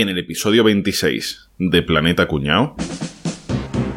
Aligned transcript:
en 0.00 0.08
el 0.08 0.18
episodio 0.18 0.62
26 0.62 1.48
de 1.58 1.82
Planeta 1.82 2.28
Cuñao. 2.28 2.76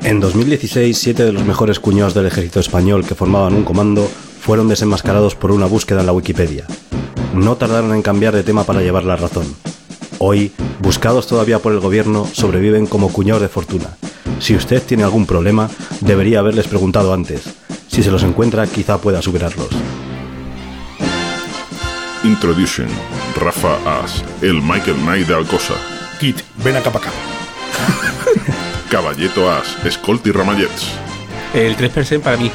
En 0.03 0.19
2016, 0.19 0.97
siete 0.97 1.23
de 1.23 1.31
los 1.31 1.45
mejores 1.45 1.79
cuñados 1.79 2.15
del 2.15 2.25
ejército 2.25 2.59
español 2.59 3.05
que 3.05 3.13
formaban 3.13 3.53
un 3.53 3.63
comando 3.63 4.05
fueron 4.05 4.67
desenmascarados 4.67 5.35
por 5.35 5.51
una 5.51 5.67
búsqueda 5.67 5.99
en 5.99 6.07
la 6.07 6.13
Wikipedia. 6.13 6.65
No 7.35 7.55
tardaron 7.55 7.93
en 7.93 8.01
cambiar 8.01 8.33
de 8.33 8.41
tema 8.41 8.63
para 8.63 8.81
llevar 8.81 9.03
la 9.03 9.15
razón. 9.15 9.45
Hoy, 10.17 10.51
buscados 10.79 11.27
todavía 11.27 11.59
por 11.59 11.71
el 11.71 11.79
gobierno, 11.79 12.27
sobreviven 12.33 12.87
como 12.87 13.13
cuñados 13.13 13.43
de 13.43 13.49
fortuna. 13.49 13.97
Si 14.39 14.55
usted 14.55 14.81
tiene 14.81 15.03
algún 15.03 15.27
problema, 15.27 15.69
debería 16.01 16.39
haberles 16.39 16.67
preguntado 16.67 17.13
antes. 17.13 17.43
Si 17.87 18.01
se 18.01 18.09
los 18.09 18.23
encuentra, 18.23 18.65
quizá 18.65 18.99
pueda 18.99 19.21
superarlos. 19.21 19.69
Introduction. 22.23 22.87
Rafa 23.35 23.77
As, 24.03 24.23
el 24.41 24.61
Michael 24.61 24.97
Knight 24.97 25.27
de 25.27 25.35
Alcosa. 25.35 25.73
Kit, 26.19 26.41
ven 26.63 26.75
acá 26.75 26.91
para 26.91 27.05
acá. 27.07 27.13
Caballeto 28.89 29.49
As, 29.51 29.83
Escolti 29.85 30.31
Ramallets. 30.31 30.87
El 31.53 31.75
3% 31.77 32.21
para 32.21 32.37
mí. 32.37 32.51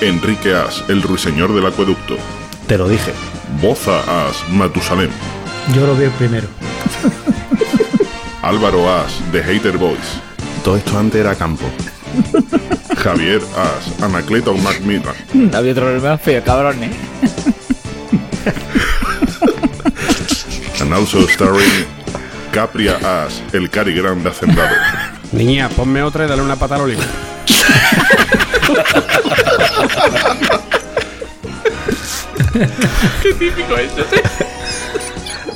Enrique 0.00 0.54
As, 0.54 0.84
el 0.88 1.02
ruiseñor 1.02 1.54
del 1.54 1.66
acueducto. 1.66 2.16
Te 2.66 2.78
lo 2.78 2.88
dije. 2.88 3.12
Boza 3.60 4.26
As, 4.26 4.48
Matusalem. 4.50 5.10
Yo 5.74 5.86
lo 5.86 5.96
veo 5.96 6.10
primero. 6.12 6.48
Álvaro 8.42 8.90
As, 8.92 9.12
The 9.30 9.42
Hater 9.42 9.76
Boys. 9.78 10.20
Todo 10.64 10.76
esto 10.76 10.98
antes 10.98 11.20
era 11.20 11.34
campo. 11.34 11.64
Javier 12.96 13.40
As, 13.56 14.02
Anacleto 14.02 14.54
Macmillan. 14.54 15.14
Había 15.54 15.72
otro 15.72 15.84
problema 15.84 16.18
feo, 16.18 16.42
cabrón, 16.44 16.82
¿eh? 16.84 16.90
And 20.92 21.00
also 21.00 21.26
starring 21.26 21.86
Capria 22.52 22.98
As, 23.24 23.42
el 23.54 23.70
Cari 23.70 23.94
Grande 23.94 24.28
Hacendado. 24.28 24.76
Niña, 25.32 25.70
ponme 25.70 26.02
otra 26.02 26.26
y 26.26 26.28
dale 26.28 26.42
una 26.42 26.56
pata 26.56 26.74
al 26.74 26.82
olivo. 26.82 27.00
Qué 33.22 33.32
típico 33.32 33.74
este. 33.74 34.02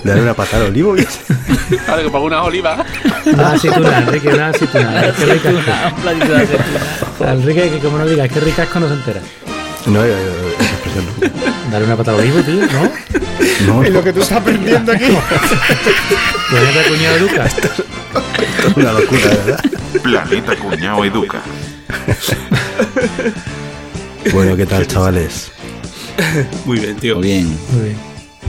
Darle 0.05 0.23
una 0.23 0.33
patada 0.33 0.65
al 0.65 0.71
olivo. 0.71 0.97
Ahora 1.87 2.03
que 2.03 2.09
pongo 2.09 2.25
unas 2.25 2.47
olivas. 2.47 2.81
Una 3.27 3.53
aceituna, 3.53 3.99
Enrique, 3.99 4.29
una 4.29 4.49
aceituna. 4.49 5.13
Qué 5.19 5.27
rica 5.27 5.51
Un 5.95 6.01
platito 6.01 6.33
de 6.33 6.43
aceituna. 6.45 6.81
es. 7.21 7.29
Enrique, 7.29 7.71
que 7.73 7.79
como 7.81 7.99
no 7.99 8.07
digas, 8.07 8.31
qué 8.31 8.41
ricasco 8.41 8.81
no 8.81 8.89
se 8.89 8.95
entera. 8.95 9.21
No, 9.85 10.03
eh, 10.03 10.13
eh, 10.13 10.76
Dale 11.71 11.85
una 11.85 11.97
patada 11.97 12.19
olivo, 12.19 12.41
tío, 12.41 12.55
¿no? 12.67 12.93
No, 13.67 13.83
Es 13.83 13.93
lo 13.93 14.03
que 14.03 14.13
tú 14.13 14.21
estás 14.21 14.39
aprendiendo 14.41 14.93
aquí. 14.93 15.05
Te 16.51 16.89
cuñado 16.91 17.15
de 17.15 17.21
Lucas. 17.21 17.57
es 17.59 18.77
una 18.77 18.93
locura, 18.93 19.21
verdad. 19.29 19.65
Planeta 20.03 20.57
Cuñao 20.57 21.05
Educa. 21.05 21.43
Bueno, 24.33 24.57
¿qué 24.57 24.67
tal, 24.67 24.87
chavales? 24.87 25.53
Muy 26.65 26.81
bien, 26.81 26.97
tío. 26.97 27.17
Muy 27.17 27.25
bien. 27.25 27.59
Muy 27.73 27.85
bien. 27.85 27.97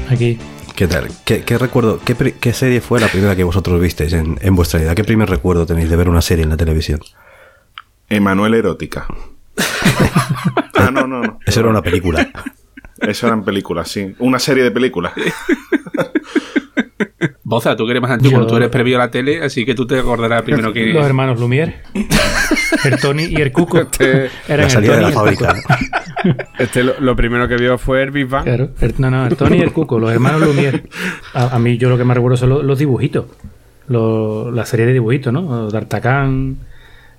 Aquí. 0.09 0.39
¿Qué 0.75 0.87
tal? 0.87 1.07
¿Qué, 1.25 1.43
qué 1.43 1.57
recuerdo? 1.57 1.99
Qué 2.03 2.53
serie 2.53 2.81
fue 2.81 2.99
la 2.99 3.07
primera 3.07 3.35
que 3.35 3.43
vosotros 3.43 3.81
visteis 3.81 4.13
en, 4.13 4.37
en 4.41 4.55
vuestra 4.55 4.79
vida? 4.79 4.93
¿Qué 4.93 5.03
primer 5.03 5.29
recuerdo 5.29 5.65
tenéis 5.65 5.89
de 5.89 5.95
ver 5.95 6.09
una 6.09 6.21
serie 6.21 6.43
en 6.43 6.49
la 6.49 6.57
televisión? 6.57 6.99
Emanuel 8.09 8.53
Erótica. 8.53 9.07
ah, 10.87 10.91
no, 10.91 11.07
no, 11.07 11.21
no. 11.21 11.39
Eso 11.45 11.59
era 11.61 11.69
una 11.69 11.81
película. 11.81 12.29
Eso 12.99 13.27
eran 13.27 13.43
películas, 13.43 13.89
sí. 13.89 14.13
Una 14.19 14.39
serie 14.39 14.63
de 14.63 14.71
películas. 14.71 15.13
Boza, 17.43 17.75
tú 17.77 17.85
que 17.85 17.91
eres 17.91 18.01
más 18.01 18.11
antiguo, 18.11 18.41
Yo- 18.41 18.47
tú 18.47 18.57
eres 18.57 18.69
previo 18.69 18.97
a 18.97 18.99
la 18.99 19.11
tele, 19.11 19.41
así 19.41 19.65
que 19.65 19.73
tú 19.73 19.87
te 19.87 19.97
acordarás 19.97 20.41
primero 20.43 20.73
que. 20.73 20.87
Los 20.87 21.05
hermanos 21.05 21.39
Lumière. 21.39 21.75
El 22.83 22.99
Tony 22.99 23.23
y 23.25 23.35
el 23.41 23.51
Cuco. 23.53 23.79
Este, 23.79 24.25
Eran 24.47 24.57
La 24.59 24.63
el 24.65 24.69
salida 24.69 24.95
de 24.97 25.01
Tony 25.03 25.13
la 25.13 25.19
fábrica. 25.19 25.55
este 26.59 26.83
lo, 26.83 26.99
lo 26.99 27.15
primero 27.15 27.47
que 27.47 27.55
vio 27.55 27.77
fue 27.77 28.03
el 28.03 28.11
Big 28.11 28.27
Bang. 28.27 28.43
Claro, 28.43 28.71
el- 28.81 28.95
no, 28.97 29.09
no, 29.09 29.25
el 29.27 29.37
Tony 29.37 29.57
y 29.57 29.61
el 29.61 29.71
Cuco, 29.71 29.97
los 29.99 30.11
hermanos 30.11 30.41
Lumière. 30.41 30.83
A, 31.33 31.55
a 31.55 31.59
mí 31.59 31.77
yo 31.77 31.87
lo 31.89 31.97
que 31.97 32.03
más 32.03 32.15
recuerdo 32.17 32.35
son 32.37 32.49
los, 32.49 32.63
los 32.65 32.77
dibujitos. 32.79 33.25
Los- 33.87 34.53
la 34.53 34.65
serie 34.65 34.85
de 34.85 34.93
dibujitos, 34.93 35.31
¿no? 35.31 35.69
D'Artagnan, 35.71 36.57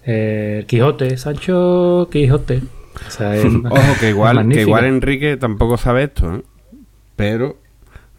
eh, 0.04 0.56
el 0.60 0.66
Quijote, 0.66 1.16
Sancho 1.16 2.08
Quijote. 2.12 2.60
O 3.06 3.10
sea, 3.10 3.36
es 3.36 3.44
una- 3.44 3.70
Ojo, 3.70 3.94
que 4.00 4.08
igual, 4.10 4.48
que 4.48 4.60
igual 4.62 4.84
Enrique 4.84 5.36
tampoco 5.36 5.76
sabe 5.78 6.04
esto, 6.04 6.34
¿eh? 6.36 6.42
Pero 7.16 7.58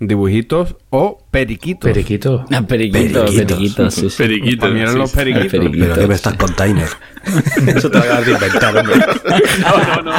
dibujitos 0.02 0.78
o 0.92 1.22
periquitos. 1.30 1.92
Periquito. 1.92 2.46
Ah, 2.52 2.62
periquitos, 2.66 3.24
Periquitos. 3.32 3.58
periquitos, 3.58 3.94
sí, 3.94 4.10
sí. 4.10 4.18
Periquito. 4.18 4.62
Para 4.62 4.74
mí 4.74 4.80
eran 4.80 4.94
sí, 4.94 4.98
los 5.00 5.12
periquitos. 5.12 5.52
¿Pero 5.52 5.94
qué 5.96 6.08
me 6.08 6.16
estás 6.16 6.34
container? 6.36 6.88
Eso 7.68 7.92
te 7.92 7.98
lo 7.98 8.04
acabas 8.06 8.26
de 8.26 8.32
inventar, 8.32 8.78
hombre. 8.78 8.96
No, 9.60 10.02
no, 10.04 10.12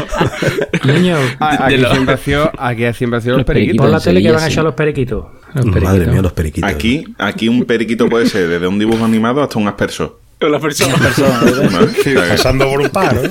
no. 0.84 0.92
Niño, 0.92 1.16
Ah, 1.40 1.64
aquí, 1.66 1.76
lo- 1.78 1.90
siempre 1.92 2.14
ha 2.14 2.18
sido, 2.18 2.50
aquí 2.58 2.92
siempre 2.92 3.18
ha 3.18 3.20
sido 3.22 3.32
los 3.36 3.38
Los 3.38 3.46
periquitos. 3.46 3.84
pon 3.84 3.90
la 3.92 4.00
tele 4.00 4.22
que 4.22 4.30
van 4.32 4.42
a 4.42 4.46
echar 4.48 4.64
los 4.64 4.74
periquitos. 4.74 5.24
Los 5.54 5.64
Madre 5.66 5.80
periquitos. 5.80 6.12
mía, 6.12 6.22
los 6.22 6.32
periquitos. 6.32 6.70
Aquí, 6.70 7.04
aquí 7.18 7.48
un 7.48 7.64
periquito 7.64 8.08
puede 8.08 8.26
ser 8.26 8.48
desde 8.48 8.66
un 8.66 8.78
dibujo 8.78 9.02
animado 9.04 9.42
hasta 9.42 9.58
un 9.58 9.66
aspersor. 10.40 10.88
La 10.90 10.98
persona. 10.98 11.40
¿no? 11.80 11.86
Sí, 12.04 12.14
Pasando 12.14 12.68
por 12.68 12.80
un 12.80 12.88
paro. 12.90 13.24
¿eh? 13.24 13.30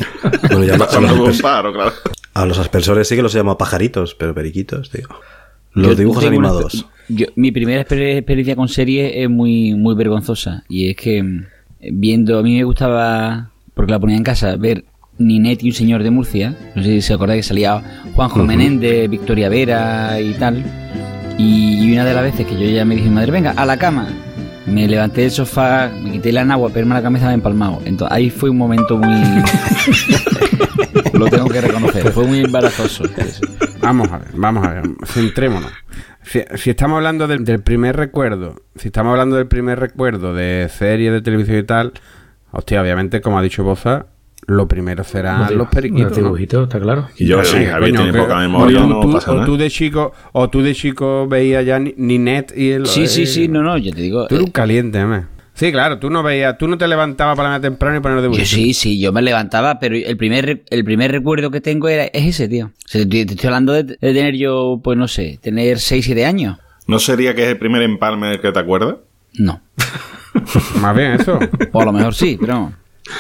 Bueno, 0.50 0.64
ya 0.66 0.75
a, 0.75 0.78
Pasando 0.78 1.09
por 1.09 1.20
un 1.22 1.28
los, 1.28 1.42
paro, 1.42 1.74
claro. 1.74 1.92
a 2.34 2.46
los 2.46 2.59
aspersores 2.59 3.08
sí 3.08 3.16
que 3.16 3.22
los 3.22 3.34
llamo 3.34 3.58
pajaritos, 3.58 4.16
pero 4.16 4.34
periquitos, 4.34 4.90
tío. 4.90 5.08
Los 5.74 5.90
Yo 5.90 5.96
dibujos 5.96 6.24
una 6.24 6.30
animados. 6.31 6.86
yo- 7.09 7.28
mi 7.36 7.52
primera 7.52 7.86
exper- 7.86 8.18
experiencia 8.18 8.56
con 8.56 8.68
serie 8.68 9.24
es 9.24 9.30
muy, 9.30 9.75
muy 9.75 9.96
vergonzosa. 9.96 10.64
Y 10.68 10.90
es 10.90 10.96
que 10.96 11.22
mm, 11.24 11.46
viendo, 11.92 12.40
a 12.40 12.44
mí 12.44 12.58
me 12.58 12.64
gustaba, 12.64 13.52
porque 13.74 13.91
la 13.91 14.00
ponía 14.00 14.18
en 14.18 14.24
casa, 14.24 14.56
ver 14.56 14.84
Ninette 15.20 15.64
y 15.64 15.68
un 15.70 15.74
señor 15.76 16.02
de 16.03 16.09
Murcia. 16.12 16.56
No 16.76 16.81
sé 16.84 16.90
si 16.90 17.02
se 17.02 17.14
acordáis 17.14 17.44
que 17.46 17.50
salía 17.50 17.81
Juanjo 18.16 18.44
Menéndez, 18.44 19.09
Victoria 19.09 19.50
Vera 19.50 20.20
y 20.20 20.34
tal. 20.34 20.64
Y, 21.38 21.84
y 21.88 21.94
una 21.94 22.03
de 22.03 22.14
las 22.14 22.24
veces 22.24 22.46
que 22.47 22.56
yo 22.56 22.70
ya 22.70 22.84
me 22.84 22.96
dije, 22.96 23.09
madre, 23.09 23.31
venga, 23.31 23.52
a 23.52 23.66
la 23.66 23.78
cama. 23.78 24.08
Me 24.66 24.88
levanté 24.88 25.22
del 25.22 25.31
sofá, 25.31 25.90
me 25.90 26.12
quité 26.12 26.31
la 26.31 26.42
agua, 26.42 26.70
pero 26.74 26.88
la 26.88 27.02
cabeza 27.02 27.28
me 27.28 27.34
empalmado. 27.34 27.81
Entonces 27.86 28.16
ahí 28.16 28.30
fue 28.30 28.50
un 28.50 28.58
momento 28.58 28.97
muy. 28.97 29.14
Lo 31.14 31.28
tengo 31.28 31.50
que 31.50 31.62
reconocer, 31.62 32.12
fue 32.12 32.25
muy 32.25 32.40
embarazoso. 32.40 33.03
Vamos 33.81 34.12
a 34.12 34.20
ver, 34.20 34.28
vamos 34.34 34.66
a 34.66 34.74
ver, 34.74 34.84
centrémonos. 35.06 35.72
Si, 36.24 36.42
si 36.56 36.70
estamos 36.70 36.97
hablando 36.97 37.28
del, 37.28 37.44
del 37.44 37.62
primer 37.62 37.96
recuerdo, 37.96 38.62
si 38.75 38.90
estamos 38.90 39.12
hablando 39.12 39.36
del 39.36 39.47
primer 39.47 39.80
recuerdo 39.80 40.34
de 40.34 40.70
serie 40.70 41.12
de 41.12 41.22
televisión 41.22 41.58
y 41.58 41.64
tal, 41.64 41.94
hostia, 42.52 42.81
obviamente, 42.81 43.22
como 43.22 43.40
ha 43.40 43.41
dicho 43.41 43.64
Boza, 43.64 44.08
lo 44.48 44.68
primero 44.68 45.04
serán 45.04 45.56
los, 45.58 45.68
dibu- 45.68 45.70
periquitos. 45.70 46.10
Los 46.10 46.18
¿no? 46.18 46.24
dibujitos, 46.26 46.64
está 46.64 46.80
claro. 46.80 47.08
Y 47.18 47.28
yo, 47.28 47.44
sí, 47.44 47.66
Javier 47.66 47.92
tiene 47.96 48.12
que- 48.12 48.18
poca 48.18 48.36
o 48.38 48.40
memoria, 48.40 48.80
tú- 48.82 48.88
no 48.88 49.00
tú- 49.02 49.12
pasa 49.14 49.32
o 49.32 49.34
nada. 49.36 49.46
tú 49.46 49.58
de 49.58 49.70
chico, 49.70 50.14
o 50.32 50.50
tú 50.50 50.62
de 50.62 50.74
chico 50.74 51.28
veías 51.28 51.66
ya 51.66 51.78
Ni- 51.80 51.94
Ninette 51.98 52.58
y 52.58 52.72
el. 52.72 52.86
Sí, 52.88 53.08
sí, 53.08 53.24
eh, 53.24 53.28
sí, 53.28 53.48
no, 53.48 53.62
no, 53.62 53.78
yo 53.78 53.94
te 53.94 54.02
digo. 54.02 54.28
Tú 54.28 54.36
eres 54.36 54.44
un 54.46 54.50
eh, 54.50 54.54
caliente, 54.54 55.06
me. 55.06 55.26
Sí, 55.54 55.74
claro, 55.74 56.00
tú 56.00 56.10
no 56.10 56.24
veías, 56.24 56.58
tú 56.58 56.70
no 56.70 56.78
te 56.78 56.88
levantabas 56.88 57.36
para 57.36 57.50
la 57.50 57.60
temprano 57.60 57.98
y 57.98 58.00
poner 58.00 58.20
yo 58.20 58.22
dibujitos. 58.24 58.50
sí, 58.50 58.74
sí, 58.74 58.98
yo 58.98 59.12
me 59.12 59.22
levantaba, 59.22 59.78
pero 59.78 59.94
el 59.96 60.16
primer, 60.16 60.64
el 60.70 60.84
primer 60.86 61.12
recuerdo 61.12 61.52
que 61.52 61.60
tengo 61.60 61.90
era, 61.90 62.06
es 62.06 62.28
ese, 62.28 62.48
tío. 62.48 62.68
O 62.68 62.72
sea, 62.88 63.02
te, 63.02 63.26
te 63.26 63.34
estoy 63.34 63.48
hablando 63.48 63.74
de, 63.74 63.84
de 63.84 63.98
tener 63.98 64.36
yo, 64.38 64.80
pues 64.82 64.98
no 64.98 65.10
sé, 65.10 65.38
tener 65.42 65.80
6, 65.80 66.06
7 66.06 66.26
años. 66.26 66.58
¿No 66.88 66.98
sería 66.98 67.36
que 67.36 67.44
es 67.44 67.50
el 67.50 67.58
primer 67.60 67.82
empalme 67.82 68.28
del 68.30 68.40
que 68.40 68.54
te 68.54 68.60
acuerdas? 68.60 68.96
No. 69.34 69.60
Más 70.82 70.96
bien 70.96 71.12
eso. 71.14 71.40
O 71.74 71.82
a 71.82 71.86
lo 71.86 71.92
mejor 71.92 72.16
sí, 72.16 72.38
pero 72.40 72.54
no. 72.54 72.74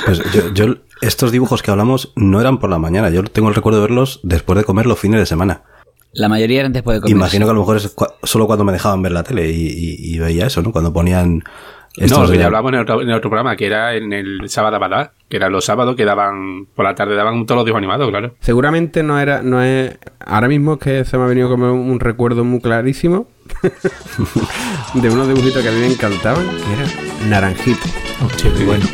Pues 0.05 0.21
yo, 0.33 0.53
yo- 0.53 0.75
estos 1.01 1.31
dibujos 1.31 1.61
que 1.61 1.71
hablamos 1.71 2.11
no 2.15 2.39
eran 2.41 2.57
por 2.59 2.69
la 2.69 2.77
mañana. 2.79 3.09
Yo 3.09 3.23
tengo 3.23 3.49
el 3.49 3.55
recuerdo 3.55 3.79
de 3.81 3.87
verlos 3.87 4.19
después 4.23 4.57
de 4.57 4.63
comer 4.65 4.85
los 4.85 4.99
fines 4.99 5.19
de 5.19 5.25
semana. 5.25 5.63
La 6.11 6.27
mayoría 6.29 6.61
eran 6.61 6.73
después 6.73 6.97
de 6.97 7.01
comer. 7.01 7.15
Imagino 7.15 7.45
que 7.45 7.51
a 7.51 7.53
lo 7.53 7.59
mejor 7.61 7.77
es 7.77 7.95
solo 8.23 8.47
cuando 8.47 8.65
me 8.65 8.71
dejaban 8.71 9.01
ver 9.01 9.11
la 9.11 9.23
tele 9.23 9.49
y, 9.51 9.67
y- 9.67 10.15
y 10.15 10.19
veía 10.19 10.47
eso, 10.47 10.61
¿no? 10.61 10.71
Cuando 10.71 10.91
ponían 10.91 11.35
No, 11.37 11.43
estos 12.05 12.27
lo 12.27 12.31
que 12.31 12.37
ya 12.39 12.45
hablamos 12.47 12.73
en 12.73 12.79
otro, 12.79 13.01
en 13.01 13.11
otro 13.11 13.29
programa, 13.29 13.55
que 13.55 13.67
era 13.67 13.95
en 13.95 14.11
el 14.13 14.49
sábado 14.49 14.75
Abadá, 14.77 15.13
que 15.29 15.37
eran 15.37 15.51
los 15.51 15.65
sábados 15.65 15.95
que 15.95 16.05
daban, 16.05 16.65
por 16.75 16.85
la 16.85 16.95
tarde 16.95 17.15
daban 17.15 17.45
todos 17.45 17.57
los 17.59 17.65
dibujos 17.65 17.79
animados, 17.79 18.09
claro. 18.09 18.33
Seguramente 18.39 19.03
no 19.03 19.19
era, 19.19 19.43
no 19.43 19.61
es. 19.61 19.97
Ahora 20.19 20.47
mismo 20.47 20.73
es 20.73 20.79
que 20.79 21.05
se 21.05 21.17
me 21.17 21.23
ha 21.25 21.27
venido 21.27 21.47
como 21.49 21.71
un 21.73 21.99
recuerdo 21.99 22.43
muy 22.43 22.59
clarísimo 22.59 23.27
de 24.93 25.09
unos 25.09 25.27
dibujitos 25.27 25.61
que 25.61 25.69
a 25.69 25.71
mí 25.71 25.79
me 25.79 25.87
encantaban, 25.87 26.45
que 26.47 26.73
era 26.73 27.27
Naranjito. 27.29 27.79
Hostia, 28.25 28.51
qué 28.57 28.65
bueno. 28.65 28.85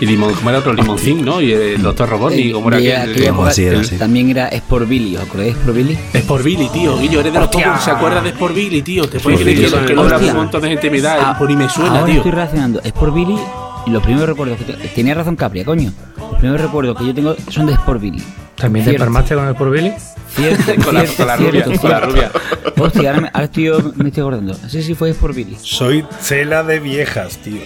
Y 0.00 0.06
limón, 0.06 0.32
¿cómo 0.34 0.50
era 0.50 0.60
otro? 0.60 0.72
Limoncín, 0.72 1.24
¿no? 1.24 1.40
Y 1.40 1.52
el 1.52 1.82
doctor 1.82 2.08
Robotnik, 2.08 2.52
¿cómo 2.52 2.68
era 2.68 2.80
Y 2.80 2.90
aquel? 2.90 3.10
aquella 3.12 3.30
Como 3.30 3.48
era, 3.48 3.78
el- 3.78 3.84
sí. 3.84 3.98
También 3.98 4.30
era 4.30 4.48
Sport 4.48 4.88
Billy, 4.88 5.16
¿os 5.16 5.22
acordáis 5.22 5.54
de 5.54 5.58
Sport 5.60 5.76
Billy? 5.76 5.98
Es 6.12 6.22
por 6.22 6.42
Billy, 6.42 6.68
tío. 6.68 6.98
Guillo, 6.98 7.20
eres 7.20 7.32
de 7.32 7.38
los 7.40 7.48
pocos 7.48 7.72
que 7.78 7.84
se 7.84 7.90
acuerdan 7.90 8.24
de 8.24 8.30
Sport 8.30 8.54
Billy, 8.54 8.82
tío. 8.82 9.08
Te 9.08 9.20
puedes 9.20 9.40
creer 9.40 9.70
que, 9.86 9.94
no 9.94 10.02
habrá 10.02 10.18
un 10.18 10.34
montón 10.36 10.62
de 10.62 10.68
gente 10.68 10.90
me 10.90 11.00
da, 11.00 11.30
Ah, 11.30 11.38
por 11.38 11.50
y 11.50 11.56
me 11.56 11.68
suena, 11.68 11.90
Ahora 12.00 12.06
tío. 12.06 12.16
estoy 12.16 12.30
relacionando 12.32 12.80
Sport 12.82 13.14
Billy 13.14 13.36
y 13.86 13.90
los 13.90 14.02
primeros 14.02 14.28
recuerdos 14.28 14.58
que 14.58 14.64
te- 14.64 14.88
tenía 14.88 15.14
razón 15.14 15.36
Capria, 15.36 15.64
coño. 15.64 15.92
Los 16.18 16.38
primeros 16.40 16.60
recuerdos 16.60 16.96
que 16.98 17.06
yo 17.06 17.14
tengo 17.14 17.36
son 17.50 17.66
de 17.66 17.72
Sport 17.74 18.00
Billy. 18.00 18.22
¿También 18.56 18.84
te 18.84 18.90
Cierto. 18.90 19.04
empalmaste 19.06 19.34
con 19.34 19.48
el 19.48 19.54
por 19.54 19.70
Billy? 19.70 19.92
Cierto, 20.34 20.62
Con 20.84 20.94
la- 20.94 21.00
cierto, 21.06 21.16
con 21.16 21.26
la 21.26 21.36
cierto, 21.38 21.50
rubia, 21.52 21.64
con 21.80 21.90
la 21.90 21.98
cierto. 22.00 22.06
rubia. 22.10 22.30
Hostia, 22.78 23.10
ahora, 23.10 23.20
me, 23.22 23.28
ahora 23.32 23.44
estoy, 23.44 23.64
yo- 23.64 23.92
me 23.96 24.08
estoy 24.08 24.20
acordando. 24.20 24.52
Así 24.64 24.82
sí 24.82 24.94
fue 24.94 25.12
por 25.14 25.34
Billy. 25.34 25.56
Soy 25.60 26.04
tela 26.28 26.62
de 26.62 26.78
viejas, 26.78 27.38
tío. 27.38 27.62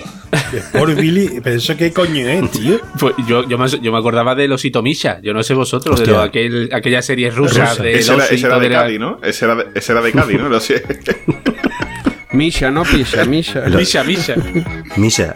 Por 0.72 0.94
Billy, 0.94 1.40
pero 1.42 1.56
eso 1.56 1.76
qué 1.76 1.92
coño 1.92 2.26
es, 2.28 2.50
tío. 2.52 2.80
Pues 2.98 3.14
yo, 3.28 3.46
yo, 3.48 3.58
me, 3.58 3.68
yo 3.68 3.92
me 3.92 3.98
acordaba 3.98 4.34
de 4.34 4.50
Osito 4.52 4.82
Misha. 4.82 5.20
Yo 5.20 5.34
no 5.34 5.42
sé 5.42 5.54
vosotros, 5.54 5.96
de 5.98 6.04
Hostia. 6.04 6.16
lo- 6.16 6.22
aquel, 6.22 6.70
aquella 6.72 7.02
serie 7.02 7.30
rusa, 7.30 7.70
Rusa. 7.70 7.82
de 7.82 7.98
Ese 7.98 8.14
era, 8.14 8.24
ese 8.26 8.46
era 8.46 8.58
de 8.58 8.68
la- 8.68 8.78
Cádiz, 8.82 9.00
¿no? 9.00 9.18
Ese 9.22 9.44
era 9.44 9.54
de, 9.56 9.66
ese 9.74 9.92
era 9.92 10.00
de 10.00 10.12
Cádiz, 10.12 10.40
¿no? 10.40 10.48
Lo 10.48 10.60
sé. 10.60 10.82
Misha, 12.34 12.70
no 12.70 12.82
Pisha, 12.82 13.24
Misha. 13.24 13.62
Misha, 13.62 14.04
Misha. 14.04 14.34
Misa. 14.96 15.34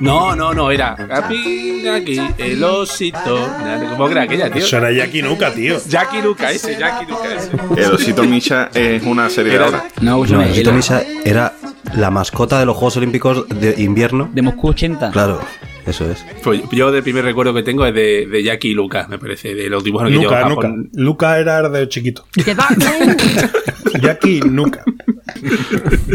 No, 0.00 0.34
no, 0.34 0.52
no, 0.54 0.70
era 0.70 0.96
Capi, 0.96 1.86
aquí, 1.88 2.20
el 2.38 2.62
osito. 2.64 3.48
¿Cómo 3.96 4.08
era 4.08 4.22
aquella, 4.22 4.50
tío? 4.50 4.62
Eso 4.64 4.78
era 4.78 4.90
Jackie 4.92 5.22
Nuca, 5.22 5.52
tío. 5.52 5.78
Jackie 5.86 6.22
Luca, 6.22 6.50
ese, 6.50 6.76
Jackie 6.78 7.06
Luca, 7.10 7.34
ese. 7.34 7.50
El 7.76 7.92
Osito 7.92 8.24
Micha 8.24 8.70
es 8.74 9.02
una 9.04 9.28
serie 9.30 9.58
de 9.58 9.64
ahora. 9.64 9.84
No, 10.00 10.16
No, 10.16 10.24
escúchame, 10.24 10.50
Osito 10.50 10.70
el- 10.70 10.76
Misa 10.76 11.02
era 11.24 11.52
la 11.94 12.10
mascota 12.10 12.58
de 12.58 12.66
los 12.66 12.76
Juegos 12.76 12.96
Olímpicos 12.96 13.48
de 13.48 13.74
invierno. 13.82 14.28
de 14.32 14.42
Moscú 14.42 14.68
80. 14.68 15.10
Claro, 15.10 15.40
eso 15.88 16.10
es. 16.10 16.24
Pues 16.42 16.62
yo 16.70 16.90
del 16.92 17.02
primer 17.02 17.24
recuerdo 17.24 17.54
que 17.54 17.62
tengo 17.62 17.84
es 17.86 17.94
de, 17.94 18.26
de 18.26 18.42
Jackie 18.42 18.74
Luca, 18.74 19.06
me 19.08 19.18
parece, 19.18 19.54
de 19.54 19.68
los 19.68 19.82
dibujos 19.84 20.08
que 20.08 20.14
Nuca, 20.14 20.28
lleva 20.28 20.48
Nuca. 20.48 20.62
Japón. 20.62 20.90
Luca 20.94 21.38
era 21.38 21.68
de 21.68 21.88
chiquito. 21.88 22.24
Jackie 24.00 24.40
Nuca. 24.40 24.82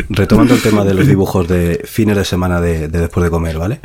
Retomando 0.10 0.54
el 0.56 0.62
tema 0.62 0.84
de 0.84 0.94
los 0.94 1.08
dibujos 1.08 1.48
de 1.48 1.82
fines 1.86 2.18
de 2.18 2.26
semana 2.26 2.62
de, 2.62 2.88
de 2.88 3.00
después 3.00 3.24
de 3.24 3.30
comer, 3.30 3.58
¿vale? 3.58 3.80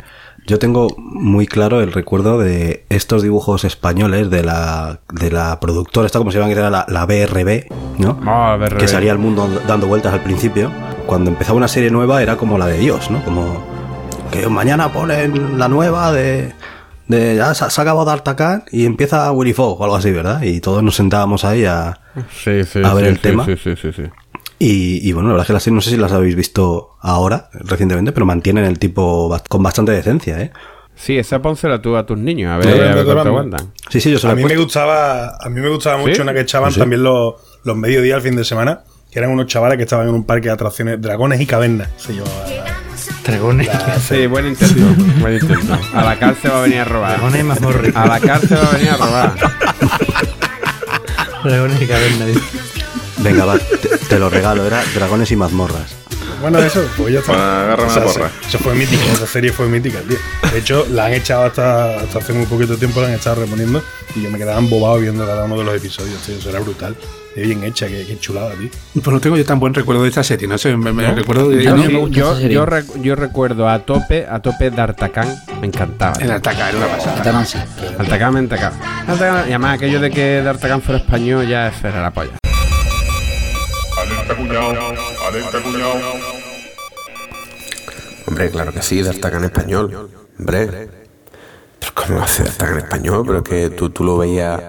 Yo 0.45 0.57
tengo 0.57 0.95
muy 0.97 1.45
claro 1.45 1.81
el 1.81 1.91
recuerdo 1.91 2.39
de 2.39 2.85
estos 2.89 3.21
dibujos 3.21 3.65
españoles 3.65 4.29
de 4.29 4.43
la, 4.43 5.01
de 5.13 5.31
la 5.31 5.59
productora, 5.59 6.07
esta 6.07 6.17
como 6.17 6.31
se 6.31 6.39
llama, 6.39 6.51
que 6.51 6.59
era 6.59 6.69
la, 6.69 6.85
la 6.87 7.05
BRB, 7.05 7.65
¿no? 7.99 8.19
Ah, 8.25 8.57
BRB. 8.59 8.77
Que 8.77 8.87
salía 8.87 9.11
al 9.11 9.19
mundo 9.19 9.47
dando 9.67 9.87
vueltas 9.87 10.13
al 10.13 10.23
principio. 10.23 10.71
Cuando 11.05 11.29
empezaba 11.29 11.57
una 11.57 11.67
serie 11.67 11.91
nueva 11.91 12.21
era 12.23 12.35
como 12.37 12.57
la 12.57 12.67
de 12.67 12.79
Dios, 12.79 13.11
¿no? 13.11 13.23
Como 13.23 13.63
que 14.31 14.47
mañana 14.47 14.91
ponen 14.91 15.57
la 15.57 15.67
nueva 15.67 16.11
de... 16.11 16.53
de 17.07 17.35
ya 17.35 17.53
se, 17.53 17.69
se 17.69 17.81
ha 17.81 17.83
acabado 17.83 18.05
D'Artagnan 18.05 18.63
y 18.71 18.85
empieza 18.85 19.31
Willy 19.31 19.53
Fogg 19.53 19.79
o 19.81 19.83
algo 19.83 19.95
así, 19.95 20.11
¿verdad? 20.11 20.41
Y 20.43 20.59
todos 20.61 20.83
nos 20.83 20.95
sentábamos 20.95 21.45
ahí 21.45 21.65
a... 21.65 21.99
Sí, 22.43 22.63
sí, 22.63 22.81
A 22.83 22.93
ver 22.93 23.05
sí, 23.05 23.09
el 23.09 23.15
sí, 23.15 23.21
tema. 23.21 23.45
Sí, 23.45 23.55
sí, 23.57 23.75
sí, 23.75 23.91
sí. 23.93 24.03
Y, 24.59 25.07
y 25.09 25.13
bueno, 25.13 25.29
la 25.29 25.33
verdad 25.35 25.43
es 25.43 25.47
que 25.47 25.53
las 25.53 25.63
series 25.63 25.75
no 25.75 25.81
sé 25.81 25.89
si 25.91 25.97
las 25.97 26.11
habéis 26.11 26.35
visto 26.35 26.89
ahora, 27.01 27.49
recientemente, 27.53 28.11
pero 28.11 28.25
mantienen 28.25 28.65
el 28.65 28.77
tipo 28.77 29.35
con 29.47 29.63
bastante 29.63 29.93
decencia, 29.93 30.39
¿eh? 30.41 30.51
Sí, 30.95 31.17
esa 31.17 31.41
pónsela 31.41 31.81
tú 31.81 31.95
a 31.95 32.05
tus 32.05 32.17
niños, 32.17 32.51
a 32.51 32.57
ver, 32.57 32.65
Sí, 32.65 32.71
a 32.73 32.83
ver 32.93 32.95
de 32.97 33.05
cuánto 33.05 33.29
aguantan. 33.29 33.71
Sí, 33.89 34.01
sí, 34.01 34.11
yo 34.11 34.19
se 34.19 34.27
A 34.27 34.31
he 34.31 34.35
mí 34.35 34.43
me 34.43 34.57
gustaba, 34.57 35.37
a 35.39 35.49
mí 35.49 35.61
me 35.61 35.69
gustaba 35.69 35.97
mucho 35.97 36.15
¿Sí? 36.15 36.21
una 36.21 36.33
que 36.33 36.41
echaban 36.41 36.73
Sí. 36.73 36.79
también 36.79 37.03
los, 37.03 37.35
los 37.63 37.77
mediodías 37.77 38.17
al 38.17 38.21
fin 38.21 38.35
de 38.35 38.43
semana, 38.43 38.81
que 39.09 39.17
eran 39.19 39.31
unos 39.31 39.45
chavales 39.45 39.77
que 39.77 39.83
estaban 39.83 40.09
en 40.09 40.13
un 40.13 40.25
parque 40.25 40.49
de 40.49 40.55
atracciones, 40.55 41.01
dragones 41.01 41.39
y 41.39 41.45
cavernas. 41.45 41.87
Se 41.95 42.11
llamaba 42.13 42.43
Dragones. 43.25 43.69
Sí, 44.07 44.25
buen 44.27 44.47
intento, 44.47 44.85
buen 45.19 45.33
intento. 45.35 45.77
A 45.93 46.03
la 46.03 46.17
cárcel 46.17 46.51
va 46.51 46.59
a 46.59 46.61
venir 46.61 46.79
a 46.79 46.85
robar. 46.85 47.11
Dragones 47.11 47.41
y 47.41 47.43
mazmorras. 47.43 47.95
A 47.95 48.05
la 48.07 48.19
cárcel 48.19 48.57
va 48.57 48.67
a 48.67 48.71
venir 48.73 48.89
a 48.89 48.97
robar. 48.97 49.35
Dragones 51.43 51.81
y 51.81 51.87
cavernas. 51.87 52.27
dice. 52.27 52.41
Venga, 53.17 53.45
va, 53.45 53.57
te, 53.59 53.97
te 54.09 54.19
lo 54.19 54.29
regalo, 54.29 54.65
era 54.65 54.81
Dragones 54.95 55.31
y 55.31 55.35
mazmorras. 55.35 55.98
Bueno, 56.41 56.59
eso, 56.59 56.81
pues 56.97 57.13
ya 57.13 57.19
está. 57.19 57.31
Bueno, 57.33 57.45
agarra 57.47 57.83
una 57.83 57.91
Esa- 57.91 58.03
porra. 58.03 58.31
Eso 58.47 58.59
fue 58.59 58.73
mítica, 58.75 59.03
esa 59.13 59.27
serie 59.27 59.51
fue 59.51 59.67
mítica, 59.67 59.99
tío. 60.07 60.17
De 60.51 60.59
hecho, 60.59 60.85
la 60.91 61.05
han 61.05 61.13
echado 61.13 61.43
hasta, 61.45 61.99
hasta 61.99 62.19
hace 62.19 62.33
muy 62.33 62.45
poquito 62.45 62.77
tiempo, 62.77 63.01
la 63.01 63.07
han 63.07 63.13
estado 63.13 63.41
reponiendo 63.41 63.83
y 64.15 64.23
yo 64.23 64.29
me 64.31 64.37
quedaba 64.37 64.59
embobado 64.59 64.97
viendo 64.99 65.25
cada 65.25 65.43
uno 65.45 65.57
de 65.57 65.63
los 65.65 65.75
episodios, 65.75 66.19
tío. 66.21 66.35
Eso 66.37 66.49
era 66.49 66.59
brutal. 66.59 66.95
Qué 67.35 67.41
bien 67.41 67.63
hecha, 67.63 67.87
qué, 67.87 68.05
qué 68.07 68.17
chulada, 68.19 68.51
tío. 68.55 68.69
Pues 68.93 69.07
no 69.07 69.19
tengo 69.19 69.37
yo 69.37 69.45
tan 69.45 69.59
buen 69.59 69.73
recuerdo 69.73 70.01
de 70.03 70.09
esta 70.09 70.23
serie, 70.23 70.47
no 70.47 70.57
sé, 70.57 70.75
me, 70.75 70.91
me 70.91 71.11
recuerdo 71.13 71.49
de 71.49 71.63
Yo 71.63 71.75
no 71.75 71.83
Sí, 71.83 71.93
me 71.93 71.99
gusta 71.99 72.17
yo, 72.17 72.31
esa 72.31 72.41
serie. 72.41 72.55
yo, 72.55 72.65
rec- 72.65 73.01
yo 73.01 73.15
recuerdo 73.15 73.69
a 73.69 73.79
tope, 73.79 74.25
a 74.29 74.39
tope 74.39 74.71
D'Artagnan, 74.71 75.35
me 75.61 75.67
encantaba. 75.67 76.13
el 76.19 76.31
atacar, 76.31 76.69
era 76.69 76.77
una 76.79 76.87
pasada. 76.97 77.39
Así. 77.39 77.57
D'Artagnan 77.97 78.33
me 78.33 78.39
encantaba. 78.39 78.75
D'Artagnan- 79.07 79.45
Y 79.45 79.49
además 79.49 79.75
aquello 79.75 79.99
de 79.99 80.09
que 80.09 80.41
D'Artagnan 80.41 80.81
fuera 80.81 80.99
español 80.99 81.47
ya 81.47 81.67
es 81.67 81.83
era 81.83 82.01
la 82.01 82.11
polla. 82.11 82.31
Alerta 84.01 84.35
cuñado, 84.35 84.73
Hombre, 88.25 88.49
claro 88.49 88.73
que 88.73 88.81
sí, 88.81 89.03
D'Artagnan 89.03 89.43
español. 89.43 90.09
Hombre. 90.39 90.89
Pero 91.79 91.91
¿cómo 91.93 92.27
ser 92.27 92.47
D'Artagnan 92.47 92.77
español? 92.79 93.23
Pero 93.27 93.43
que 93.43 93.69
tú, 93.69 93.91
tú 93.91 94.03
lo 94.03 94.17
veías, 94.17 94.59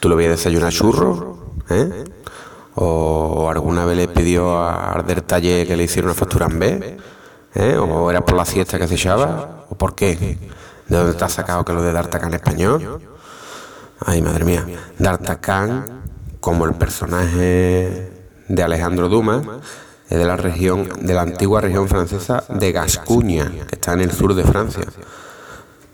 tú 0.00 0.08
lo 0.08 0.16
veías 0.16 0.32
desayunar 0.32 0.72
churros, 0.72 1.38
¿eh? 1.70 2.04
O 2.74 3.48
alguna 3.48 3.84
vez 3.84 3.96
le 3.96 4.08
pidió 4.08 4.58
a 4.58 4.92
Arder 4.92 5.22
Taller 5.22 5.66
que 5.66 5.76
le 5.76 5.84
hiciera 5.84 6.06
una 6.06 6.14
factura 6.14 6.46
en 6.46 6.58
B, 6.58 6.96
¿eh? 7.54 7.76
O 7.76 8.10
era 8.10 8.24
por 8.24 8.36
la 8.36 8.44
siesta 8.44 8.78
que 8.78 8.88
se 8.88 8.94
echaba, 8.94 9.66
o 9.68 9.76
por 9.76 9.94
qué. 9.94 10.38
¿De 10.88 10.96
dónde 10.96 11.14
te 11.14 11.24
has 11.24 11.32
sacado 11.32 11.64
que 11.64 11.72
lo 11.72 11.82
de 11.82 11.92
D'Artagnan 11.92 12.34
español? 12.34 13.02
Ay, 14.04 14.22
madre 14.22 14.44
mía. 14.44 14.66
D'Artagnan, 14.98 16.02
como 16.40 16.64
el 16.64 16.74
personaje 16.74 18.10
de 18.48 18.62
Alejandro 18.62 19.08
Dumas, 19.08 19.42
es 20.08 20.18
de 20.18 20.24
la 20.24 20.36
región, 20.36 20.88
de 21.00 21.14
la 21.14 21.22
antigua 21.22 21.60
región 21.60 21.88
francesa 21.88 22.44
de 22.48 22.72
Gascuña, 22.72 23.50
que 23.50 23.74
está 23.74 23.92
en 23.92 24.00
el 24.00 24.10
sur 24.10 24.34
de 24.34 24.44
Francia. 24.44 24.84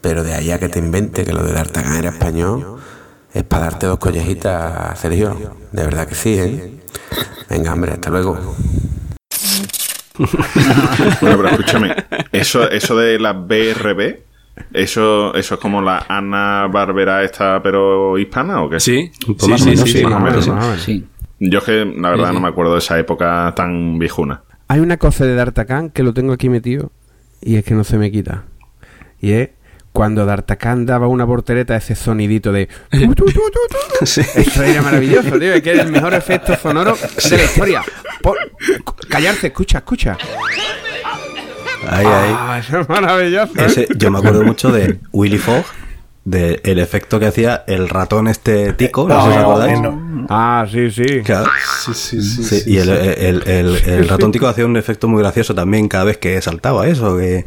Pero 0.01 0.23
de 0.23 0.35
ahí 0.35 0.51
a 0.51 0.59
que 0.59 0.69
te 0.69 0.79
invente 0.79 1.25
que 1.25 1.33
lo 1.33 1.43
de 1.43 1.53
D'Artagnan 1.53 1.97
era 1.97 2.11
español, 2.11 2.79
es 3.33 3.43
para 3.43 3.65
darte 3.65 3.87
dos 3.87 3.99
collejitas, 3.99 4.99
Sergio. 4.99 5.57
De 5.73 5.85
verdad 5.85 6.07
que 6.07 6.15
sí, 6.15 6.39
¿eh? 6.39 6.81
Venga, 7.51 7.73
hombre, 7.73 7.93
hasta 7.93 8.11
luego. 8.11 8.39
Bueno, 11.21 11.37
pero 11.39 11.49
escúchame, 11.49 11.93
eso, 12.31 12.71
eso 12.71 12.97
de 12.97 13.19
la 13.19 13.33
BRB, 13.33 14.21
eso, 14.73 15.35
eso 15.35 15.55
es 15.55 15.61
como 15.61 15.83
la 15.83 16.07
Ana 16.09 16.69
Barbera 16.69 17.25
esta, 17.25 17.61
pero 17.61 18.17
hispana 18.17 18.63
o 18.63 18.71
qué? 18.71 18.79
Sí, 18.79 19.11
sí, 19.39 19.59
sí, 19.59 19.77
sí, 19.77 20.05
sí, 20.79 21.05
Yo 21.41 21.59
es 21.59 21.65
que 21.65 21.85
la 21.85 22.11
verdad 22.11 22.29
Sí, 22.29 22.35
no 22.35 22.41
me 22.41 22.49
acuerdo 22.49 22.73
de 22.73 22.79
esa 22.79 22.99
época 22.99 23.53
tan 23.57 23.99
viejuna. 23.99 24.43
Hay 24.69 24.81
una 24.81 24.97
cosa 24.97 25.25
de 25.27 25.35
D'Artagnan 25.35 25.91
que 25.91 26.03
lo 26.03 26.15
tengo 26.15 26.33
aquí 26.33 26.49
metido 26.49 26.91
y 27.41 27.57
es 27.57 27.65
que 27.65 27.75
no 27.75 27.85
se 27.85 27.99
me 27.99 28.11
quita. 28.11 28.45
Y 29.21 29.33
es 29.33 29.51
cuando 29.93 30.27
D'Artagnan 30.27 30.87
daba 30.87 31.07
una 31.07 31.27
portereta, 31.27 31.77
ese 31.77 31.95
sonidito 31.95 32.51
de... 32.53 32.69
Sí. 34.05 34.23
Esto 34.35 34.63
era 34.65 34.83
maravilloso, 34.83 35.39
tío. 35.39 35.55
Es 35.55 35.63
que 35.63 35.73
es 35.73 35.79
el 35.79 35.93
mejor 35.93 36.15
efecto 36.15 36.57
sonoro 36.57 36.95
de 37.31 37.37
la 37.37 37.45
historia. 37.45 37.83
Por- 38.23 38.37
callarse, 39.09 39.47
escucha, 39.47 39.79
escucha. 39.79 40.19
Ahí, 41.89 42.05
ahí. 42.07 42.35
Ah, 42.37 42.59
eso 42.61 42.81
es 42.81 42.89
maravilloso. 42.89 43.53
¿eh? 43.57 43.65
Ese, 43.67 43.89
yo 43.97 44.11
me 44.11 44.19
acuerdo 44.19 44.43
mucho 44.43 44.73
de 44.73 44.99
Willy 45.13 45.39
Fogg, 45.39 45.65
del 46.25 46.61
el 46.65 46.79
efecto 46.79 47.21
que 47.21 47.27
hacía 47.27 47.65
el 47.67 47.89
ratón 47.89 48.29
este 48.29 48.73
tico, 48.73 49.07
no 49.07 49.21
sé 49.21 49.31
si 49.33 49.37
os 49.37 49.43
acordáis. 49.45 49.79
bueno. 49.81 50.27
Ah, 50.31 50.65
sí, 50.71 50.91
sí. 50.91 51.05
Claro. 51.23 51.51
Sí, 51.85 51.93
sí, 51.95 52.23
sí. 52.23 52.43
Sí, 52.45 52.61
sí, 52.61 52.71
y 52.73 52.79
el, 52.79 52.89
el, 52.89 53.43
el, 53.47 53.77
el 53.87 54.09
ratón 54.09 54.33
tico 54.33 54.47
hacía 54.49 54.65
un 54.65 54.77
efecto 54.79 55.07
muy 55.07 55.21
gracioso 55.21 55.55
también 55.55 55.87
cada 55.87 56.05
vez 56.05 56.17
que 56.17 56.41
saltaba 56.41 56.87
eso, 56.87 57.19
que 57.19 57.45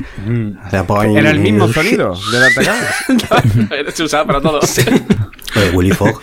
poing. 0.86 1.18
Era 1.18 1.32
el 1.32 1.40
mismo 1.40 1.68
sonido 1.70 2.14
de 2.32 2.40
D'Artagnan. 2.40 2.76
Se 3.94 4.04
usaba 4.04 4.26
para 4.26 4.42
todo. 4.42 4.60
Oye, 4.60 5.70
Willy 5.74 5.92
Fogg, 5.92 6.20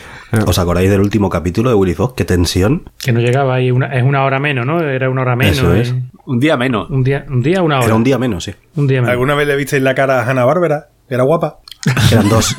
¿os 0.47 0.59
acordáis 0.59 0.89
del 0.91 1.01
último 1.01 1.29
capítulo 1.29 1.71
de 1.71 1.75
Willy 1.77 1.95
Fogg? 1.95 2.15
Qué 2.15 2.25
tensión. 2.25 2.89
Que 3.03 3.13
no 3.13 3.19
llegaba 3.21 3.57
ahí, 3.57 3.73
una, 3.73 3.87
es 3.95 4.05
una 4.05 4.25
hora 4.25 4.39
menos, 4.39 4.65
¿no? 4.65 4.81
Era 4.81 5.11
una 5.11 5.23
hora 5.23 5.35
menos. 5.35 5.59
Eso 5.59 5.75
es. 5.75 5.91
eh. 5.91 6.03
Un 6.27 6.39
día 6.39 6.57
menos. 6.57 6.89
Un 6.89 7.03
día, 7.03 7.27
un 7.29 7.43
día, 7.43 7.63
una 7.63 7.77
hora. 7.79 7.87
Era 7.87 7.95
un 7.97 8.05
día 8.05 8.19
menos, 8.19 8.45
sí. 8.45 8.55
Un 8.77 8.87
día 8.87 9.01
menos. 9.01 9.11
¿Alguna 9.13 9.35
vez 9.35 9.47
le 9.49 9.57
visteis 9.57 9.83
la 9.83 9.95
cara 9.95 10.21
a 10.23 10.31
Hanna 10.31 10.45
Bárbara? 10.45 10.89
Era 11.09 11.23
guapa. 11.25 11.59
Eran 12.13 12.29
dos. 12.29 12.55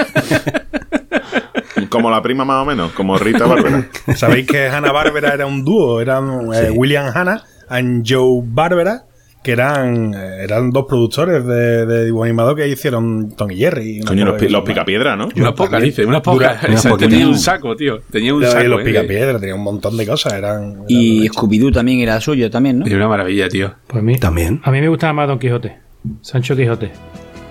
Como 1.90 2.10
la 2.10 2.22
prima 2.22 2.46
más 2.46 2.64
o 2.64 2.66
menos, 2.66 2.92
como 2.94 3.18
Rita 3.18 3.46
Bárbara. 3.46 3.88
Sabéis 4.16 4.48
que 4.48 4.68
Hanna 4.68 4.92
Bárbara 4.92 5.34
era 5.34 5.46
un 5.46 5.64
dúo, 5.64 6.02
eran 6.02 6.50
eh, 6.54 6.72
William 6.72 7.12
Hanna 7.14 7.44
y 7.70 8.02
Joe 8.08 8.42
Bárbara, 8.44 9.04
que 9.44 9.52
eran, 9.52 10.14
eh, 10.14 10.44
eran 10.44 10.72
dos 10.72 10.86
productores 10.88 11.46
de, 11.46 11.86
de 11.86 12.06
dibujo 12.06 12.24
animado 12.24 12.56
que 12.56 12.68
hicieron 12.68 13.36
Tom 13.36 13.52
y 13.52 13.58
Jerry. 13.58 14.00
Coño, 14.02 14.26
los, 14.26 14.42
los 14.50 14.64
picapiedra, 14.64 15.16
¿no? 15.16 15.30
Unas 15.36 15.54
pocas, 15.54 15.82
dice, 15.82 16.06
unas 16.06 16.22
pocas. 16.22 16.60
Tenía 16.98 17.28
un 17.28 17.38
saco, 17.38 17.76
tío. 17.76 18.00
Tenía 18.10 18.34
un 18.34 18.42
Era 18.44 18.54
saco. 18.54 18.68
los 18.70 18.82
eh, 18.82 18.86
picapiedra, 18.86 19.40
tenía 19.40 19.56
un 19.56 19.64
montón 19.64 19.96
de 19.98 20.08
cosas, 20.08 20.34
eran... 20.34 20.84
Y 20.88 21.28
Scooby-Doo 21.30 21.72
también 21.74 22.00
era 22.00 22.20
suyo, 22.22 22.50
también, 22.50 22.80
¿no? 22.80 22.86
de- 22.86 22.96
Una 22.96 23.08
maravilla, 23.08 23.48
tío. 23.50 23.74
Pues 23.88 24.02
a 24.02 24.04
mí, 24.06 24.18
También. 24.18 24.62
A 24.64 24.72
mí 24.72 24.82
me 24.82 24.88
gustaba 24.90 25.14
más 25.14 25.28
Don 25.28 25.40
Quijote. 25.40 25.78
Sancho 26.22 26.56
Quijote. 26.56 26.92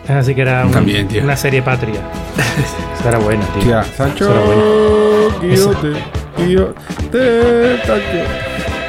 Así 0.09 0.35
que 0.35 0.43
era 0.43 0.65
un- 0.67 0.73
También, 0.73 1.09
tío. 1.09 1.23
una 1.23 1.37
serie 1.37 1.63
patria. 1.63 2.01
Esa 2.99 3.09
era 3.09 3.19
buena, 3.19 3.45
tío. 3.47 3.63
Tía, 3.63 3.81
Esa 3.81 4.05
era 4.09 4.41
buena. 4.41 4.63
Sancho, 5.31 5.35
Taque. 7.87 8.25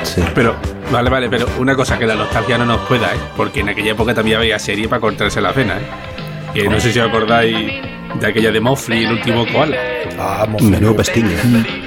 Sí. 0.04 0.22
Pero, 0.34 0.56
vale, 0.92 1.10
vale, 1.10 1.30
pero 1.30 1.48
una 1.60 1.76
cosa 1.76 1.98
que 1.98 2.06
la 2.06 2.16
nostalgia 2.16 2.58
no 2.58 2.66
nos 2.66 2.80
pueda, 2.82 3.08
¿eh? 3.14 3.18
Porque 3.36 3.62
en 3.62 3.70
aquella 3.70 3.92
época 3.92 4.14
también 4.14 4.38
había 4.38 4.60
serie 4.60 4.88
para 4.88 5.00
cortarse 5.02 5.42
la 5.42 5.54
cena, 5.54 5.78
¿eh? 5.78 5.86
Que 6.54 6.70
no 6.70 6.80
sé 6.80 6.92
si 6.94 7.00
os 7.00 7.10
acordáis 7.10 7.56
De 8.20 8.28
aquella 8.28 8.50
de 8.52 8.62
Mofli, 8.62 9.04
el 9.04 9.12
último 9.14 9.46
koala. 9.52 9.76
Ah, 10.20 10.46
Mofli. 10.50 10.68
Menudo 10.70 10.96
pestiño. 10.96 11.30
Mofli, 11.44 11.84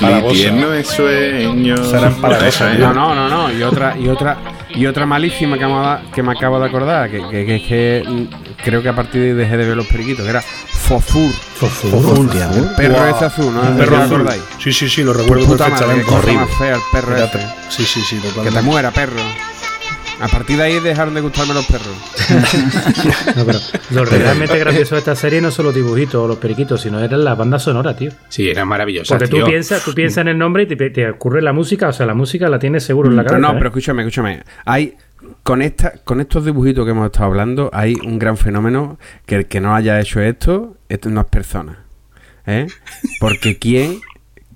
Palagosa. 0.00 0.32
tierno 0.34 0.72
es 0.72 0.88
sueño. 0.88 1.74
Esa 1.74 1.98
era 1.98 2.06
empalagosa, 2.08 2.48
Esa, 2.48 2.74
¿eh? 2.74 2.78
No, 2.78 2.92
no, 2.94 3.14
no, 3.14 3.28
no. 3.28 3.52
Y 3.52 3.62
otra, 3.62 3.96
y 3.98 4.08
otra, 4.08 4.36
y 4.70 4.86
otra 4.86 5.06
malísima 5.06 5.58
que 5.58 5.66
me, 5.66 6.12
que 6.14 6.22
me 6.22 6.32
acabo 6.32 6.58
de 6.60 6.66
acordar, 6.66 7.10
que, 7.10 7.18
que, 7.28 7.44
que 7.46 7.56
es 7.56 7.62
que 7.62 8.26
creo 8.64 8.82
que 8.82 8.88
a 8.88 8.94
partir 8.94 9.20
de 9.22 9.28
ahí 9.30 9.34
dejé 9.34 9.56
de 9.56 9.66
ver 9.66 9.76
los 9.76 9.86
periquitos, 9.86 10.24
que 10.24 10.30
era 10.30 10.42
Fofur. 10.42 11.30
Hostia, 11.60 12.50
El 12.54 12.74
perro 12.76 12.94
Guau. 12.94 13.14
ese 13.16 13.24
azul, 13.26 13.54
¿no? 13.54 13.62
¿No 13.62 13.76
perro 13.76 13.96
os 13.96 14.02
azul. 14.02 14.14
acordáis? 14.20 14.42
Sí, 14.58 14.72
sí, 14.72 14.88
sí, 14.88 15.02
lo 15.02 15.12
recuerdo 15.12 15.56
perfectamente. 15.56 16.10
Horrible. 16.10 16.46
fea 16.58 16.74
el 16.76 16.80
perro 16.92 17.16
ese. 17.16 17.38
Sí, 17.68 17.84
sí, 17.84 18.00
sí, 18.02 18.16
Que 18.16 18.22
te 18.22 18.28
totalmente. 18.28 18.62
muera, 18.62 18.90
perro. 18.90 19.20
A 20.20 20.28
partir 20.28 20.56
de 20.56 20.64
ahí 20.64 20.80
dejaron 20.80 21.14
de 21.14 21.20
gustarme 21.20 21.54
los 21.54 21.66
perros. 21.66 21.88
No, 23.36 23.44
pero 23.44 23.58
lo 23.90 24.04
realmente 24.04 24.58
gracioso 24.58 24.94
de 24.94 25.00
esta 25.00 25.14
serie 25.14 25.40
no 25.40 25.50
son 25.50 25.66
los 25.66 25.74
dibujitos 25.74 26.14
o 26.16 26.28
los 26.28 26.38
periquitos, 26.38 26.80
sino 26.80 27.00
eran 27.00 27.24
las 27.24 27.36
bandas 27.36 27.62
sonoras, 27.62 27.96
tío. 27.96 28.10
Sí, 28.28 28.48
era 28.48 28.64
maravillosa. 28.64 29.16
Porque 29.16 29.28
tú 29.28 29.44
piensas, 29.44 29.84
tú 29.84 29.94
piensas 29.94 30.22
en 30.22 30.28
el 30.28 30.38
nombre 30.38 30.64
y 30.64 30.66
te, 30.66 30.90
te 30.90 31.08
ocurre 31.08 31.42
la 31.42 31.52
música, 31.52 31.88
o 31.88 31.92
sea, 31.92 32.06
la 32.06 32.14
música 32.14 32.48
la 32.48 32.58
tienes 32.58 32.84
seguro 32.84 33.10
en 33.10 33.16
la 33.16 33.24
cabeza. 33.24 33.40
no, 33.40 33.52
¿eh? 33.52 33.54
pero 33.54 33.68
escúchame, 33.68 34.02
escúchame. 34.02 34.42
Hay 34.64 34.96
con 35.42 35.62
esta, 35.62 35.92
con 36.04 36.20
estos 36.20 36.44
dibujitos 36.44 36.84
que 36.84 36.90
hemos 36.90 37.06
estado 37.06 37.26
hablando, 37.26 37.70
hay 37.72 37.94
un 38.04 38.18
gran 38.18 38.36
fenómeno 38.36 38.98
que 39.26 39.36
el 39.36 39.46
que 39.46 39.60
no 39.60 39.74
haya 39.74 40.00
hecho 40.00 40.20
esto, 40.20 40.76
esto 40.88 41.10
no 41.10 41.20
es 41.20 41.26
persona. 41.26 41.84
¿Eh? 42.46 42.66
Porque 43.20 43.58
quién, 43.58 44.00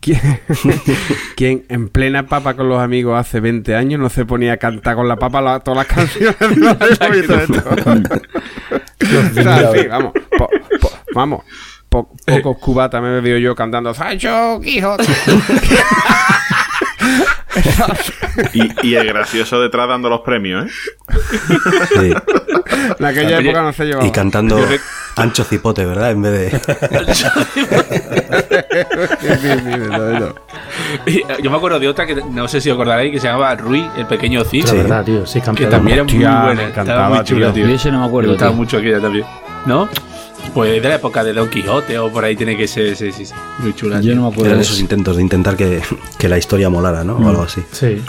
quién, 0.04 0.20
quién 1.37 1.64
en 1.68 1.88
plena 1.88 2.26
papa 2.26 2.54
con 2.54 2.68
los 2.68 2.80
amigos 2.80 3.18
hace 3.18 3.40
20 3.40 3.75
años 3.75 3.99
no 4.00 4.08
se 4.11 4.25
ponía 4.26 4.52
a 4.52 4.56
cantar 4.58 4.94
con 4.96 5.08
la 5.08 5.16
papa 5.16 5.40
la- 5.40 5.61
todas 5.61 5.78
las 5.78 5.87
canciones? 5.96 6.37
O 9.04 9.34
sea, 9.34 9.73
sí, 9.73 9.87
vamos, 9.88 10.12
po- 10.38 10.49
po- 10.80 10.90
vamos. 11.14 11.42
po- 11.88 12.11
pocos 12.26 12.58
cubatas 12.58 13.00
me 13.02 13.08
he 13.08 13.12
bebido 13.12 13.38
yo 13.38 13.54
cantando 13.54 13.92
Sancho 13.94 14.61
Quijote. 14.62 15.04
Y, 18.52 18.88
y 18.88 18.94
el 18.97 19.06
gracioso 19.06 19.61
detrás 19.61 19.88
dando 19.88 20.09
los 20.11 20.21
premios, 20.23 20.66
¿eh? 20.66 20.71
Sí. 21.94 22.12
En 22.99 23.04
aquella 23.04 23.38
época 23.38 23.62
no 23.62 23.73
se 23.73 23.85
llevaba. 23.85 24.06
Y 24.06 24.11
cantando 24.11 24.59
Ancho 25.16 25.44
Cipote, 25.44 25.85
¿verdad? 25.87 26.11
En 26.11 26.23
vez 26.23 26.33
de. 26.33 26.50
Sí, 29.21 29.28
sí, 29.40 29.49
sí. 29.64 31.06
Y, 31.06 31.18
eh, 31.18 31.25
Yo 31.42 31.50
me 31.50 31.56
acuerdo 31.56 31.78
de 31.78 31.88
otra 31.88 32.06
que 32.06 32.16
no 32.16 32.49
sé 32.49 32.61
si 32.61 32.71
os 32.71 32.75
acordaréis 32.75 33.12
que 33.12 33.21
se 33.21 33.28
llamaba 33.28 33.54
Rui, 33.54 33.88
el 33.97 34.06
pequeño 34.06 34.44
Cid. 34.44 34.66
La 34.66 34.73
verdad, 34.75 35.04
tío, 35.04 35.26
sí, 35.26 35.40
Que 35.54 35.66
también 35.66 35.99
era 35.99 36.04
muy 36.04 36.14
buena. 36.18 36.62
Estaba 36.68 37.09
muy 37.11 37.25
chula, 37.25 37.47
tío. 37.52 37.64
tío. 37.64 37.66
Yo 37.68 37.75
eso 37.76 37.92
no 37.92 38.00
me 38.00 38.06
acuerdo, 38.06 38.28
Me 38.28 38.33
gustaba 38.35 38.50
tío. 38.52 38.56
mucho 38.59 38.78
aquella 38.78 39.00
también. 39.00 39.25
¿No? 39.66 39.88
Pues 40.52 40.80
de 40.82 40.88
la 40.88 40.96
época 40.96 41.24
de 41.24 41.32
Don 41.32 41.48
Quijote 41.48 41.98
o 41.98 42.10
por 42.12 42.24
ahí 42.24 42.36
tiene 42.36 42.56
que 42.56 42.68
ser, 42.68 42.94
sí, 42.96 43.10
sí, 43.12 43.24
sí. 43.26 43.34
Muy 43.58 43.74
chula. 43.74 43.96
Yo 43.96 44.02
tío. 44.02 44.14
no 44.16 44.22
me 44.22 44.28
acuerdo 44.28 44.46
Eran 44.50 44.60
esos 44.60 44.74
eso. 44.74 44.82
intentos 44.82 45.16
de 45.16 45.22
intentar 45.22 45.56
que, 45.56 45.80
que 46.18 46.28
la 46.28 46.38
historia 46.38 46.68
molara, 46.70 47.02
¿no? 47.04 47.16
O 47.16 47.28
algo 47.28 47.42
así. 47.42 47.62
Sí. 47.72 48.00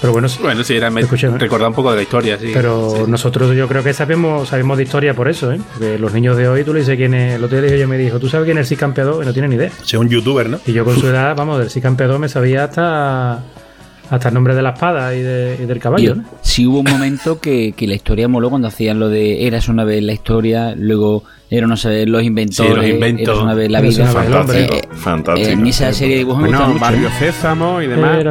Pero 0.00 0.12
bueno, 0.14 0.28
sí. 0.30 0.38
Bueno, 0.40 0.64
sí, 0.64 0.74
era 0.76 0.88
recordar 0.88 1.68
un 1.68 1.74
poco 1.74 1.90
de 1.90 1.96
la 1.96 2.02
historia, 2.02 2.38
sí. 2.38 2.52
Pero 2.54 2.94
Sí. 3.04 3.10
nosotros 3.10 3.54
yo 3.54 3.68
creo 3.68 3.82
que 3.82 3.92
sabemos, 3.92 4.48
sabemos 4.48 4.78
de 4.78 4.84
historia 4.84 5.12
por 5.14 5.28
eso, 5.28 5.52
¿eh? 5.52 5.60
Porque 5.72 5.98
los 5.98 6.12
niños 6.14 6.36
de 6.38 6.48
hoy, 6.48 6.64
tú 6.64 6.72
le 6.72 6.80
dices 6.80 6.96
quién 6.96 7.12
es. 7.12 7.34
El 7.34 7.44
otro 7.44 7.60
día 7.60 7.76
yo 7.76 7.86
me 7.88 7.98
dijo, 7.98 8.18
¿tú 8.18 8.28
sabes 8.28 8.46
quién 8.46 8.56
es 8.58 8.70
el 8.72 8.78
campeador? 8.78 9.22
Y 9.22 9.26
no 9.26 9.32
tiene 9.32 9.48
ni 9.48 9.56
idea. 9.56 9.70
Sea 9.84 9.98
un 9.98 10.08
youtuber, 10.08 10.48
¿no? 10.48 10.58
Y 10.66 10.72
yo 10.72 10.84
con 10.86 10.96
su 10.98 11.06
edad, 11.08 11.34
vamos, 11.36 11.58
del 11.58 11.68
sí 11.70 11.80
campeador 11.82 12.18
me 12.18 12.28
sabía 12.30 12.64
hasta, 12.64 13.42
hasta 14.10 14.28
el 14.28 14.34
nombre 14.34 14.54
de 14.54 14.62
la 14.62 14.70
espada 14.70 15.14
y, 15.14 15.22
de- 15.22 15.56
y 15.62 15.66
del 15.66 15.78
caballo, 15.78 16.16
¿no? 16.16 16.24
sí 16.42 16.66
hubo 16.66 16.80
un 16.80 16.90
momento 16.90 17.40
que, 17.40 17.72
que 17.76 17.86
la 17.86 17.94
historia 17.94 18.28
moló 18.28 18.50
cuando 18.50 18.68
hacían 18.68 18.98
lo 18.98 19.08
de 19.08 19.46
eras 19.46 19.68
una 19.68 19.84
vez 19.84 20.02
la 20.02 20.12
historia, 20.12 20.74
luego 20.76 21.22
era 21.52 21.66
una 21.66 21.74
vez 21.74 22.08
los 22.08 22.22
inventores, 22.22 22.72
Sí, 22.72 22.76
los 22.76 22.86
inventos. 22.86 23.28
eras 23.28 23.38
una 23.42 23.54
vez 23.54 23.70
la 23.70 23.80
vida. 23.80 24.04
Eh, 24.54 24.68
eh, 24.72 24.88
Fantástico. 24.92 25.48
en 25.50 25.66
esa 25.66 25.92
serie 25.92 26.14
de 26.14 26.18
dibujos 26.20 26.40
Bueno, 26.42 26.66
mucho. 26.68 26.78
Barrio 26.80 27.08
¿eh? 27.08 27.12
Sésamo 27.18 27.82
y 27.82 27.86
demás. 27.88 28.24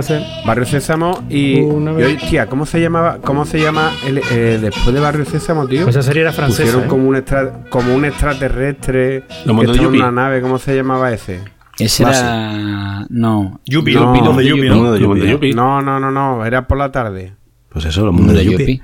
Barrio 0.45 0.65
Sésamo 0.65 1.24
y, 1.29 1.59
Una 1.59 2.09
y 2.09 2.15
tía, 2.15 2.45
¿cómo 2.48 2.65
se 2.65 2.79
llamaba? 2.79 3.17
¿Cómo 3.21 3.45
se 3.45 3.59
llama 3.59 3.91
el, 4.07 4.19
eh, 4.31 4.59
después 4.62 4.93
de 4.93 5.00
Barrio 5.01 5.25
Sésamo, 5.25 5.67
tío? 5.67 5.83
Pues 5.83 5.95
esa 5.98 6.03
serie 6.03 6.21
era 6.21 6.31
francesa. 6.31 6.63
Pusieron 6.63 6.83
¿eh? 6.86 6.88
como 6.88 7.07
un 7.09 7.15
extra, 7.17 7.51
como 7.69 7.93
un 7.93 8.05
extraterrestre 8.05 9.24
Los 9.45 9.59
que 9.59 9.71
en 9.77 9.86
una 9.86 10.12
nave, 10.12 10.41
¿cómo 10.41 10.57
se 10.59 10.75
llamaba 10.75 11.12
ese? 11.12 11.39
Ese 11.79 12.03
era. 12.03 13.05
No. 13.09 13.59
Yuppie, 13.65 13.95
No, 13.95 14.01
los 14.05 14.17
pinos 14.17 14.38
de 14.38 14.45
Yuppie, 14.45 14.63
El 14.63 14.69
¿no? 14.69 14.75
mundo 14.75 14.91
de. 14.91 15.00
Yuppie. 15.31 15.53
No, 15.53 15.81
no, 15.81 16.00
no, 16.00 16.12
no, 16.12 16.45
era 16.45 16.67
por 16.67 16.77
la 16.77 16.91
tarde. 16.91 17.36
Pues 17.69 17.86
eso, 17.86 18.05
el 18.05 18.12
mundo 18.12 18.33
de 18.33 18.45
Yuppie. 18.45 18.81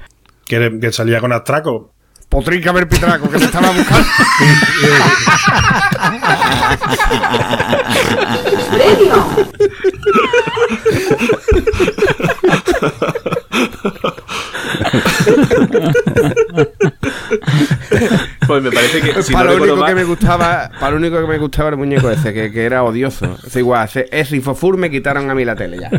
Que, 0.48 0.80
que 0.80 0.92
salía 0.92 1.20
con 1.20 1.34
astraco. 1.34 1.92
Potrinca 2.30 2.72
ver 2.72 2.88
pitraco, 2.90 3.30
que 3.30 3.38
te 3.38 3.46
estaba 3.46 3.70
buscando. 3.72 4.08
Pues 18.48 18.62
me 18.64 18.72
parece 18.72 19.02
que 19.02 19.24
si 19.24 19.34
para 19.34 19.52
no 19.52 19.58
lo 19.58 19.64
único 19.74 19.86
que 19.86 19.96
me 19.96 20.04
gustaba, 20.04 20.70
para 20.80 20.92
lo 20.92 20.98
único 20.98 21.20
que 21.22 21.28
me 21.28 21.38
gustaba 21.38 21.70
el 21.70 21.78
muñeco 21.78 22.10
ese, 22.10 22.34
que, 22.34 22.52
que 22.52 22.64
era 22.66 22.84
odioso. 22.84 23.38
Es 23.46 23.56
igual, 23.56 23.86
ese, 23.88 24.08
ese 24.12 24.38
y 24.38 24.40
Fofur 24.42 24.78
me 24.78 24.90
quitaron 24.92 25.30
a 25.30 25.36
mí 25.36 25.46
la 25.46 25.56
tele 25.56 25.78
ya. 25.80 25.90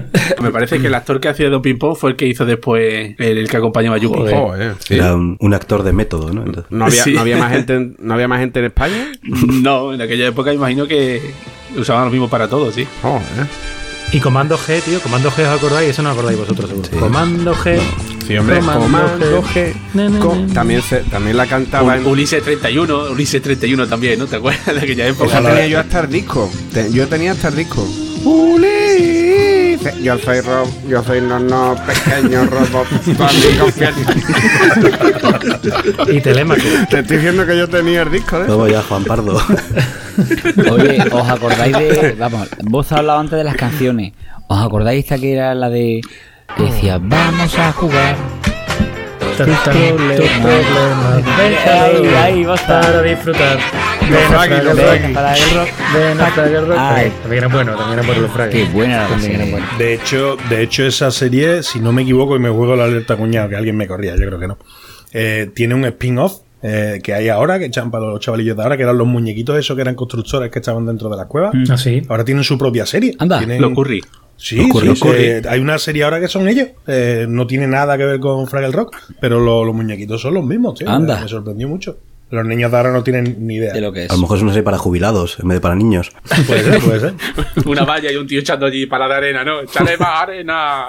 Me 0.42 0.50
parece 0.50 0.78
que 0.80 0.86
el 0.86 0.94
actor 0.94 1.20
que 1.20 1.28
hacía 1.28 1.48
Don 1.48 1.62
Ping 1.62 1.78
Pong 1.78 1.96
fue 1.96 2.10
el 2.10 2.16
que 2.16 2.26
hizo 2.26 2.44
después 2.44 3.14
el, 3.18 3.38
el 3.38 3.48
que 3.48 3.56
acompañaba 3.56 3.96
a. 3.96 4.00
Joder. 4.00 4.74
Era 4.90 5.14
un, 5.14 5.36
un 5.40 5.54
actor 5.54 5.82
de 5.82 5.92
método, 5.92 6.32
¿no? 6.32 6.42
Entonces- 6.44 6.70
No 6.70 6.86
había, 6.86 7.02
Sí. 7.02 7.12
no 7.14 7.20
había 7.20 7.36
más 7.36 7.52
gente, 7.52 7.74
en- 7.74 7.96
no 7.98 8.14
había 8.14 8.28
más 8.28 8.40
gente 8.40 8.58
en 8.60 8.64
España. 8.66 9.12
No, 9.66 9.92
en 9.92 10.00
aquella 10.00 10.26
época 10.28 10.52
imagino 10.52 10.86
que 10.86 11.20
usaban 11.76 12.04
lo 12.06 12.10
mismo 12.10 12.28
para 12.28 12.48
todo, 12.48 12.70
sí. 12.70 12.86
Joder. 13.02 13.22
Y 14.12 14.20
Comando 14.20 14.56
G, 14.56 14.80
tío. 14.82 15.00
Comando 15.00 15.30
G, 15.30 15.42
¿os 15.42 15.58
acordáis? 15.58 15.90
Eso 15.90 16.02
no 16.02 16.10
acordáis 16.10 16.38
vosotros, 16.38 16.68
seguro. 16.70 16.88
Sí. 16.90 16.96
Comando 16.96 17.54
G. 17.54 17.78
Sí, 18.26 18.36
hombre, 18.38 18.56
Comando 18.60 18.80
Comando 18.82 19.42
G. 19.42 19.72
G. 19.94 20.18
Co-. 20.18 20.46
También, 20.54 20.82
se, 20.82 20.98
también 21.00 21.36
la 21.36 21.46
cantaba 21.46 21.96
en. 21.96 22.02
Un- 22.06 22.12
Ulises 22.12 22.42
31, 22.42 23.10
Ulises 23.10 23.42
31 23.42 23.86
también, 23.86 24.18
¿no? 24.18 24.26
¿Te 24.26 24.36
acuerdas 24.36 24.66
de 24.66 24.80
aquella 24.80 25.06
época? 25.08 25.38
Esa 25.38 25.42
tenía 25.48 25.66
yo 25.66 25.80
hasta 25.80 26.00
el 26.00 26.08
disco. 26.10 26.50
Te- 26.72 26.90
yo 26.92 27.06
tenía 27.08 27.32
hasta 27.32 27.48
el 27.48 27.56
disco. 27.56 27.86
Ulises. 28.24 29.45
Yo 30.02 30.18
soy 30.18 30.40
Rob, 30.40 30.68
yo 30.88 31.02
soy 31.02 31.20
no, 31.20 31.38
no, 31.38 31.76
pequeño 31.86 32.44
robot, 32.46 32.86
amigo 33.18 33.66
fiel. 33.72 33.94
Y 36.08 36.20
Telémaco. 36.20 36.62
Te 36.90 37.00
estoy 37.00 37.16
diciendo 37.16 37.46
que 37.46 37.56
yo 37.56 37.68
tenía 37.68 38.02
el 38.02 38.10
disco, 38.10 38.36
¿eh? 38.38 38.44
Luego 38.46 38.68
ya 38.68 38.82
Juan 38.82 39.04
Pardo. 39.04 39.40
Oye, 40.70 41.04
¿os 41.10 41.28
acordáis 41.28 41.76
de. 41.76 42.16
Vamos, 42.18 42.48
vos 42.62 42.90
has 42.92 42.98
hablado 42.98 43.20
antes 43.20 43.38
de 43.38 43.44
las 43.44 43.56
canciones. 43.56 44.12
¿Os 44.48 44.64
acordáis 44.64 45.04
esta 45.04 45.18
que 45.18 45.32
era 45.32 45.54
la 45.54 45.68
de. 45.68 46.00
que 46.56 46.62
decía, 46.64 46.98
vamos 47.00 47.58
a 47.58 47.72
jugar? 47.72 48.16
Tus 49.36 49.46
problemas, 49.46 50.18
Ahí, 51.38 51.50
déjalo 51.50 52.18
ahí, 52.18 52.46
para 52.66 53.02
disfrutar. 53.02 53.58
Los 54.10 54.30
Rock. 54.30 54.76
Fraggy. 54.76 55.14
Para 55.14 55.34
el 55.36 55.50
rock. 55.54 55.68
Ven 55.94 56.20
a 56.20 56.26
Fraggle 56.30 56.60
Rock. 56.60 56.76
Ay. 56.78 57.12
También 57.22 57.38
eran 57.44 57.52
buenos, 57.52 57.76
también 57.76 57.92
eran 57.94 58.06
buenos 58.06 58.22
los 58.24 58.32
Fraggle. 58.32 58.64
Qué 58.64 58.72
buena 58.72 59.02
la 59.02 59.08
También 59.08 59.32
eran 59.34 59.50
buenos. 59.50 59.78
De 59.78 59.94
hecho, 59.94 60.36
de 60.48 60.62
hecho, 60.62 60.84
esa 60.84 61.10
serie, 61.10 61.62
si 61.62 61.80
no 61.80 61.92
me 61.92 62.02
equivoco 62.02 62.36
y 62.36 62.38
me 62.38 62.48
juego 62.50 62.76
la 62.76 62.84
alerta 62.84 63.16
cuñado, 63.16 63.48
que 63.48 63.56
alguien 63.56 63.76
me 63.76 63.86
corría, 63.86 64.12
yo 64.16 64.26
creo 64.26 64.38
que 64.38 64.48
no. 64.48 64.58
eh, 65.12 65.50
tiene 65.54 65.74
un 65.74 65.84
spin-off 65.84 66.40
eh, 66.62 67.00
que 67.02 67.14
hay 67.14 67.28
ahora, 67.28 67.58
que 67.58 67.66
echan 67.66 67.90
para 67.90 68.06
los 68.06 68.20
chavalillos 68.20 68.56
de 68.56 68.62
ahora, 68.62 68.76
que 68.76 68.82
eran 68.82 68.96
los 68.98 69.06
muñequitos 69.06 69.58
esos 69.58 69.74
que 69.76 69.82
eran 69.82 69.94
constructores 69.94 70.50
que 70.50 70.58
estaban 70.58 70.84
dentro 70.86 71.08
de 71.08 71.16
las 71.16 71.26
cuevas. 71.26 71.54
Ah, 71.70 71.76
sí. 71.76 72.02
Ahora 72.08 72.24
tienen 72.24 72.44
su 72.44 72.56
propia 72.58 72.86
serie. 72.86 73.14
Anda. 73.18 73.38
Tienen- 73.38 73.60
Lo 73.60 73.72
curry. 73.74 74.02
Sí, 74.38 74.56
Los 74.56 74.66
Curry, 74.70 74.80
sí, 74.82 74.86
los 74.88 75.00
Curry. 75.00 75.24
eh, 75.24 75.42
hay 75.48 75.60
una 75.60 75.78
serie 75.78 76.04
ahora 76.04 76.20
que 76.20 76.28
son 76.28 76.46
ellos. 76.46 76.68
Eh, 76.86 77.24
no 77.26 77.46
tiene 77.46 77.66
nada 77.66 77.96
que 77.96 78.04
ver 78.04 78.20
con 78.20 78.46
Fraggle 78.46 78.70
Rock, 78.72 78.94
pero 79.18 79.40
lo- 79.40 79.64
los 79.64 79.74
muñequitos 79.74 80.20
son 80.20 80.34
los 80.34 80.44
mismos, 80.44 80.78
tío. 80.78 80.90
Anda. 80.90 81.20
Me 81.22 81.28
sorprendió 81.28 81.66
mucho. 81.68 81.96
Los 82.30 82.44
niños 82.44 82.72
de 82.72 82.76
ahora 82.76 82.90
no 82.90 83.04
tienen 83.04 83.46
ni 83.46 83.56
idea. 83.56 83.72
De 83.72 83.80
lo 83.80 83.92
que 83.92 84.04
es. 84.04 84.10
A 84.10 84.14
lo 84.14 84.22
mejor 84.22 84.38
es 84.38 84.42
una 84.42 84.52
serie 84.52 84.64
para 84.64 84.78
jubilados 84.78 85.38
en 85.38 85.48
vez 85.48 85.56
de 85.56 85.60
para 85.60 85.76
niños. 85.76 86.12
Puede 86.46 86.64
ser, 86.64 86.80
puede 86.82 87.00
ser. 87.00 87.14
Una 87.66 87.84
valla 87.84 88.10
y 88.10 88.16
un 88.16 88.26
tío 88.26 88.40
echando 88.40 88.66
allí 88.66 88.86
para 88.86 89.06
la 89.06 89.16
arena, 89.16 89.44
¿no? 89.44 89.60
¡Échale 89.60 89.96
más 89.96 90.22
arena! 90.22 90.88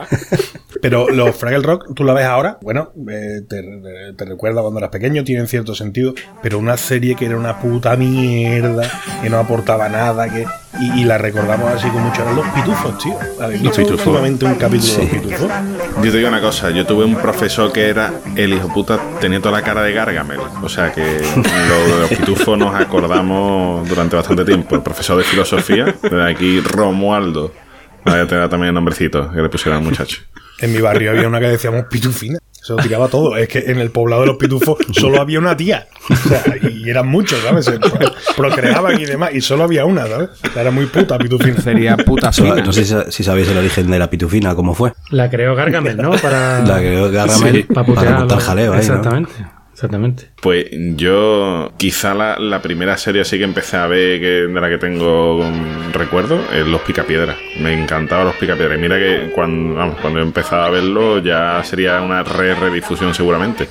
Pero 0.88 1.10
los 1.10 1.36
Fraggle 1.36 1.64
Rock, 1.64 1.94
tú 1.94 2.06
la 2.06 2.14
ves 2.14 2.24
ahora, 2.26 2.60
bueno, 2.62 2.94
eh, 3.12 3.42
te, 3.50 4.14
te 4.16 4.24
recuerda 4.24 4.62
cuando 4.62 4.80
eras 4.80 4.90
pequeño, 4.90 5.22
tienen 5.26 5.46
cierto 5.48 5.76
sentido, 5.76 6.14
pero 6.42 6.60
una 6.60 6.78
serie 6.78 7.16
que 7.16 7.26
era 7.26 7.36
una 7.36 7.60
puta 7.60 7.98
mierda, 7.98 8.90
que 9.22 9.30
no 9.30 9.38
aportaba 9.38 9.90
nada, 9.90 10.30
que 10.30 10.46
y, 10.80 11.02
y 11.02 11.04
la 11.04 11.18
recordamos 11.18 11.74
así 11.74 11.90
con 11.90 12.04
mucho. 12.04 12.22
Eran 12.22 12.38
los 12.38 12.48
pitufos, 12.48 12.98
tío. 13.00 13.18
¿Habéis 13.42 13.62
Los 13.64 13.76
Pitufos. 13.76 14.08
últimamente 14.08 14.46
un 14.46 14.56
capítulo 14.56 14.94
de 14.94 15.00
los 15.00 15.10
pitufos? 15.12 15.52
Yo 15.98 16.12
te 16.12 16.18
digo 16.18 16.30
una 16.30 16.40
cosa, 16.40 16.70
yo 16.70 16.86
tuve 16.86 17.04
un 17.04 17.16
profesor 17.16 17.74
que 17.74 17.90
era 17.90 18.14
el 18.38 18.54
hijo 18.54 18.74
puta, 18.74 18.98
tenía 19.20 19.42
toda 19.42 19.60
la 19.60 19.64
cara 19.64 19.82
de 19.82 19.92
Gargamel. 19.92 20.40
O 20.64 20.70
sea 20.70 20.94
que 20.94 21.02
lo 21.02 21.96
de 21.96 22.02
los 22.02 22.10
pitufos 22.12 22.58
nos 22.58 22.74
acordamos 22.76 23.90
durante 23.90 24.16
bastante 24.16 24.46
tiempo. 24.46 24.74
El 24.76 24.84
profesor 24.84 25.18
de 25.18 25.26
filosofía, 25.26 25.96
de 26.02 26.32
aquí 26.32 26.62
Romualdo, 26.62 27.52
vaya 28.06 28.22
a 28.22 28.28
tener 28.28 28.48
también 28.48 28.70
el 28.70 28.76
nombrecito 28.76 29.30
que 29.34 29.42
le 29.42 29.50
pusieron 29.50 29.80
al 29.80 29.84
muchacho. 29.84 30.22
En 30.60 30.74
mi 30.74 30.82
barrio 30.82 31.12
había 31.12 31.28
una 31.28 31.40
que 31.40 31.48
decíamos 31.48 31.86
pitufina. 31.90 32.40
Se 32.52 32.74
lo 32.74 32.80
tiraba 32.80 33.08
todo. 33.08 33.38
Es 33.38 33.48
que 33.48 33.60
en 33.60 33.80
el 33.80 33.92
poblado 33.92 34.24
de 34.24 34.28
los 34.28 34.38
pitufos 34.38 34.78
solo 34.92 35.22
había 35.22 35.40
una 35.40 35.56
tía. 35.56 35.88
O 36.10 36.16
sea, 36.16 36.44
y 36.70 36.90
eran 36.90 37.08
muchos, 37.08 37.40
¿sabes? 37.42 37.64
Se 37.66 37.80
procreaban 38.36 39.00
y 39.00 39.06
demás. 39.06 39.30
Y 39.34 39.40
solo 39.42 39.64
había 39.64 39.86
una, 39.86 40.06
¿sabes? 40.08 40.30
O 40.44 40.52
sea, 40.52 40.64
era 40.64 40.72
muy 40.72 40.86
puta 40.88 41.18
pitufina. 41.18 41.62
Sería 41.62 41.96
puta 41.96 42.34
So- 42.34 42.44
fina. 42.44 42.56
No 42.64 42.74
sé 42.74 42.84
si, 43.10 43.24
sabéis 43.24 43.48
el 43.50 43.58
origen 43.58 43.90
de 43.90 44.00
la 44.00 44.10
pitufina, 44.10 44.54
cómo 44.54 44.74
fue. 44.74 44.92
La 45.12 45.30
creó 45.30 45.56
Gargamel, 45.56 45.96
¿no? 45.98 46.12
Para, 46.12 46.60
La 46.66 46.80
que 46.80 47.10
Gargamel 47.10 47.66
para 47.68 47.86
para 47.86 47.86
putear. 47.86 48.20
montar 48.20 48.40
jaleo 48.40 48.74
ahí, 48.74 48.88
¿no? 48.88 49.28
Exactamente. 49.78 50.30
Pues 50.42 50.66
yo, 50.72 51.72
quizá 51.78 52.16
la, 52.16 52.40
la 52.40 52.64
primera 52.64 52.98
serie 52.98 53.22
así 53.22 53.38
que 53.38 53.44
empecé 53.44 53.78
a 53.78 53.86
ver, 53.86 54.20
que, 54.20 54.28
de 54.48 54.60
la 54.60 54.70
que 54.70 54.80
tengo 54.80 55.38
um, 55.38 55.94
recuerdo, 55.94 56.42
es 56.52 56.66
Los 56.66 56.82
Picapiedras. 56.82 57.38
Me 57.60 57.80
encantaba 57.80 58.24
Los 58.24 58.34
Picapiedras. 58.38 58.80
Y 58.80 58.82
mira 58.82 58.98
que 58.98 59.32
cuando, 59.36 59.76
vamos, 59.76 59.98
cuando 60.02 60.20
empezaba 60.20 60.66
a 60.66 60.70
verlo 60.72 61.20
ya 61.20 61.64
sería 61.64 62.02
una 62.02 62.24
re 62.24 62.56
redifusión 62.56 63.14
seguramente. 63.14 63.68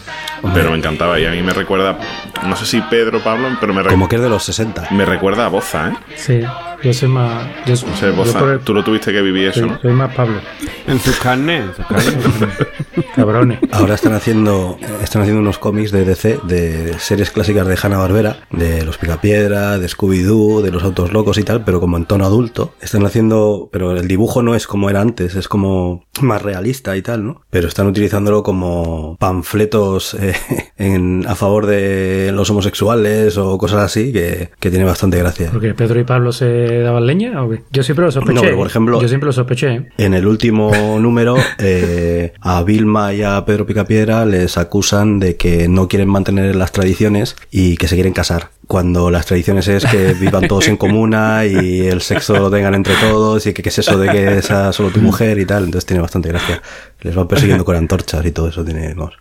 Pero 0.55 0.71
me 0.71 0.77
encantaba. 0.77 1.19
Y 1.19 1.25
a 1.25 1.33
mí 1.33 1.43
me 1.43 1.53
recuerda, 1.53 1.99
no 2.45 2.57
sé 2.57 2.67
si 2.67 2.81
Pedro 2.83 3.23
Pablo, 3.23 3.49
pero 3.61 3.73
me, 3.75 3.83
Como 3.85 4.09
que 4.09 4.17
es 4.17 4.23
de 4.23 4.29
los 4.29 4.43
60. 4.45 4.89
me 4.91 5.05
recuerda 5.05 5.47
a 5.47 5.49
Boza, 5.49 5.89
¿eh? 5.91 5.93
Sí, 6.17 6.41
yo 6.83 6.93
soy 6.93 7.09
más. 7.09 7.45
Yo, 7.67 7.73
No 7.87 7.97
sé, 7.97 8.07
yo 8.07 8.15
Boza, 8.15 8.39
el- 8.53 8.61
tú 8.61 8.75
lo 8.75 8.83
tuviste 8.85 9.13
que 9.13 9.23
vivir 9.23 9.49
eso, 9.49 9.61
soy, 9.61 9.69
¿no? 9.71 9.81
soy 9.81 9.93
más 9.93 10.15
Pablo. 10.15 10.39
En 10.87 10.99
sus 11.01 11.17
carnes. 11.19 11.65
En 11.65 11.75
sus 11.75 11.87
carnes. 11.87 12.57
Cabrones. 13.15 13.59
Ahora 13.73 13.95
están 13.95 14.13
haciendo 14.15 14.79
están 15.03 15.23
haciendo 15.23 15.41
unos 15.41 15.59
cómics 15.59 15.91
de 15.91 16.05
DC 16.05 16.41
de 16.45 16.99
series 16.99 17.31
clásicas 17.31 17.67
de 17.67 17.79
Hanna 17.83 17.99
Barbera, 17.99 18.39
de 18.51 18.85
los 18.85 18.99
Picapiedra, 18.99 19.79
de 19.79 19.89
Scooby 19.89 20.23
Doo, 20.23 20.63
de 20.63 20.71
los 20.71 20.83
autos 20.83 21.13
locos 21.13 21.39
y 21.39 21.43
tal, 21.43 21.65
pero 21.65 21.81
como 21.81 21.97
en 21.97 22.05
tono 22.07 22.25
adulto. 22.25 22.75
Están 22.81 23.05
haciendo, 23.07 23.69
pero 23.73 23.93
el 23.93 24.07
dibujo 24.09 24.43
no 24.43 24.55
es 24.55 24.67
como 24.67 24.91
era 24.91 25.01
antes, 25.01 25.35
es 25.35 25.49
como 25.49 26.05
más 26.21 26.43
realista 26.43 26.97
y 26.97 27.03
tal, 27.03 27.25
¿no? 27.25 27.41
Pero 27.51 27.69
están 27.69 27.87
utilizándolo 27.87 28.43
como 28.43 29.17
panfletos 29.19 30.15
eh, 30.15 30.35
en, 30.77 31.25
a 31.29 31.35
favor 31.35 31.67
de 31.67 32.26
los 32.33 32.51
homosexuales 32.51 33.37
o 33.39 33.57
cosas 33.59 33.83
así 33.83 34.13
que, 34.13 34.51
que 34.59 34.71
tiene 34.71 34.85
bastante 34.85 35.19
gracia. 35.19 35.51
Porque 35.53 35.75
Pedro 35.75 36.01
y 36.01 36.05
Pablo 36.05 36.33
se 36.33 36.81
daban 36.81 37.07
leña. 37.07 37.43
¿o 37.45 37.51
qué? 37.51 37.63
Yo 37.71 37.83
siempre 37.83 38.05
lo 38.07 38.11
sospeché. 38.13 38.35
No, 38.35 38.41
pero 38.43 38.57
por 38.57 38.67
ejemplo- 38.67 39.01
Yo 39.01 39.09
siempre 39.09 39.27
lo 39.27 39.33
sospeché. 39.33 39.89
En 39.99 40.15
el 40.15 40.27
último 40.27 40.71
número, 41.01 41.37
eh, 41.59 42.33
a 42.41 42.63
Vilma 42.63 43.13
y 43.15 43.23
a 43.23 43.45
Pedro 43.45 43.67
Picapiedra 43.67 44.25
les 44.27 44.59
acusan 44.59 45.19
de 45.19 45.37
que 45.37 45.69
no 45.69 45.89
quieren 45.89 46.09
mantener 46.09 46.57
las 46.57 46.73
tradiciones 46.73 47.37
y 47.51 47.77
que 47.77 47.89
se 47.89 47.95
quieren 47.95 48.13
casar. 48.13 48.51
Cuando 48.67 49.11
las 49.13 49.27
tradiciones 49.27 49.69
es 49.69 49.85
que 49.87 50.15
vivan 50.15 50.47
todos 50.49 50.67
en 50.69 50.77
comuna 50.77 51.45
y 51.47 51.87
el 51.87 52.01
sexo 52.03 52.35
lo 52.39 52.51
tengan 52.51 52.75
entre 52.75 52.95
todos 52.97 53.47
y 53.47 53.53
que 53.53 53.63
qué 53.63 53.69
es 53.69 53.79
eso 53.79 53.97
de 53.99 54.09
que 54.09 54.43
sea 54.43 54.73
solo 54.73 54.91
tu 54.91 55.01
mujer 55.01 55.39
y 55.39 55.47
tal. 55.47 55.65
Entonces 55.65 55.87
tiene 55.87 56.01
bastante 56.03 56.29
gracia. 56.31 56.61
Les 57.03 57.15
van 57.15 57.29
persiguiendo 57.29 57.65
con 57.65 57.77
antorchas 57.77 58.25
y 58.27 58.33
todo 58.33 58.49
eso. 58.49 58.65
Tiene, 58.65 58.93
vamos, 58.95 59.15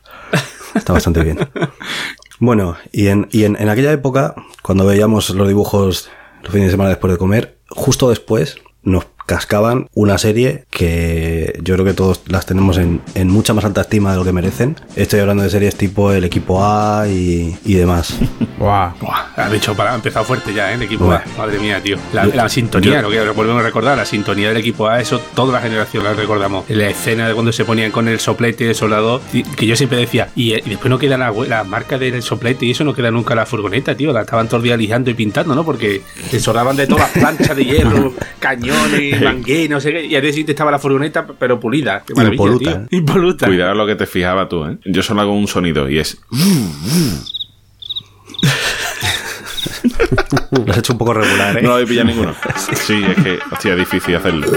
está 0.74 0.94
bastante 0.94 1.22
bien. 1.24 1.38
Bueno, 2.40 2.76
y 2.92 3.08
en, 3.08 3.28
y 3.32 3.46
en, 3.46 3.56
en 3.56 3.70
aquella 3.70 3.92
época, 3.92 4.36
cuando 4.62 4.86
veíamos 4.86 5.30
los 5.30 5.48
dibujos 5.48 6.10
los 6.44 6.52
fines 6.52 6.68
de 6.68 6.72
semana 6.72 6.90
después 6.90 7.12
de 7.12 7.18
comer, 7.18 7.58
justo 7.70 8.10
después 8.10 8.58
nos 8.84 9.06
cascaban 9.26 9.90
una 9.94 10.18
serie 10.18 10.66
que 10.70 11.60
yo 11.64 11.74
creo 11.76 11.86
que 11.86 11.94
todos 11.94 12.22
las 12.28 12.46
tenemos 12.46 12.78
en, 12.78 13.02
en 13.16 13.28
mucha 13.30 13.54
más 13.54 13.66
alta 13.66 13.82
estima 13.82 14.12
de 14.12 14.18
lo 14.18 14.24
que 14.24 14.32
merecen. 14.32 14.76
Estoy 14.96 15.20
hablando 15.20 15.44
de 15.44 15.50
series 15.50 15.76
tipo 15.76 16.12
el 16.12 16.24
equipo 16.24 16.64
A 16.64 17.08
y, 17.08 17.58
y 17.66 17.74
demás. 17.74 18.16
Buah. 18.60 18.94
Buah, 19.00 19.34
has 19.36 19.52
dicho 19.52 19.76
para 19.76 19.92
ha 19.92 19.96
empezado 19.96 20.26
fuerte 20.26 20.54
ya, 20.54 20.72
¿eh? 20.72 20.76
El 20.76 20.84
equipo 20.84 21.06
Buah. 21.06 21.18
A. 21.18 21.38
Madre 21.38 21.60
mía, 21.60 21.82
tío. 21.82 21.98
La, 22.14 22.26
la 22.26 22.50
sintonía, 22.50 23.02
lo 23.02 23.10
que 23.10 23.20
volvemos 23.30 23.62
a 23.62 23.66
recordar, 23.66 23.98
la 23.98 24.06
sintonía 24.06 24.50
del 24.50 24.58
equipo 24.58 24.88
A, 24.88 25.00
eso 25.00 25.20
toda 25.34 25.54
la 25.54 25.62
generación 25.62 26.04
la 26.04 26.14
recordamos. 26.14 26.66
La 26.70 26.90
escena 26.90 27.28
de 27.28 27.34
cuando 27.34 27.52
se 27.52 27.66
ponían 27.66 27.92
con 27.92 28.08
el 28.08 28.20
soplete 28.20 28.66
de 28.66 28.74
soldado, 28.74 29.22
que 29.58 29.66
yo 29.66 29.76
siempre 29.76 29.98
decía, 29.98 30.30
y, 30.36 30.54
y 30.54 30.70
después 30.70 30.90
no 30.90 31.00
queda 31.00 31.18
la, 31.18 31.64
marca 31.64 31.98
del 31.98 32.22
soplete 32.22 32.66
y 32.66 32.72
eso 32.72 32.84
no 32.84 32.94
queda 32.94 33.12
nunca 33.12 33.36
la 33.36 33.46
furgoneta, 33.46 33.96
tío. 33.96 34.14
La 34.14 34.22
estaban 34.22 34.48
todos 34.48 34.60
los 34.60 34.64
días 34.64 34.78
lijando 34.78 35.10
y 35.10 35.14
pintando, 35.14 35.56
¿no? 35.56 35.64
Porque 35.64 36.02
se 36.30 36.40
soldaban 36.40 36.76
de 36.76 36.88
todas 36.88 37.04
las 37.04 37.24
planchas 37.24 37.56
de 37.56 37.66
hierro, 37.66 38.14
cañones, 38.40 39.15
mangué, 39.20 39.70
no 39.70 39.80
sé 39.80 39.92
qué. 39.92 40.06
Y 40.06 40.16
al 40.16 40.22
día 40.22 40.32
siguiente 40.32 40.52
estaba 40.54 40.72
la 40.72 40.80
furgoneta, 40.80 41.26
pero 41.40 41.60
pulida. 41.60 42.04
Qué 42.06 42.14
maravilla, 42.14 42.44
Impoluta, 42.44 42.88
tío. 42.88 43.00
Impoluta. 43.00 43.48
Cuidado 43.48 43.76
lo 43.76 43.88
que 43.88 43.96
te 43.96 44.06
fijaba 44.06 44.50
tú, 44.50 44.66
¿eh? 44.66 44.78
Yo 44.86 45.02
solo 45.04 45.22
hago 45.22 45.34
un 45.34 45.48
sonido 45.48 45.90
y 45.90 46.00
es... 46.00 46.20
Lo 50.64 50.72
has 50.72 50.78
hecho 50.78 50.94
un 50.94 51.00
poco 51.00 51.14
regular, 51.14 51.58
¿eh? 51.58 51.62
No 51.62 51.70
lo 51.70 51.74
habéis 51.76 51.90
pillado 51.90 52.08
ninguno. 52.08 52.36
Sí, 52.86 53.04
es 53.04 53.24
que, 53.24 53.40
hostia, 53.52 53.74
es 53.74 53.80
difícil 53.80 54.16
hacerlo. 54.16 54.48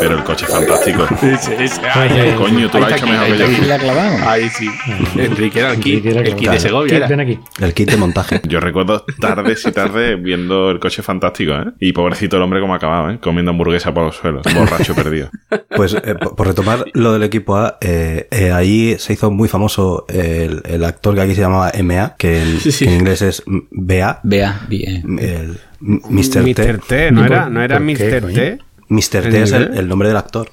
Pero 0.00 0.18
el 0.18 0.24
coche 0.24 0.44
es 0.46 0.52
fantástico. 0.52 1.06
Sí, 1.20 1.30
sí, 1.40 1.68
sí. 1.68 1.80
Ay, 1.94 2.10
ay, 2.18 2.34
Coño, 2.36 2.68
tú 2.70 2.78
lo 2.78 2.86
has 2.86 2.92
hecho 2.92 3.06
mejor 3.06 3.26
que 3.26 3.38
yo. 3.38 4.28
Ahí 4.28 4.48
sí. 4.50 4.68
Enrique 5.16 5.60
era 5.60 5.72
el 5.72 5.80
kit, 5.80 6.04
Enrique 6.04 6.10
era 6.10 6.20
el 6.28 6.36
kit 6.36 6.50
de. 6.50 6.60
Segovia. 6.60 6.88
Kit, 6.88 6.96
era. 6.96 7.06
Ven 7.08 7.20
aquí. 7.20 7.38
El 7.60 7.74
kit 7.74 7.90
de 7.90 7.96
montaje. 7.96 8.40
Yo 8.48 8.60
recuerdo 8.60 9.04
tardes 9.20 9.64
y 9.66 9.72
tardes 9.72 10.22
viendo 10.22 10.70
el 10.70 10.78
coche 10.80 11.02
fantástico, 11.02 11.52
¿eh? 11.54 11.72
Y 11.80 11.92
pobrecito 11.92 12.36
el 12.36 12.42
hombre 12.42 12.60
como 12.60 12.74
acababa, 12.74 13.14
¿eh? 13.14 13.18
Comiendo 13.20 13.50
hamburguesa 13.50 13.92
por 13.94 14.04
los 14.04 14.16
suelos. 14.16 14.42
Borracho 14.54 14.94
perdido. 14.94 15.30
Pues 15.74 15.94
eh, 15.94 16.14
por, 16.14 16.46
retomar 16.46 16.84
lo 16.94 17.12
del 17.12 17.22
equipo 17.22 17.56
A, 17.56 17.78
eh, 17.80 18.26
eh, 18.30 18.50
ahí 18.52 18.96
se 18.98 19.12
hizo 19.12 19.30
muy 19.30 19.48
famoso 19.48 20.04
el, 20.08 20.62
el 20.64 20.84
actor 20.84 21.14
que 21.14 21.20
aquí 21.20 21.34
se 21.34 21.40
llamaba 21.40 21.72
MA, 21.82 22.14
que 22.16 22.42
en, 22.42 22.60
Sí, 22.60 22.72
sí. 22.72 22.84
que 22.84 22.92
en 22.92 22.98
inglés 23.00 23.22
es 23.22 23.42
BA, 23.46 24.20
Vea, 24.22 24.60
bien. 24.68 25.18
el 25.18 25.47
Mr. 25.80 26.44
T. 26.44 26.54
Mr. 26.54 26.78
T, 26.86 27.10
¿no 27.12 27.22
¿Y 27.22 27.26
era, 27.26 27.48
no 27.48 27.62
era 27.62 27.78
Mr. 27.78 28.20
coño? 28.22 28.34
T? 28.34 28.58
Mr. 28.90 29.26
¿En 29.26 29.30
T 29.32 29.42
es 29.42 29.52
el, 29.52 29.76
el 29.76 29.86
nombre 29.86 30.08
del 30.08 30.16
actor, 30.16 30.50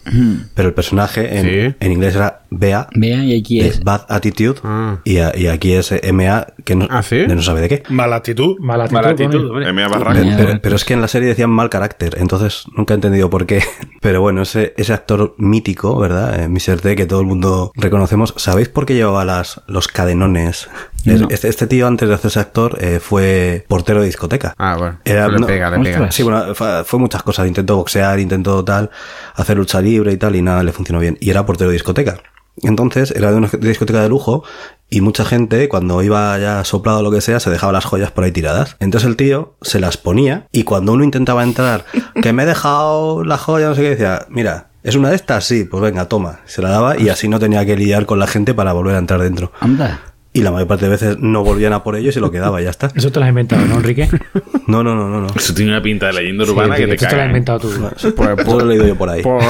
pero 0.55 0.67
el 0.67 0.73
personaje 0.73 1.37
en, 1.39 1.45
Sí. 1.71 1.75
en 1.79 1.91
inglés 1.93 2.15
era 2.17 2.41
BA, 2.49 2.89
Vea, 2.93 3.23
y 3.23 3.39
aquí 3.39 3.61
es. 3.61 3.81
Bad 3.81 4.01
Attitude, 4.09 4.59
Ah. 4.61 4.99
y, 5.05 5.19
a- 5.19 5.31
y 5.37 5.47
aquí 5.47 5.71
es 5.71 5.93
MA, 6.11 6.45
que 6.65 6.75
no, 6.75 6.85
¿Ah, 6.89 7.01
sí? 7.01 7.15
de 7.15 7.33
no 7.33 7.41
sabe 7.41 7.61
de 7.61 7.69
qué. 7.69 7.83
Mala 7.89 8.17
actitud. 8.17 8.57
Mala 8.59 8.83
actitud. 8.83 8.97
Mala 9.01 9.09
actitud, 9.11 9.31
coño. 9.31 9.69
hombre. 9.69 9.69
M.A. 9.69 10.59
Pero 10.61 10.75
es 10.75 10.83
que 10.83 10.93
en 10.95 10.99
la 10.99 11.07
serie 11.07 11.29
decían 11.29 11.49
mal 11.49 11.69
carácter, 11.69 12.17
entonces 12.19 12.65
nunca 12.75 12.93
he 12.93 12.95
entendido 12.95 13.29
por 13.29 13.45
qué. 13.45 13.63
Pero 14.01 14.19
bueno, 14.19 14.41
ese, 14.41 14.73
ese 14.75 14.91
actor 14.91 15.33
mítico, 15.37 15.97
¿verdad? 15.97 16.37
Eh, 16.43 16.49
Mr. 16.49 16.81
T, 16.81 16.97
que 16.97 17.05
todo 17.05 17.21
el 17.21 17.27
mundo 17.27 17.71
reconocemos. 17.75 18.33
¿Sabéis 18.35 18.67
por 18.67 18.85
qué 18.85 18.95
llevaba 18.95 19.23
las, 19.23 19.61
los 19.67 19.87
cadenones? 19.87 20.67
No. 21.05 21.27
Este, 21.29 21.47
este 21.47 21.67
tío, 21.67 21.87
antes 21.87 22.07
de 22.09 22.15
hacerse 22.15 22.39
actor, 22.39 22.77
eh, 22.81 22.99
fue 22.99 23.65
portero 23.67 23.99
de 24.01 24.07
discoteca. 24.07 24.53
Ah, 24.57 24.75
bueno. 24.77 24.99
Era- 25.05 25.27
le 25.27 25.39
no, 25.39 25.47
pega, 25.47 25.69
le 25.69 25.79
pega. 25.83 26.11
Sí, 26.11 26.23
bueno, 26.23 26.55
fue, 26.55 26.83
fue 26.83 26.99
muchas 26.99 27.23
cosas. 27.23 27.47
Intentó 27.47 27.75
boxear, 27.77 28.19
intentó 28.19 28.63
tal, 28.65 28.89
hacer 29.35 29.57
lucha 29.57 29.81
libre 29.81 30.11
y 30.13 30.17
tal, 30.17 30.35
y 30.35 30.41
nada 30.41 30.63
le 30.63 30.71
funcionó 30.71 30.99
bien. 30.99 31.17
Y 31.19 31.29
era 31.29 31.45
portero 31.45 31.69
de 31.69 31.73
discoteca. 31.73 32.17
Entonces, 32.63 33.11
era 33.11 33.31
de 33.31 33.37
una 33.37 33.49
discoteca 33.59 34.01
de 34.01 34.07
lujo, 34.09 34.43
y 34.89 35.01
mucha 35.01 35.25
gente, 35.25 35.67
cuando 35.67 36.01
iba 36.03 36.37
ya 36.39 36.63
soplado 36.63 36.99
o 36.99 37.01
lo 37.03 37.11
que 37.11 37.19
sea, 37.19 37.39
se 37.41 37.49
dejaba 37.49 37.73
las 37.73 37.83
joyas 37.83 38.11
por 38.11 38.23
ahí 38.23 38.31
tiradas. 38.31 38.77
Entonces 38.79 39.09
el 39.09 39.17
tío 39.17 39.55
se 39.61 39.79
las 39.81 39.97
ponía, 39.97 40.47
y 40.53 40.63
cuando 40.63 40.93
uno 40.93 41.03
intentaba 41.03 41.43
entrar, 41.43 41.83
que 42.21 42.31
me 42.31 42.43
he 42.43 42.45
dejado 42.45 43.23
la 43.25 43.37
joya, 43.37 43.67
no 43.67 43.75
sé 43.75 43.81
qué, 43.81 43.89
decía, 43.89 44.25
mira, 44.29 44.69
¿es 44.83 44.95
una 44.95 45.09
de 45.09 45.15
estas? 45.17 45.43
Sí, 45.43 45.65
pues 45.65 45.83
venga, 45.83 46.05
toma. 46.07 46.39
Se 46.45 46.61
la 46.61 46.69
daba, 46.69 46.97
y 46.97 47.09
así 47.09 47.27
no 47.27 47.39
tenía 47.39 47.65
que 47.65 47.75
lidiar 47.75 48.05
con 48.05 48.19
la 48.19 48.27
gente 48.27 48.53
para 48.53 48.71
volver 48.71 48.95
a 48.95 48.99
entrar 48.99 49.21
dentro. 49.21 49.51
Anda. 49.59 49.99
Y 50.35 50.41
la 50.41 50.51
mayor 50.51 50.67
parte 50.67 50.85
de 50.85 50.91
veces 50.91 51.17
no 51.19 51.43
volvían 51.43 51.73
a 51.73 51.81
por 51.83 51.95
ello 51.95 52.09
y 52.09 52.11
se 52.11 52.19
lo 52.19 52.29
quedaba, 52.29 52.61
y 52.61 52.65
ya 52.65 52.69
está. 52.69 52.91
Eso 52.93 53.11
te 53.11 53.19
lo 53.19 53.25
has 53.25 53.29
inventado, 53.29 53.65
¿no, 53.65 53.75
Enrique? 53.77 54.07
No, 54.67 54.83
no, 54.83 54.95
no, 54.95 55.07
no, 55.09 55.21
no. 55.21 55.27
Eso 55.35 55.53
tiene 55.53 55.71
una 55.71 55.81
pinta 55.81 56.07
de 56.07 56.13
leyenda 56.13 56.43
Sí, 56.43 56.51
urbana 56.51 56.75
que 56.75 56.87
te 56.87 56.95
Esto 56.95 57.07
te 57.07 57.15
lo 57.15 57.21
has. 57.21 57.25
¿eh? 57.25 57.29
inventado 57.29 57.59
tú. 57.59 57.69
Pues, 58.15 58.39
Eso 58.39 58.59
lo 58.59 58.65
he 58.65 58.65
leído 58.67 58.87
yo 58.87 58.95
por 58.97 59.09
ahí. 59.09 59.21
por- 59.21 59.41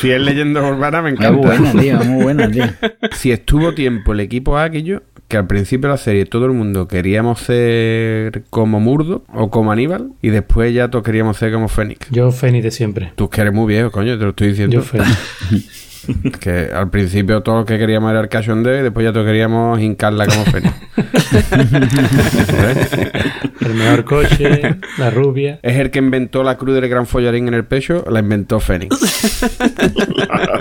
si 0.00 0.10
es 0.10 0.20
leyenda 0.20 0.60
urbana, 0.60 1.02
me 1.02 1.12
Muy 1.12 1.18
encanta. 1.18 1.46
buena, 1.46 1.72
tío, 1.80 1.96
muy 2.04 2.22
buena, 2.24 2.50
tío. 2.50 2.64
Si 3.12 3.30
estuvo 3.30 3.74
tiempo 3.74 4.12
el 4.12 4.20
equipo 4.20 4.58
A, 4.58 4.64
aquello, 4.64 5.02
que 5.28 5.36
al 5.36 5.46
principio 5.46 5.88
de 5.88 5.94
la 5.94 5.98
serie 5.98 6.26
todo 6.26 6.46
el 6.46 6.52
mundo 6.52 6.88
queríamos 6.88 7.40
ser 7.40 8.42
como 8.50 8.80
Murdo 8.80 9.24
o 9.32 9.50
como 9.50 9.70
Aníbal, 9.72 10.10
y 10.20 10.30
después 10.30 10.74
ya 10.74 10.88
todos 10.90 11.04
queríamos 11.04 11.36
ser 11.36 11.52
como 11.52 11.68
Fénix. 11.68 12.10
Yo, 12.10 12.30
Fénix 12.32 12.64
de 12.64 12.70
siempre. 12.72 13.12
Tú 13.14 13.30
que 13.30 13.40
eres 13.42 13.52
muy 13.54 13.72
viejo, 13.72 13.90
coño, 13.92 14.18
te 14.18 14.24
lo 14.24 14.30
estoy 14.30 14.48
diciendo. 14.48 14.74
Yo, 14.76 14.82
Fénix. 14.82 15.85
Que 16.40 16.68
al 16.72 16.90
principio 16.90 17.42
todo 17.42 17.60
lo 17.60 17.64
que 17.64 17.78
queríamos 17.78 18.10
era 18.10 18.20
el 18.20 18.28
cachondeo 18.28 18.78
y 18.78 18.82
después 18.82 19.04
ya 19.04 19.12
todos 19.12 19.26
queríamos 19.26 19.80
hincarla 19.80 20.26
como 20.26 20.44
Fénix. 20.52 20.74
El 23.60 23.74
mejor 23.74 24.04
coche, 24.04 24.76
la 24.98 25.10
rubia. 25.10 25.58
es 25.62 25.76
el 25.76 25.90
que 25.90 25.98
inventó 25.98 26.42
la 26.44 26.56
cruz 26.56 26.74
del 26.74 26.88
gran 26.88 27.06
follarín 27.06 27.48
en 27.48 27.54
el 27.54 27.64
pecho, 27.64 28.04
la 28.08 28.20
inventó 28.20 28.60
Fénix. 28.60 28.96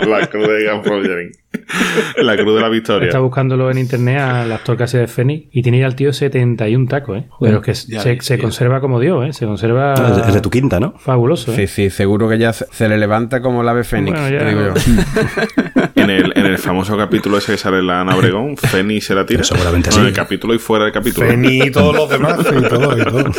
la 0.08 0.28
cruz 0.28 0.48
de 0.48 0.64
Gran 0.64 0.84
Follering. 0.84 1.32
La 2.22 2.38
cruz 2.38 2.56
de 2.56 2.62
la 2.62 2.70
victoria. 2.70 3.08
Está 3.08 3.20
buscándolo 3.20 3.70
en 3.72 3.78
internet 3.78 4.20
al 4.20 4.52
actor 4.52 4.78
que 4.78 4.84
hace 4.84 4.98
de 5.00 5.08
Fénix 5.08 5.48
y 5.52 5.62
tiene 5.62 5.80
ya 5.80 5.86
al 5.86 5.96
tío 5.96 6.14
71 6.14 6.88
tacos, 6.88 7.18
¿eh? 7.20 7.28
Pero 7.40 7.62
es 7.64 7.86
que 7.86 7.92
Ya 7.94 8.02
se, 8.02 8.38
conserva 8.40 8.82
como 8.82 9.00
Dios, 9.00 9.26
¿eh? 9.28 9.34
Se 9.34 9.46
conserva 9.46 9.94
Es, 9.94 10.28
es 10.28 10.34
de 10.34 10.42
tu 10.42 10.50
quinta, 10.50 10.80
¿no? 10.80 10.94
fabuloso, 10.98 11.52
¿eh? 11.54 11.56
Sí, 11.56 11.68
sí, 11.68 11.90
seguro 11.90 12.30
que 12.30 12.38
ya 12.38 12.54
se, 12.54 12.66
se 12.72 12.88
le 12.88 12.98
levanta 12.98 13.42
como 13.42 13.62
el 13.62 13.70
ave 13.70 13.84
Fénix. 13.84 14.20
Bueno, 14.20 14.30
ya- 14.30 14.40
te 14.40 14.50
digo 14.50 14.62
yo. 14.62 14.74
En 16.06 16.10
el, 16.26 16.34
en 16.36 16.46
el 16.46 16.58
famoso 16.58 16.98
capítulo 16.98 17.38
ese 17.38 17.52
que 17.54 17.58
sale 17.58 17.82
la 17.84 18.02
Ana 18.02 18.16
Obregón, 18.16 18.58
Fénix 18.58 19.06
se 19.06 19.16
la 19.16 19.26
tira. 19.26 19.40
Pero 19.42 19.56
seguramente 19.56 19.90
No, 19.90 19.96
En 19.98 20.02
sí. 20.04 20.08
el 20.10 20.14
capítulo 20.14 20.54
y 20.54 20.60
fuera 20.60 20.86
del 20.86 20.94
capítulo. 20.94 21.28
Feni 21.28 21.64
y 21.64 21.72
todos 21.72 21.96
los 21.96 22.10
demás, 22.10 22.38
y 22.40 22.44
todo, 22.68 22.98
y 22.98 23.04
todo. 23.04 23.26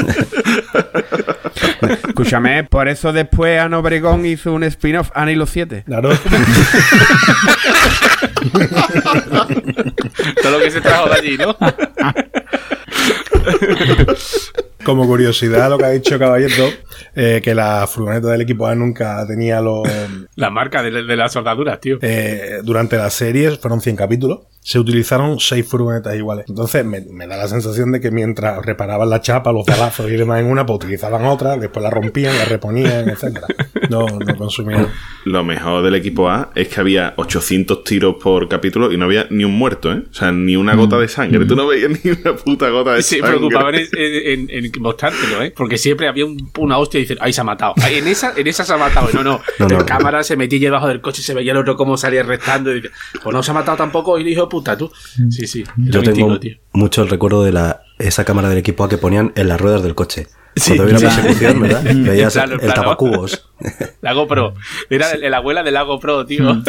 Escúchame, 2.08 2.64
por 2.64 2.88
eso 2.88 3.12
después 3.12 3.60
Ana 3.60 3.78
Obregón 3.78 4.24
hizo 4.26 4.52
un 4.52 4.64
spin-off, 4.64 5.10
Ana 5.14 5.30
y 5.32 5.36
los 5.36 5.50
siete. 5.50 5.84
Claro. 5.86 6.10
Todo 10.42 10.52
lo 10.52 10.58
que 10.60 10.70
se 10.70 10.80
trajo 10.80 11.08
de 11.08 11.14
allí, 11.14 11.36
¿no? 11.38 11.56
Como 14.86 15.04
curiosidad, 15.04 15.68
lo 15.68 15.78
que 15.78 15.84
ha 15.84 15.90
dicho 15.90 16.16
Caballero, 16.16 16.68
eh, 17.16 17.40
que 17.42 17.54
la 17.56 17.86
furgoneta 17.88 18.28
del 18.28 18.42
equipo 18.42 18.68
A 18.68 18.74
nunca 18.76 19.26
tenía 19.26 19.60
los. 19.60 19.82
La 20.36 20.50
marca 20.50 20.80
de, 20.82 20.90
de 21.02 21.16
las 21.16 21.32
soldaduras, 21.32 21.80
tío. 21.80 21.98
eh, 22.02 22.60
durante 22.62 22.96
la 22.96 23.10
serie, 23.10 23.50
fueron 23.52 23.80
100 23.80 23.96
capítulos, 23.96 24.40
se 24.60 24.78
utilizaron 24.78 25.40
6 25.40 25.66
furgonetas 25.66 26.14
iguales. 26.14 26.44
Entonces, 26.48 26.84
me, 26.84 27.00
me 27.00 27.26
da 27.26 27.36
la 27.36 27.48
sensación 27.48 27.90
de 27.90 28.00
que 28.00 28.10
mientras 28.10 28.64
reparaban 28.64 29.10
la 29.10 29.20
chapa, 29.20 29.50
los 29.50 29.66
balazos 29.66 30.08
y 30.10 30.16
demás 30.16 30.40
en 30.40 30.46
una, 30.46 30.64
pues 30.64 30.76
utilizaban 30.76 31.24
otra, 31.24 31.56
después 31.56 31.82
la 31.82 31.90
rompían, 31.90 32.36
la 32.38 32.44
reponían, 32.44 33.08
etcétera. 33.08 33.46
No, 33.90 34.06
no 34.06 34.36
consumían. 34.36 34.88
Lo 35.24 35.42
mejor 35.44 35.82
del 35.82 35.94
equipo 35.94 36.28
A 36.30 36.50
es 36.54 36.68
que 36.68 36.80
había 36.80 37.14
800 37.16 37.84
tiros 37.84 38.16
por 38.22 38.48
capítulo 38.48 38.92
y 38.92 38.96
no 38.96 39.04
había 39.06 39.26
ni 39.30 39.44
un 39.44 39.52
muerto, 39.56 39.92
¿eh? 39.92 40.02
O 40.10 40.14
sea, 40.14 40.30
ni 40.32 40.56
una 40.56 40.74
gota 40.74 40.98
de 40.98 41.08
sangre. 41.08 41.44
Tú 41.46 41.56
no 41.56 41.66
veías 41.66 41.90
ni 42.04 42.10
una 42.10 42.34
puta 42.36 42.68
gota 42.70 42.94
de 42.94 43.02
Se 43.02 43.18
sangre. 43.18 43.36
preocupaban 43.38 43.74
en, 43.74 44.48
en, 44.50 44.72
mostrártelo, 44.80 45.42
¿eh? 45.42 45.52
Porque 45.56 45.78
siempre 45.78 46.08
había 46.08 46.24
un- 46.26 46.50
una 46.58 46.78
hostia 46.78 46.98
y 46.98 47.02
dicen, 47.02 47.18
ahí 47.20 47.32
se 47.32 47.40
ha 47.40 47.44
matado. 47.44 47.74
Ahí, 47.82 47.96
en, 47.98 48.08
esa, 48.08 48.32
en 48.36 48.46
esa 48.46 48.64
se 48.64 48.72
ha 48.72 48.76
matado. 48.76 49.08
No, 49.12 49.22
no. 49.22 49.40
No, 49.58 49.66
no. 49.68 49.78
en 49.80 49.84
cámara 49.86 50.22
se 50.22 50.36
metía 50.36 50.58
debajo 50.60 50.86
del 50.88 51.00
coche, 51.00 51.22
se 51.22 51.32
veía 51.34 51.52
el 51.52 51.58
otro 51.58 51.76
cómo 51.76 51.96
salía 51.96 52.22
restando. 52.22 52.70
Y 52.72 52.76
dice, 52.82 52.90
pues 53.22 53.34
no 53.34 53.42
se 53.42 53.50
ha 53.50 53.54
matado 53.54 53.76
tampoco. 53.76 54.18
Y 54.18 54.24
le 54.24 54.30
dijo, 54.30 54.48
puta, 54.48 54.76
tú. 54.76 54.90
Sí, 55.30 55.46
sí. 55.46 55.64
Yo 55.76 56.00
Era 56.00 56.12
tengo 56.12 56.28
mítico, 56.28 56.40
tío. 56.40 56.56
mucho 56.72 57.02
el 57.02 57.08
recuerdo 57.08 57.42
de 57.44 57.52
la 57.52 57.80
esa 57.98 58.24
cámara 58.24 58.48
del 58.48 58.58
equipo 58.58 58.84
A 58.84 58.88
que 58.88 58.98
ponían 58.98 59.32
en 59.36 59.48
las 59.48 59.60
ruedas 59.60 59.82
del 59.82 59.94
coche. 59.94 60.26
Sí, 60.54 60.74
Cuando 60.76 60.94
había 60.96 60.98
una 60.98 61.10
sí. 61.10 61.16
persecución, 61.20 61.60
¿verdad? 61.60 61.82
Veías 61.94 62.32
Claro, 62.32 62.54
el, 62.54 62.60
claro. 62.60 62.74
tapacubos. 62.82 63.50
La 64.00 64.12
GoPro. 64.14 64.54
Era 64.88 65.10
el- 65.12 65.30
la 65.30 65.36
abuela 65.38 65.62
de 65.62 65.70
la 65.70 65.82
GoPro, 65.82 66.24
tío. 66.24 66.62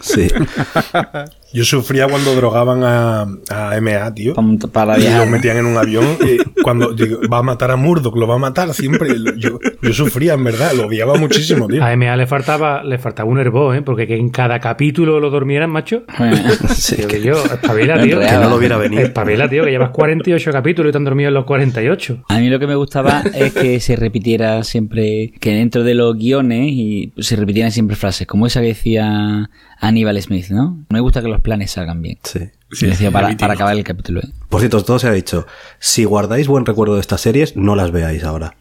Sí. 0.00 0.28
Yo 1.52 1.64
sufría 1.64 2.06
cuando 2.08 2.34
drogaban 2.34 2.82
a, 2.84 3.22
a 3.50 3.80
MA, 3.80 4.12
tío. 4.14 4.34
Pa- 4.34 4.42
Para 4.72 4.98
Y 4.98 5.02
viajar. 5.02 5.24
lo 5.24 5.30
metían 5.32 5.56
en 5.58 5.66
un 5.66 5.76
avión. 5.76 6.04
Y 6.58 6.62
cuando 6.62 6.92
digo, 6.92 7.20
va 7.32 7.38
a 7.38 7.42
matar 7.42 7.70
a 7.70 7.76
Murdoch, 7.76 8.14
lo 8.16 8.26
va 8.26 8.34
a 8.34 8.38
matar 8.38 8.74
siempre. 8.74 9.08
Yo, 9.38 9.58
yo 9.80 9.92
sufría, 9.94 10.34
en 10.34 10.44
verdad, 10.44 10.72
lo 10.74 10.86
odiaba 10.86 11.14
muchísimo, 11.16 11.66
tío. 11.68 11.82
A 11.82 11.96
MA 11.96 12.16
le 12.16 12.26
faltaba, 12.26 12.82
le 12.84 12.98
faltaba 12.98 13.30
un 13.30 13.38
herbo, 13.38 13.72
¿eh? 13.72 13.80
Porque 13.82 14.06
que 14.06 14.16
en 14.16 14.28
cada 14.28 14.58
capítulo 14.60 15.20
lo 15.20 15.30
durmieran, 15.30 15.70
macho. 15.70 16.02
Sí, 16.74 16.96
que- 17.06 17.22
yo, 17.22 17.32
espabila, 17.42 18.02
tío. 18.02 18.20
que 18.20 18.32
no 18.32 18.50
lo 18.50 18.58
viera 18.58 18.76
venir. 18.76 19.00
Espabila, 19.00 19.48
tío, 19.48 19.64
que 19.64 19.70
llevas 19.70 19.90
48 19.90 20.50
capítulos 20.52 20.90
y 20.90 20.92
te 20.92 20.98
han 20.98 21.04
dormido 21.04 21.28
en 21.28 21.34
los 21.34 21.44
48. 21.44 22.24
A 22.28 22.38
mí 22.38 22.50
lo 22.50 22.58
que 22.58 22.66
me 22.66 22.74
gustaba 22.74 23.22
es 23.34 23.52
que 23.54 23.80
se 23.80 23.96
repitiera 23.96 24.62
siempre, 24.64 25.32
que 25.40 25.54
dentro 25.54 25.82
de 25.84 25.94
los 25.94 26.16
guiones 26.16 26.68
y 26.72 27.12
se 27.18 27.36
repitieran 27.36 27.72
siempre 27.72 27.96
frases, 27.96 28.26
como 28.26 28.46
esa 28.46 28.60
que 28.60 28.68
decía 28.68 29.48
Aníbal 29.80 30.20
Smith, 30.22 30.48
¿no? 30.50 30.84
Me 30.88 31.00
gusta 31.00 31.22
que 31.22 31.28
los 31.28 31.40
planes 31.40 31.70
salgan 31.72 32.02
bien. 32.02 32.18
sí. 32.24 32.40
Decía 32.86 33.10
para, 33.10 33.28
acabar 33.28 33.74
el 33.76 33.82
capítulo. 33.84 34.20
¿eh? 34.20 34.28
Por 34.50 34.60
cierto, 34.60 34.84
todo 34.84 34.98
se 34.98 35.08
ha 35.08 35.12
dicho. 35.12 35.46
Si 35.78 36.04
guardáis 36.04 36.48
buen 36.48 36.66
recuerdo 36.66 36.96
de 36.96 37.00
estas 37.00 37.20
series, 37.22 37.56
no 37.56 37.74
las 37.76 37.92
veáis 37.92 38.24
ahora. 38.24 38.56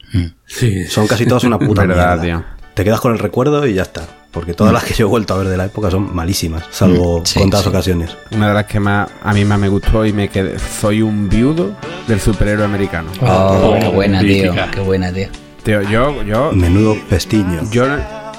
Sí. 0.46 0.86
Son 0.86 1.08
casi 1.08 1.26
todas 1.26 1.44
una 1.44 1.60
puta 1.60 1.86
Verdad, 1.86 2.22
mierda. 2.22 2.42
tío. 2.44 2.58
Te 2.74 2.84
quedas 2.86 3.02
con 3.02 3.12
el 3.12 3.20
recuerdo 3.20 3.68
y 3.68 3.74
ya 3.74 3.82
está. 3.82 4.04
Porque 4.32 4.54
todas 4.54 4.72
las 4.72 4.84
que 4.86 4.94
yo 4.94 5.08
he 5.08 5.10
vuelto 5.10 5.34
a 5.34 5.38
ver 5.40 5.48
de 5.48 5.58
la 5.58 5.66
época 5.66 5.90
son 5.92 6.16
malísimas, 6.16 6.64
salvo 6.70 7.22
Sí, 7.26 7.40
contadas 7.40 7.64
sí. 7.66 7.70
ocasiones. 7.70 8.16
Una 8.32 8.48
de 8.50 8.54
las 8.54 8.66
que 8.66 8.80
más 8.80 9.10
a 9.24 9.34
mí 9.34 9.44
más 9.44 9.60
me 9.60 9.68
gustó 9.68 10.06
y 10.06 10.14
me 10.14 10.30
quedé. 10.30 10.58
Soy 10.60 11.02
un 11.02 11.28
viudo 11.28 11.76
del 12.08 12.20
superhéroe 12.22 12.64
americano. 12.64 13.10
Oh, 13.22 13.76
qué 13.80 13.88
buena, 13.90 14.20
tío. 14.22 14.54
mítica. 14.54 14.72
Qué 14.72 14.80
buena, 14.80 15.12
tío. 15.12 15.28
Tío, 15.64 15.82
yo, 15.82 16.24
yo, 16.24 16.52
Menudo 16.54 16.96
pestiño. 17.10 17.62
yo, 17.72 17.86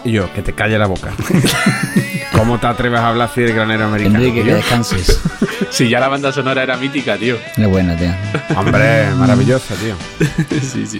yo, 0.04 0.32
que 0.32 0.40
te 0.40 0.52
calle 0.54 0.78
la 0.78 0.86
boca. 0.86 1.12
¿Cómo 2.38 2.58
te 2.60 2.68
atreves 2.68 3.00
a 3.00 3.08
hablar 3.08 3.28
así 3.30 3.40
del 3.40 3.52
granero 3.52 3.86
americano? 3.86 4.18
Enrique, 4.18 4.44
que 4.44 4.54
descanses. 4.54 5.20
Sí, 5.70 5.88
ya 5.88 5.98
la 6.00 6.08
banda 6.08 6.32
sonora 6.32 6.62
era 6.62 6.76
mítica, 6.76 7.16
tío. 7.18 7.36
Qué 7.54 7.66
buena, 7.66 7.94
tío. 7.96 8.10
Hombre, 8.56 9.10
maravillosa, 9.16 9.74
tío. 9.74 9.96
Sí, 10.62 10.86
sí. 10.86 10.98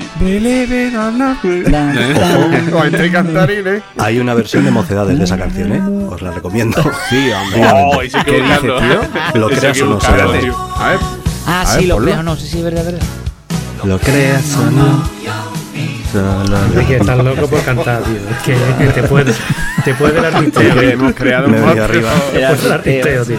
O 2.75 2.85
entre 2.85 3.11
cantarines. 3.11 3.83
Hay 3.99 4.19
una 4.19 4.35
versión 4.35 4.65
de 4.65 4.71
mocedades 4.71 5.17
de 5.17 5.25
esa 5.25 5.39
canción, 5.39 5.73
¿eh? 5.73 5.81
Os 6.11 6.21
la 6.21 6.33
recomiendo. 6.33 6.83
Sí, 7.09 7.31
hombre. 7.31 7.63
Oh, 7.73 7.99
que 8.01 8.09
¿Qué 8.09 8.43
dice, 8.43 8.61
tío? 8.61 9.41
Lo 9.41 9.49
creas 9.49 9.81
o 9.81 9.87
no. 9.87 9.99
A 10.03 10.89
ver. 10.89 10.99
Ah, 11.47 11.63
A 11.63 11.67
sí, 11.67 11.79
ver, 11.79 11.89
lo 11.89 11.99
creo, 11.99 12.23
no 12.23 12.37
sé 12.37 12.47
si 12.47 12.59
es 12.59 12.65
verdad, 12.65 12.85
verdad. 12.85 13.07
Lo 13.85 13.99
creas 13.99 14.57
o 14.57 14.71
no. 14.71 15.03
Enrique, 16.15 16.97
estás 16.97 17.19
loco 17.25 17.49
por 17.49 17.63
cantar, 17.63 18.03
tío. 18.03 18.17
Es 18.31 18.43
que, 18.45 18.53
es 18.53 18.93
que 18.95 19.03
te 19.03 19.09
puede, 19.09 19.33
te 19.85 19.95
puede 19.95 20.19
el 20.19 20.25
Es 20.25 20.35
artisteo. 20.35 20.75
que 20.75 20.91
hemos 20.91 21.13
creado 21.15 21.49
un 21.49 21.55
arriba. 21.57 22.11
Te 22.33 22.41
puede 22.41 22.67
el 22.67 22.73
artisteo, 22.73 23.25
tío. 23.25 23.37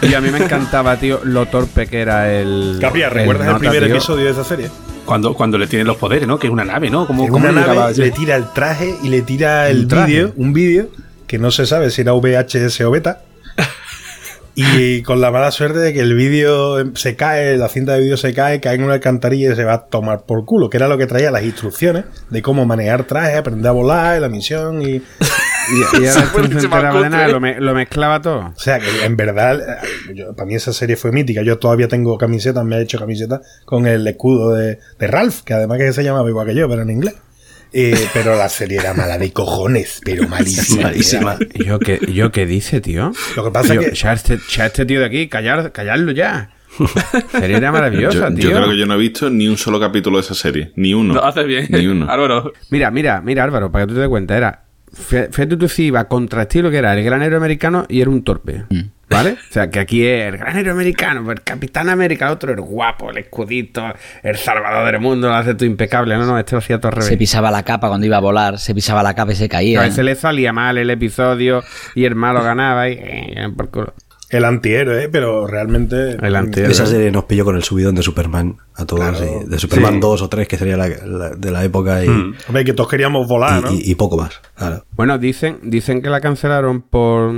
Y 0.00 0.14
a 0.14 0.20
mí 0.20 0.30
me 0.30 0.38
encantaba, 0.38 0.96
tío, 0.96 1.20
lo 1.24 1.46
torpe 1.46 1.86
que 1.86 2.00
era 2.00 2.32
el. 2.32 2.78
Capia, 2.80 3.08
¿recuerdas 3.08 3.46
el, 3.46 3.52
nota, 3.54 3.58
primer 3.58 3.84
tío? 3.84 3.94
episodio 3.96 4.24
de 4.26 4.30
esa 4.30 4.44
serie? 4.44 4.68
Cuando, 5.04 5.34
cuando 5.34 5.58
le 5.58 5.66
tienen 5.66 5.86
los 5.86 5.96
poderes, 5.96 6.28
¿no? 6.28 6.38
Que 6.38 6.46
es 6.48 6.52
una 6.52 6.64
nave, 6.64 6.90
¿no? 6.90 7.06
¿Cómo, 7.06 7.24
En 7.24 7.30
cómo 7.30 7.48
una 7.48 7.66
nave 7.66 7.94
le 7.94 8.10
tira 8.10 8.36
el 8.36 8.52
traje 8.52 8.94
y 9.02 9.08
le 9.08 9.22
tira 9.22 9.68
el 9.68 9.80
El 9.80 9.86
vídeo, 9.86 10.32
un 10.36 10.52
vídeo 10.52 10.88
que 11.26 11.38
no 11.38 11.50
se 11.50 11.66
sabe 11.66 11.90
si 11.90 12.02
era 12.02 12.12
VHS 12.12 12.80
o 12.82 12.90
beta. 12.90 13.22
Y 14.60 15.02
con 15.02 15.20
la 15.20 15.30
mala 15.30 15.50
suerte 15.52 15.78
de 15.78 15.92
que 15.92 16.00
el 16.00 16.14
vídeo 16.14 16.94
se 16.96 17.14
cae, 17.14 17.56
la 17.56 17.68
cinta 17.68 17.94
de 17.94 18.00
vídeo 18.00 18.16
se 18.16 18.34
cae, 18.34 18.60
cae 18.60 18.74
en 18.74 18.82
una 18.82 18.94
alcantarilla 18.94 19.52
y 19.52 19.56
se 19.56 19.64
va 19.64 19.74
a 19.74 19.86
tomar 19.86 20.24
por 20.26 20.44
culo, 20.44 20.68
que 20.68 20.76
era 20.78 20.88
lo 20.88 20.98
que 20.98 21.06
traía 21.06 21.30
las 21.30 21.44
instrucciones 21.44 22.04
de 22.30 22.42
cómo 22.42 22.66
manejar 22.66 23.04
traje, 23.04 23.36
aprender 23.36 23.68
a 23.68 23.72
volar, 23.72 24.20
la 24.20 24.28
misión 24.28 24.82
y... 24.82 25.00
Y, 25.70 26.00
y 26.02 26.06
ahora 26.08 26.22
no 26.48 26.60
se 26.60 26.66
de 27.04 27.10
nada, 27.10 27.28
lo, 27.28 27.40
me- 27.40 27.60
lo 27.60 27.74
mezclaba 27.74 28.20
todo. 28.22 28.38
O 28.56 28.58
sea, 28.58 28.78
que 28.80 29.04
en 29.04 29.16
verdad, 29.16 29.60
yo- 30.14 30.34
para 30.34 30.46
mí 30.46 30.54
esa 30.54 30.72
serie 30.72 30.96
fue 30.96 31.12
mítica. 31.12 31.42
Yo 31.42 31.58
todavía 31.58 31.88
tengo 31.88 32.16
camisetas, 32.18 32.64
me 32.64 32.78
he 32.78 32.82
hecho 32.82 32.98
camisetas 32.98 33.40
con 33.66 33.86
el 33.86 34.06
escudo 34.08 34.54
de, 34.54 34.78
de 34.98 35.06
Ralph, 35.06 35.42
que 35.44 35.52
además 35.54 35.78
que 35.78 35.92
se 35.92 36.02
llamaba 36.02 36.28
igual 36.28 36.46
que 36.46 36.54
yo, 36.54 36.68
pero 36.68 36.82
en 36.82 36.90
inglés. 36.90 37.14
Eh, 37.72 38.08
pero 38.14 38.36
la 38.36 38.48
serie 38.48 38.78
era 38.78 38.94
mala 38.94 39.18
de 39.18 39.32
cojones, 39.32 40.00
pero 40.04 40.26
malísima. 40.28 40.84
Malísima. 40.84 41.36
¿Y 41.54 41.64
¿Yo 41.64 41.78
qué, 41.78 41.98
yo 42.12 42.30
qué 42.32 42.46
dice, 42.46 42.80
tío? 42.80 43.12
Lo 43.36 43.44
que 43.44 43.50
pasa 43.50 43.74
Yo, 43.74 43.80
es 43.82 43.90
que 43.90 43.94
ya 43.94 44.12
este, 44.12 44.38
ya 44.48 44.66
este 44.66 44.86
tío 44.86 45.00
de 45.00 45.06
aquí, 45.06 45.28
callar, 45.28 45.72
callarlo 45.72 46.12
ya. 46.12 46.50
Sería 47.32 47.56
era 47.56 47.72
maravillosa, 47.72 48.28
Yo, 48.30 48.34
tío. 48.34 48.50
yo 48.50 48.56
creo 48.56 48.70
que 48.70 48.78
yo 48.78 48.86
no 48.86 48.94
he 48.94 48.98
visto 48.98 49.28
ni 49.30 49.48
un 49.48 49.56
solo 49.58 49.80
capítulo 49.80 50.18
de 50.18 50.22
esa 50.22 50.34
serie. 50.34 50.72
Ni 50.76 50.94
uno. 50.94 51.14
Lo 51.14 51.24
hace 51.24 51.42
bien. 51.44 51.66
Ni 51.70 51.86
uno. 51.86 52.08
Álvaro. 52.10 52.52
Mira, 52.70 52.90
mira, 52.90 53.20
mira, 53.20 53.44
Álvaro, 53.44 53.70
para 53.72 53.84
que 53.84 53.88
tú 53.88 53.94
te 53.94 54.00
des 54.00 54.08
cuenta, 54.08 54.36
era. 54.36 54.64
Fí- 54.92 55.28
Fíjate 55.32 55.56
tú 55.56 55.68
si 55.68 55.84
iba 55.84 56.04
contra 56.06 56.42
estilo 56.42 56.70
que 56.70 56.78
era 56.78 56.94
el 56.94 57.04
granero 57.04 57.36
americano 57.36 57.84
y 57.88 58.00
era 58.00 58.10
un 58.10 58.22
torpe. 58.22 58.64
¿Vale? 59.10 59.32
O 59.32 59.52
sea, 59.52 59.70
que 59.70 59.80
aquí 59.80 60.04
es 60.06 60.26
el 60.34 60.36
granero 60.36 60.72
americano, 60.72 61.30
el 61.32 61.40
capitán 61.40 61.88
América, 61.88 62.26
el 62.26 62.32
otro 62.32 62.52
el 62.52 62.60
guapo, 62.60 63.10
el 63.10 63.16
escudito, 63.16 63.82
el 64.22 64.36
salvador 64.36 64.92
del 64.92 65.00
mundo, 65.00 65.28
lo 65.28 65.34
hace 65.34 65.54
todo 65.54 65.64
impecable. 65.64 66.14
No, 66.18 66.26
no, 66.26 66.38
este 66.38 66.52
lo 66.52 66.58
hacía 66.58 66.78
todo 66.78 66.88
al 66.88 66.96
revés. 66.96 67.08
Se 67.08 67.16
pisaba 67.16 67.50
la 67.50 67.62
capa 67.62 67.88
cuando 67.88 68.06
iba 68.06 68.18
a 68.18 68.20
volar, 68.20 68.58
se 68.58 68.74
pisaba 68.74 69.02
la 69.02 69.14
capa 69.14 69.32
y 69.32 69.36
se 69.36 69.46
a 69.46 69.48
caía. 69.48 69.80
veces 69.80 70.04
le 70.04 70.14
salía 70.14 70.52
mal 70.52 70.76
el 70.76 70.90
episodio 70.90 71.62
y 71.94 72.04
el 72.04 72.16
malo 72.16 72.42
ganaba 72.42 72.86
y. 72.90 72.98
eh, 73.00 73.48
por 73.56 73.70
culo. 73.70 73.94
El 74.30 74.44
antihéroe, 74.44 75.04
¿eh? 75.04 75.08
pero 75.08 75.46
realmente... 75.46 76.16
El 76.20 76.36
antihéroe. 76.36 76.72
Esa 76.72 76.86
serie 76.86 77.10
nos 77.10 77.24
pilló 77.24 77.44
con 77.44 77.56
el 77.56 77.62
subidón 77.62 77.94
de 77.94 78.02
Superman 78.02 78.56
a 78.74 78.84
todos. 78.84 79.00
Claro. 79.18 79.42
y 79.46 79.48
de 79.48 79.58
Superman 79.58 79.94
Sí. 79.94 80.00
2 80.00 80.22
o 80.22 80.28
3, 80.28 80.48
que 80.48 80.58
sería 80.58 80.76
la, 80.76 80.88
la- 80.88 81.30
de 81.30 81.50
la 81.50 81.64
época, 81.64 82.04
y, 82.04 82.08
Hombre, 82.08 82.64
que 82.64 82.72
todos 82.74 82.90
queríamos 82.90 83.26
volar, 83.26 83.62
¿no? 83.62 83.70
y- 83.72 83.94
poco 83.94 84.16
más. 84.18 84.40
Claro. 84.54 84.84
Bueno, 84.96 85.18
dicen, 85.18 85.58
dicen 85.62 86.02
que 86.02 86.10
la 86.10 86.20
cancelaron 86.20 86.82
por, 86.82 87.32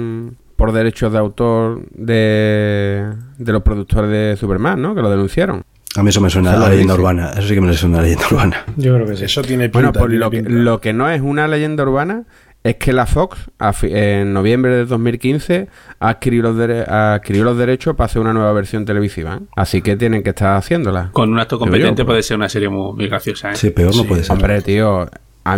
por 0.57 0.73
derechos 0.73 1.13
de 1.13 1.19
autor 1.19 1.83
de, 1.91 3.07
de 3.39 3.53
los 3.53 3.63
productores 3.63 4.11
de 4.11 4.37
Superman, 4.37 4.81
¿no? 4.83 4.95
Que 4.95 5.03
lo 5.03 5.11
denunciaron. 5.11 5.63
A 5.97 6.03
mí 6.05 6.11
eso 6.11 6.21
me 6.21 6.31
suena 6.31 6.53
a 6.53 6.57
lo 6.57 6.69
leyenda 6.69 6.95
dice. 6.95 7.01
urbana. 7.03 7.31
Eso 7.33 7.49
sí 7.49 7.55
que 7.55 7.61
me 7.61 7.73
suena 7.75 7.99
a 7.99 8.03
leyenda 8.03 8.25
urbana. 8.31 8.65
Yo 8.77 8.95
creo 8.95 9.07
que 9.09 9.17
sí. 9.17 9.25
Eso 9.25 9.43
tiene 9.43 9.65
pinta. 9.65 9.79
Bueno, 9.79 9.93
pues 9.93 10.05
tiene 10.09 10.19
lo 10.21 10.31
que, 10.31 10.37
pinta. 10.43 10.51
lo 10.53 10.81
que 10.81 10.93
no 10.93 11.11
es 11.11 11.21
una 11.21 11.49
leyenda 11.49 11.83
urbana 11.83 12.25
es 12.63 12.77
que 12.77 12.93
la 12.93 13.07
Fox 13.07 13.39
en 13.83 14.33
noviembre 14.35 14.75
de 14.77 14.85
2015 14.85 15.69
adquirió 15.99 16.43
los, 16.43 16.57
dere- 16.57 16.87
adquirió 16.89 17.45
los 17.45 17.57
derechos 17.57 17.97
para 17.97 18.07
hacer 18.07 18.21
una 18.21 18.33
nueva 18.33 18.53
versión 18.53 18.85
televisiva. 18.85 19.37
¿eh? 19.37 19.47
Así 19.57 19.81
que 19.83 19.97
tienen 19.97 20.23
que 20.23 20.31
estar 20.31 20.57
haciéndola. 20.57 21.11
Con 21.13 21.33
un 21.33 21.39
acto 21.41 21.57
yo, 21.57 21.61
competente 21.61 22.05
pues. 22.05 22.07
puede 22.07 22.23
ser 22.23 22.37
una 22.37 22.49
serie 22.49 22.69
muy, 22.69 22.93
muy 22.95 23.09
graciosa, 23.09 23.53
¿eh? 23.53 23.57
Sí, 23.57 23.71
peor 23.71 23.97
no 23.97 24.05
puede 24.05 24.23
ser. 24.25 24.33
Hombre, 24.33 24.61
tío, 24.63 25.09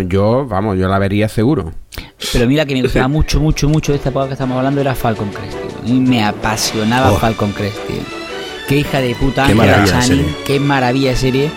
yo, 0.06 0.46
vamos, 0.46 0.78
yo 0.78 0.86
la 0.88 0.98
vería 0.98 1.28
seguro. 1.28 1.72
Pero 2.32 2.46
mira 2.46 2.64
que 2.64 2.74
me 2.74 2.82
gustaba 2.82 3.08
mucho, 3.08 3.40
mucho, 3.40 3.68
mucho 3.68 3.92
de 3.92 3.96
esta 3.98 4.10
época 4.10 4.28
que 4.28 4.32
estamos 4.34 4.56
hablando 4.56 4.80
era 4.80 4.94
Falcon 4.94 5.28
Crest, 5.30 5.58
tío. 5.84 5.92
Mí 5.94 6.00
me 6.00 6.24
apasionaba 6.24 7.12
Oh. 7.12 7.16
Falcon 7.16 7.50
Crest, 7.52 7.78
tío. 7.88 7.96
Qué 8.68 8.76
hija 8.76 9.00
de 9.00 9.14
puta, 9.16 9.44
Qué 9.46 9.52
Angela 9.52 9.66
maravilla 9.72 10.00
Channing, 10.00 10.24
serie. 10.24 10.34
qué 10.46 10.60
maravilla 10.60 11.16
serie. 11.16 11.50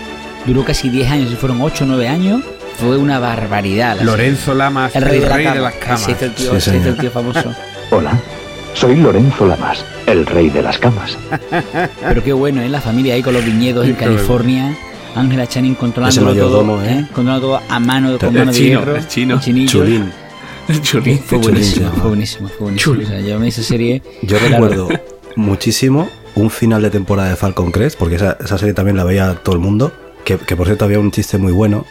Duró 0.47 0.65
casi 0.65 0.89
10 0.89 1.12
años, 1.12 1.29
si 1.29 1.36
fueron 1.36 1.62
8 1.62 1.84
o 1.84 1.88
9 1.88 2.08
años. 2.08 2.41
Fue 2.78 2.98
una 2.98 3.20
barbaridad. 3.20 3.98
la 3.98 4.04
Lorenzo 4.04 4.54
Lamas, 4.54 4.96
el 4.96 5.04
rey 5.04 5.20
de, 5.20 5.30
la 5.30 5.38
cama. 5.44 5.56
las 5.62 5.74
camas. 5.76 6.02
Ese 6.02 6.12
es 6.12 6.22
el 6.22 6.34
tío, 6.34 6.52
Sí, 6.52 6.58
ese 6.58 6.58
es 6.58 6.64
señor. 6.76 6.88
el 6.88 6.98
tío 6.98 7.12
famoso. 7.12 7.56
Hola, 7.92 8.20
soy 8.74 8.96
Lorenzo 8.98 9.46
Lamas, 9.46 9.86
el 10.06 10.26
rey 10.26 10.50
de 10.50 10.62
las 10.62 10.78
camas. 10.78 11.18
Pero 12.02 12.24
qué 12.24 12.34
bueno, 12.34 12.62
¿eh? 12.62 12.70
La 12.70 12.82
familia 12.82 13.14
ahí 13.14 13.24
con 13.24 13.34
los 13.34 13.46
viñedos 13.46 13.86
en. 13.88 13.94
California. 13.96 14.76
Ángela 15.16 15.48
Channing 15.48 15.76
controlando 15.76 16.20
todo, 16.20 16.30
mayordomo, 16.30 16.82
¿eh? 16.82 17.00
¿eh? 17.00 17.06
Controlando 17.14 17.48
todo 17.48 17.62
a 17.70 17.80
mano, 17.80 18.18
con 18.18 18.28
El 18.30 18.40
mano 18.40 18.52
de 18.52 18.58
chino, 18.58 18.80
hierro. 18.80 18.96
el 18.98 19.08
chino. 19.08 19.40
Chulín. 19.40 19.68
Chulín. 19.70 20.12
Fue 20.68 20.82
Chulín 20.82 21.20
se 21.24 21.38
buenísimo, 21.38 21.92
fue 21.92 22.08
buenísimo, 22.10 22.48
fue 22.50 22.58
buenísimo. 22.66 22.96
O 23.02 23.06
sea, 23.08 23.20
yo 23.22 23.40
me 23.40 23.48
esa 23.48 23.64
serie. 23.64 24.02
Yo 24.24 24.38
claro, 24.38 24.54
recuerdo 24.68 24.90
muchísimo 25.38 26.10
un 26.36 26.50
final 26.50 26.82
de 26.82 26.90
temporada 26.90 27.30
de 27.30 27.38
Falcon 27.38 27.72
Crest, 27.72 27.98
porque 27.98 28.16
esa, 28.16 28.36
esa 28.44 28.58
serie 28.58 28.74
también 28.74 28.98
la 28.98 29.06
veía 29.06 29.36
todo 29.36 29.56
el 29.56 29.62
mundo, 29.62 29.94
que, 30.26 30.38
que 30.38 30.58
por 30.58 30.66
cierto 30.66 30.84
había 30.84 31.00
un 31.00 31.12
chiste 31.12 31.38
muy 31.38 31.54
bueno 31.54 31.86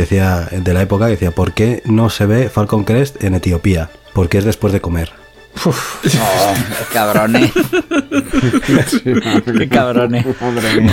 decía 0.00 0.48
de 0.50 0.74
la 0.74 0.82
época 0.82 1.06
que 1.06 1.12
decía, 1.12 1.30
¿por 1.30 1.52
qué 1.52 1.82
no 1.84 2.10
se 2.10 2.26
ve 2.26 2.48
Falcon 2.48 2.84
Crest 2.84 3.22
en 3.22 3.34
Etiopía? 3.34 3.90
Porque 4.12 4.38
es 4.38 4.44
después 4.44 4.72
de 4.72 4.80
comer. 4.80 5.23
Oh, 5.66 6.54
cabrones. 6.92 7.50
Qué 9.58 9.68
cabrones. 9.68 10.26
Madre 10.40 10.80
mía. 10.80 10.92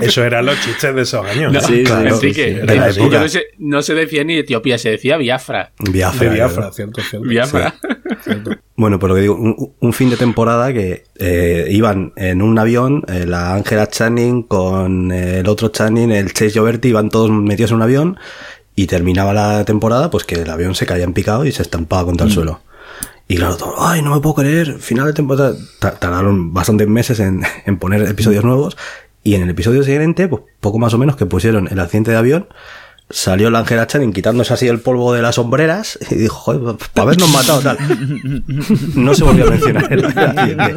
Eso 0.00 0.24
eran 0.24 0.46
los 0.46 0.60
chistes 0.60 0.94
de 0.94 1.02
esos 1.02 1.24
años. 1.26 1.52
No, 1.52 1.60
Sí, 1.60 1.82
claro, 1.84 2.14
así 2.14 2.28
sí, 2.28 2.34
que 2.34 2.60
sí, 2.60 2.66
de 2.66 2.76
la 2.76 2.92
sí, 2.92 3.00
época. 3.00 3.20
no, 3.20 3.28
se, 3.28 3.42
no 3.58 3.82
se 3.82 3.94
decía 3.94 4.24
ni 4.24 4.36
Etiopía, 4.38 4.78
se 4.78 4.90
decía 4.90 5.16
Biafra. 5.16 5.72
Biafra. 5.78 6.28
De 6.28 6.34
Biafra, 6.34 6.72
cierto, 6.72 7.00
cierto. 7.02 7.28
Biafra. 7.28 7.74
Bueno, 8.76 8.98
pues 8.98 9.08
lo 9.08 9.14
que 9.14 9.20
digo, 9.22 9.34
un, 9.36 9.74
un 9.78 9.92
fin 9.92 10.10
de 10.10 10.16
temporada 10.16 10.72
que 10.72 11.04
eh, 11.18 11.66
iban 11.70 12.12
en 12.16 12.42
un 12.42 12.58
avión, 12.58 13.02
eh, 13.08 13.24
la 13.26 13.54
Angela 13.54 13.88
Channing 13.88 14.42
con 14.44 15.12
el 15.12 15.46
otro 15.48 15.68
Channing, 15.68 16.10
el 16.10 16.32
Chase 16.32 16.50
Gioberti, 16.50 16.88
iban 16.88 17.08
todos 17.08 17.30
metidos 17.30 17.70
en 17.70 17.76
un 17.76 17.82
avión 17.82 18.18
y 18.74 18.86
terminaba 18.86 19.32
la 19.32 19.64
temporada, 19.64 20.10
pues 20.10 20.24
que 20.24 20.36
el 20.36 20.50
avión 20.50 20.74
se 20.74 20.86
caía 20.86 21.04
en 21.04 21.12
picado 21.12 21.44
y 21.44 21.52
se 21.52 21.62
estampaba 21.62 22.04
contra 22.04 22.26
el 22.26 22.32
suelo. 22.32 22.60
Y 23.32 23.36
claro, 23.36 23.56
todo, 23.56 23.74
ay, 23.78 24.02
no 24.02 24.14
me 24.14 24.20
puedo 24.20 24.34
creer, 24.34 24.78
final 24.78 25.06
de 25.06 25.14
temporada. 25.14 25.54
Ta- 25.78 25.94
Tardaron 25.98 26.52
bastantes 26.52 26.86
meses 26.86 27.18
en, 27.18 27.42
en 27.64 27.78
poner 27.78 28.02
episodios 28.02 28.44
nuevos. 28.44 28.76
Y 29.24 29.36
en 29.36 29.42
el 29.42 29.48
episodio 29.48 29.82
siguiente, 29.84 30.28
pues 30.28 30.42
poco 30.60 30.78
más 30.78 30.92
o 30.92 30.98
menos 30.98 31.16
que 31.16 31.24
pusieron 31.24 31.66
el 31.70 31.80
accidente 31.80 32.10
de 32.10 32.18
avión, 32.18 32.48
salió 33.08 33.48
la 33.50 33.60
Angela 33.60 33.86
Channing 33.86 34.12
quitándose 34.12 34.52
así 34.52 34.68
el 34.68 34.80
polvo 34.80 35.14
de 35.14 35.22
las 35.22 35.36
sombreras 35.36 35.98
y 36.10 36.16
dijo, 36.16 36.34
joder, 36.34 36.76
para 36.92 37.04
habernos 37.04 37.30
matado 37.32 37.60
tal. 37.62 37.78
No 38.96 39.14
se 39.14 39.24
volvió 39.24 39.46
a 39.46 39.50
mencionar 39.50 39.90
el 39.90 40.04
accidente. 40.04 40.74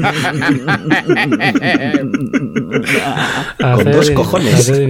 Hacer 3.63 3.91
dos 3.96 4.12
cojones. 4.12 4.72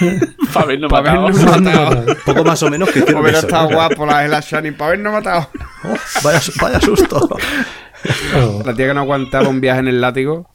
Para 0.52 0.64
habernos 0.66 0.90
Pa' 0.90 1.02
matado. 1.02 1.26
habernos 1.26 1.62
matado. 1.62 2.16
Poco 2.24 2.44
más 2.44 2.62
o 2.62 2.70
menos 2.70 2.90
que 2.90 2.98
hicieron 3.00 3.22
Hubiera 3.22 3.38
eso. 3.38 3.46
estado 3.46 3.68
guapo 3.70 4.06
la 4.06 4.24
Ella 4.26 4.40
Shining 4.40 4.74
para 4.74 4.88
habernos 4.88 5.12
matado. 5.12 5.50
Oh, 5.84 5.94
vaya, 6.24 6.40
vaya 6.60 6.80
susto. 6.80 7.28
La 8.64 8.74
tía 8.74 8.88
que 8.88 8.94
no 8.94 9.00
aguantaba 9.00 9.48
un 9.48 9.60
viaje 9.60 9.80
en 9.80 9.88
el 9.88 10.00
látigo. 10.00 10.50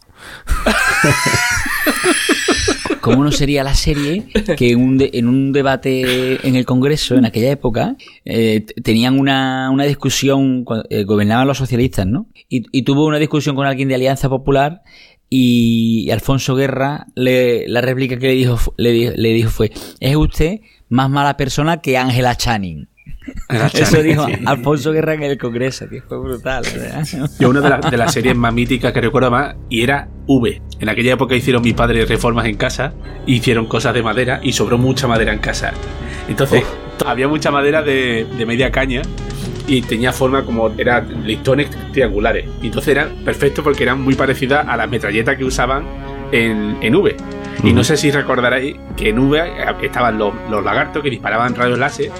¿Cómo 3.01 3.23
no 3.23 3.31
sería 3.31 3.63
la 3.63 3.73
serie 3.73 4.25
que 4.57 4.71
en 4.71 4.79
un, 4.79 4.97
de- 4.99 5.09
en 5.13 5.27
un 5.27 5.51
debate 5.53 6.45
en 6.47 6.55
el 6.55 6.65
Congreso, 6.65 7.15
en 7.15 7.25
aquella 7.25 7.49
época, 7.49 7.95
eh, 8.25 8.63
tenían 8.83 9.17
una, 9.19 9.71
una 9.71 9.85
discusión, 9.85 10.65
eh, 10.89 11.03
gobernaban 11.03 11.47
los 11.47 11.57
socialistas, 11.57 12.05
¿no? 12.05 12.27
Y, 12.47 12.63
y 12.71 12.83
tuvo 12.83 13.05
una 13.07 13.17
discusión 13.17 13.55
con 13.55 13.65
alguien 13.65 13.87
de 13.87 13.95
Alianza 13.95 14.29
Popular 14.29 14.83
y 15.33 16.09
Alfonso 16.11 16.55
Guerra, 16.55 17.07
le, 17.15 17.65
la 17.69 17.79
réplica 17.79 18.19
que 18.19 18.27
le 18.27 18.33
dijo, 18.33 18.59
le, 18.75 19.15
le 19.17 19.29
dijo 19.29 19.49
fue, 19.49 19.71
es 20.01 20.15
usted 20.17 20.59
más 20.89 21.09
mala 21.09 21.37
persona 21.37 21.79
que 21.81 21.97
Ángela 21.97 22.35
Channing. 22.35 22.89
Eso 23.73 24.03
dijo 24.03 24.25
Alfonso 24.45 24.91
Guerra 24.91 25.13
en 25.13 25.23
el 25.23 25.37
Congreso, 25.37 25.87
que 25.87 26.01
fue 26.01 26.19
brutal. 26.19 26.63
¿verdad? 26.75 27.07
Yo 27.39 27.49
una 27.49 27.61
de, 27.61 27.69
las- 27.69 27.89
de 27.91 27.95
las 27.97 28.13
series 28.13 28.35
más 28.35 28.53
míticas 28.53 28.91
que 28.91 28.99
recuerdo 28.99 29.31
más 29.31 29.55
y 29.69 29.81
era 29.83 30.09
V. 30.27 30.61
En 30.81 30.89
aquella 30.89 31.13
época 31.13 31.33
hicieron 31.33 31.61
mis 31.61 31.75
padres 31.75 32.09
reformas 32.09 32.45
en 32.47 32.57
casa, 32.57 32.93
hicieron 33.25 33.67
cosas 33.67 33.93
de 33.93 34.03
madera 34.03 34.41
y 34.43 34.51
sobró 34.51 34.77
mucha 34.77 35.07
madera 35.07 35.31
en 35.31 35.39
casa. 35.39 35.71
Entonces 36.27 36.63
había 37.05 37.29
mucha 37.29 37.51
madera 37.51 37.81
de, 37.81 38.27
de 38.37 38.45
media 38.45 38.69
caña 38.69 39.01
y 39.67 39.81
tenía 39.81 40.11
forma 40.11 40.43
como 40.43 40.69
eran 40.77 41.25
listones 41.25 41.69
triangulares. 41.91 42.45
Y 42.61 42.67
entonces 42.67 42.89
eran 42.89 43.09
perfectos 43.23 43.63
porque 43.63 43.83
eran 43.83 44.01
muy 44.01 44.15
parecidas 44.15 44.67
a 44.67 44.77
las 44.77 44.89
metralletas 44.89 45.37
que 45.37 45.45
usaban 45.45 45.85
en, 46.31 46.77
en 46.81 46.95
V. 46.95 47.15
Y 47.63 47.73
no 47.73 47.83
sé 47.83 47.97
si 47.97 48.11
recordaréis 48.11 48.77
que 48.97 49.09
en 49.09 49.19
V 49.19 49.41
estaban 49.81 50.17
los, 50.17 50.33
los 50.49 50.63
lagartos 50.63 51.03
que 51.03 51.09
disparaban 51.09 51.55
rayos 51.55 51.77
láser 51.77 52.11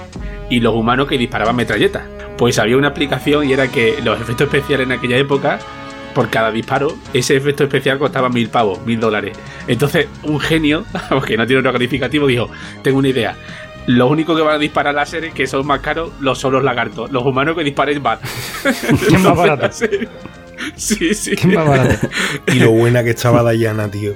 y 0.50 0.60
los 0.60 0.74
humanos 0.74 1.08
que 1.08 1.18
disparaban 1.18 1.56
metralletas. 1.56 2.02
Pues 2.36 2.58
había 2.58 2.76
una 2.76 2.88
aplicación 2.88 3.48
y 3.48 3.52
era 3.52 3.68
que 3.68 3.96
los 4.04 4.20
efectos 4.20 4.46
especiales 4.46 4.86
en 4.86 4.92
aquella 4.92 5.16
época, 5.16 5.58
por 6.14 6.28
cada 6.28 6.50
disparo, 6.50 6.94
ese 7.12 7.36
efecto 7.36 7.64
especial 7.64 7.98
costaba 7.98 8.28
mil 8.28 8.48
pavos, 8.48 8.84
mil 8.84 9.00
dólares. 9.00 9.36
Entonces, 9.66 10.08
un 10.22 10.38
genio, 10.38 10.84
que 11.26 11.36
no 11.36 11.46
tiene 11.46 11.60
otro 11.60 11.72
calificativo, 11.72 12.26
dijo: 12.26 12.50
Tengo 12.82 12.98
una 12.98 13.08
idea. 13.08 13.36
Lo 13.86 14.06
único 14.06 14.36
que 14.36 14.42
van 14.42 14.54
a 14.56 14.58
disparar 14.58 14.94
láseres 14.94 15.34
que 15.34 15.46
son 15.46 15.66
más 15.66 15.80
caros 15.80 16.12
los 16.20 16.38
son 16.38 16.52
los 16.52 16.62
lagartos. 16.62 17.10
Los 17.10 17.24
humanos 17.24 17.56
que 17.56 17.64
disparen 17.64 18.02
van. 18.02 18.18
¿Quién 19.08 19.22
más 19.22 19.36
barato? 19.36 19.68
Sí, 20.76 21.14
sí. 21.14 21.34
¿Quién 21.36 21.54
más 21.54 21.66
barato? 21.66 22.08
Y 22.48 22.60
lo 22.60 22.70
buena 22.70 23.02
que 23.02 23.10
estaba 23.10 23.42
Dayana, 23.42 23.90
tío. 23.90 24.14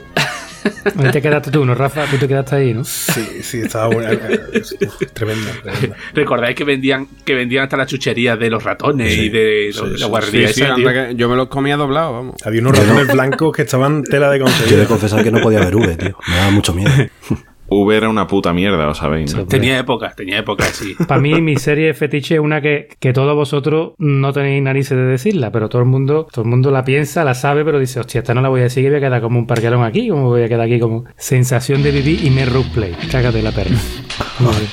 Ahí 0.98 1.11
te 1.12 1.22
quedaste 1.22 1.50
tú, 1.52 1.64
¿no, 1.64 1.74
Rafa? 1.76 2.07
Tú 2.07 2.16
te 2.16 2.26
quedaste 2.26 2.57
ahí, 2.57 2.74
¿no? 2.74 2.85
Sí, 2.85 3.40
sí, 3.42 3.61
estaba 3.61 3.87
buena. 3.87 4.11
Uf, 4.12 4.96
Tremenda, 5.12 5.52
tremenda. 5.62 5.96
¿Recordáis 6.12 6.57
que 6.57 6.64
vendían, 6.64 7.07
que 7.24 7.35
vendían 7.35 7.64
hasta 7.64 7.76
las 7.76 7.87
chucherías 7.88 8.37
de 8.38 8.50
los 8.50 8.64
ratones 8.64 9.12
Sí, 9.14 9.20
y 9.22 9.29
de 9.29 9.70
sí, 9.72 9.79
lo- 9.79 9.94
sí, 9.94 10.00
la 10.00 10.07
guardería 10.07 10.48
Sí, 10.48 10.55
sí, 10.55 10.62
esa, 10.62 10.74
tío? 10.74 10.88
anda 10.88 11.09
que 11.09 11.14
yo 11.14 11.29
me 11.29 11.37
los 11.37 11.46
comía 11.48 11.76
doblados, 11.76 12.12
vamos. 12.12 12.35
Había 12.44 12.61
unos 12.62 12.76
ratones 12.79 13.07
blancos 13.12 13.55
que 13.55 13.62
estaban 13.62 14.02
tela 14.02 14.29
de 14.31 14.38
Yo 14.40 14.44
he 14.44 14.48
de 14.48 14.55
conseguir. 14.59 14.87
confesar 14.87 15.22
que 15.22 15.31
no 15.31 15.40
podía 15.40 15.61
ver 15.61 15.76
V, 15.76 15.96
tío. 15.96 16.16
Me 16.29 16.37
daba 16.37 16.50
mucho 16.50 16.72
miedo. 16.74 16.90
V 17.68 17.96
era 17.96 18.09
una 18.09 18.26
puta 18.26 18.52
mierda, 18.52 18.85
lo 18.87 18.94
sabéis. 18.94 19.35
¿no? 19.35 19.46
Tenía 19.46 19.79
épocas, 19.79 20.14
tenía 20.16 20.38
épocas, 20.38 20.68
sí. 20.68 20.94
Para 21.09 21.20
mí, 21.20 21.40
mi 21.40 21.57
serie 21.57 21.94
fetiche 21.94 22.35
es 22.35 22.40
una 22.40 22.61
que, 22.61 22.88
que 23.00 23.12
todos 23.12 23.35
vosotros 23.35 23.92
no 23.98 24.33
tenéis 24.33 24.62
narices 24.62 24.96
de 24.96 25.05
decirla, 25.05 25.50
pero 25.50 25.68
todo 25.68 25.83
el 25.83 25.88
mundo 25.88 26.26
todo 26.33 26.44
el 26.44 26.50
mundo 26.50 26.70
la 26.70 26.85
piensa, 26.85 27.24
la 27.24 27.35
sabe, 27.35 27.64
pero 27.64 27.79
dice, 27.79 28.00
hostia, 28.00 28.20
esta 28.20 28.35
no 28.35 28.40
la 28.40 28.48
voy 28.48 28.61
a 28.61 28.64
decir 28.64 28.83
que 28.83 28.90
voy 28.90 28.98
a 28.98 29.00
quedar 29.00 29.20
como 29.20 29.38
un 29.38 29.46
parquelón 29.46 29.85
aquí, 29.85 30.09
como 30.09 30.29
voy 30.29 30.42
a 30.42 30.48
quedar 30.48 30.66
aquí 30.66 30.79
como 30.79 31.05
sensación 31.16 31.83
de 31.83 31.90
vivir 31.90 32.24
y 32.24 32.31
me 32.31 32.46
play. 32.74 32.94
Cágate 33.11 33.42
la 33.42 33.52
perna. 33.52 33.79
Madre. 34.40 34.66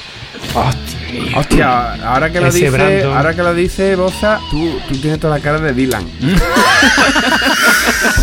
Hostia, 0.55 1.02
ahora 1.61 2.31
que 2.31 2.39
lo 2.41 2.47
Ese 2.47 2.57
dice, 2.59 2.69
Brandon. 2.71 3.17
ahora 3.17 3.33
que 3.35 3.43
lo 3.43 3.53
dice 3.53 3.95
Boza, 3.95 4.39
tú, 4.51 4.79
tú 4.87 4.97
tienes 4.97 5.19
toda 5.19 5.37
la 5.37 5.43
cara 5.43 5.59
de 5.59 5.73
Dylan. 5.73 6.05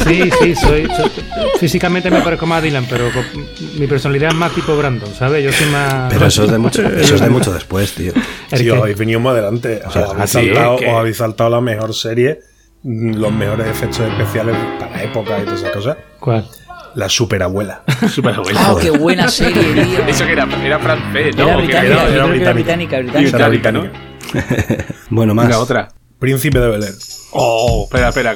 Sí, 0.07 0.31
sí, 0.40 0.55
soy, 0.55 0.87
soy- 0.87 1.11
Físicamente 1.59 2.11
me 2.11 2.20
parezco 2.22 2.46
más 2.46 2.59
a 2.59 2.62
Dylan, 2.62 2.87
pero 2.88 3.11
con- 3.12 3.46
mi 3.79 3.87
personalidad 3.87 4.31
es 4.31 4.37
más 4.37 4.53
tipo 4.53 4.76
Brandon, 4.76 5.12
¿sabes? 5.14 5.44
Yo 5.44 5.53
soy 5.53 5.66
más. 5.68 6.12
Pero 6.12 6.26
eso 6.26 6.44
es 6.44 6.50
de 6.50 6.59
mucho, 6.59 6.83
eso 6.87 7.14
es 7.16 7.20
de 7.20 7.29
mucho 7.31 7.53
después, 7.53 7.92
tío. 7.92 8.12
El 8.50 8.59
Si 8.59 8.70
os 8.70 8.79
habéis 8.81 8.96
venido 8.98 9.20
más 9.20 9.33
adelante, 9.33 9.81
os, 9.87 9.92
sea, 9.92 10.03
habéis 10.07 10.20
así, 10.24 10.46
saltado, 10.46 10.76
que- 10.76 10.87
os 10.87 10.96
habéis 10.96 11.16
saltado 11.16 11.50
la 11.50 11.61
mejor 11.61 11.94
serie, 11.94 12.40
mm, 12.83 13.14
los 13.16 13.33
mejores 13.33 13.66
efectos 13.68 14.00
especiales 14.00 14.57
para 14.79 15.03
época 15.03 15.38
y 15.38 15.44
todas 15.44 15.61
esas 15.61 15.72
cosas. 15.72 15.96
¿Cuál? 16.18 16.46
La 16.94 17.09
superabuela. 17.09 17.83
Súper 18.09 18.37
bueno. 18.40 18.61
¡Oh, 18.70 18.76
qué 18.76 18.90
buena 18.90 19.29
serie, 19.29 19.62
tío! 19.85 20.07
Eso 20.07 20.24
que 20.24 20.33
era, 20.33 20.48
era 20.64 20.79
francés, 20.79 21.37
¿no? 21.37 21.44
Era 21.44 21.55
¿O 21.55 21.59
qué 21.59 21.64
británica, 21.66 22.09
era? 22.09 22.24
británica. 22.26 22.98
británica, 22.98 23.48
británica. 23.48 23.90
Bueno, 25.11 25.35
más. 25.35 25.46
Venga, 25.46 25.59
otra. 25.59 25.88
Príncipe 26.20 26.61
de 26.61 26.68
Bel 26.68 26.83
Air. 26.83 26.94
Oh, 27.33 27.85
espera, 27.85 28.11
espera. 28.11 28.35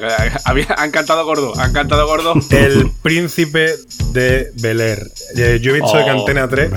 han 0.79 0.91
cantado 0.91 1.25
gordo, 1.27 1.53
han 1.61 1.73
cantado 1.75 2.07
gordo. 2.07 2.35
El 2.51 2.91
príncipe 3.03 3.75
de 4.13 4.51
Bel 4.55 4.81
Air. 4.81 4.99
Eh, 5.37 5.59
yo 5.61 5.73
he 5.73 5.81
visto 5.81 5.99
en 5.99 6.09
Oh. 6.09 6.21
Antena 6.21 6.49
3 6.49 6.71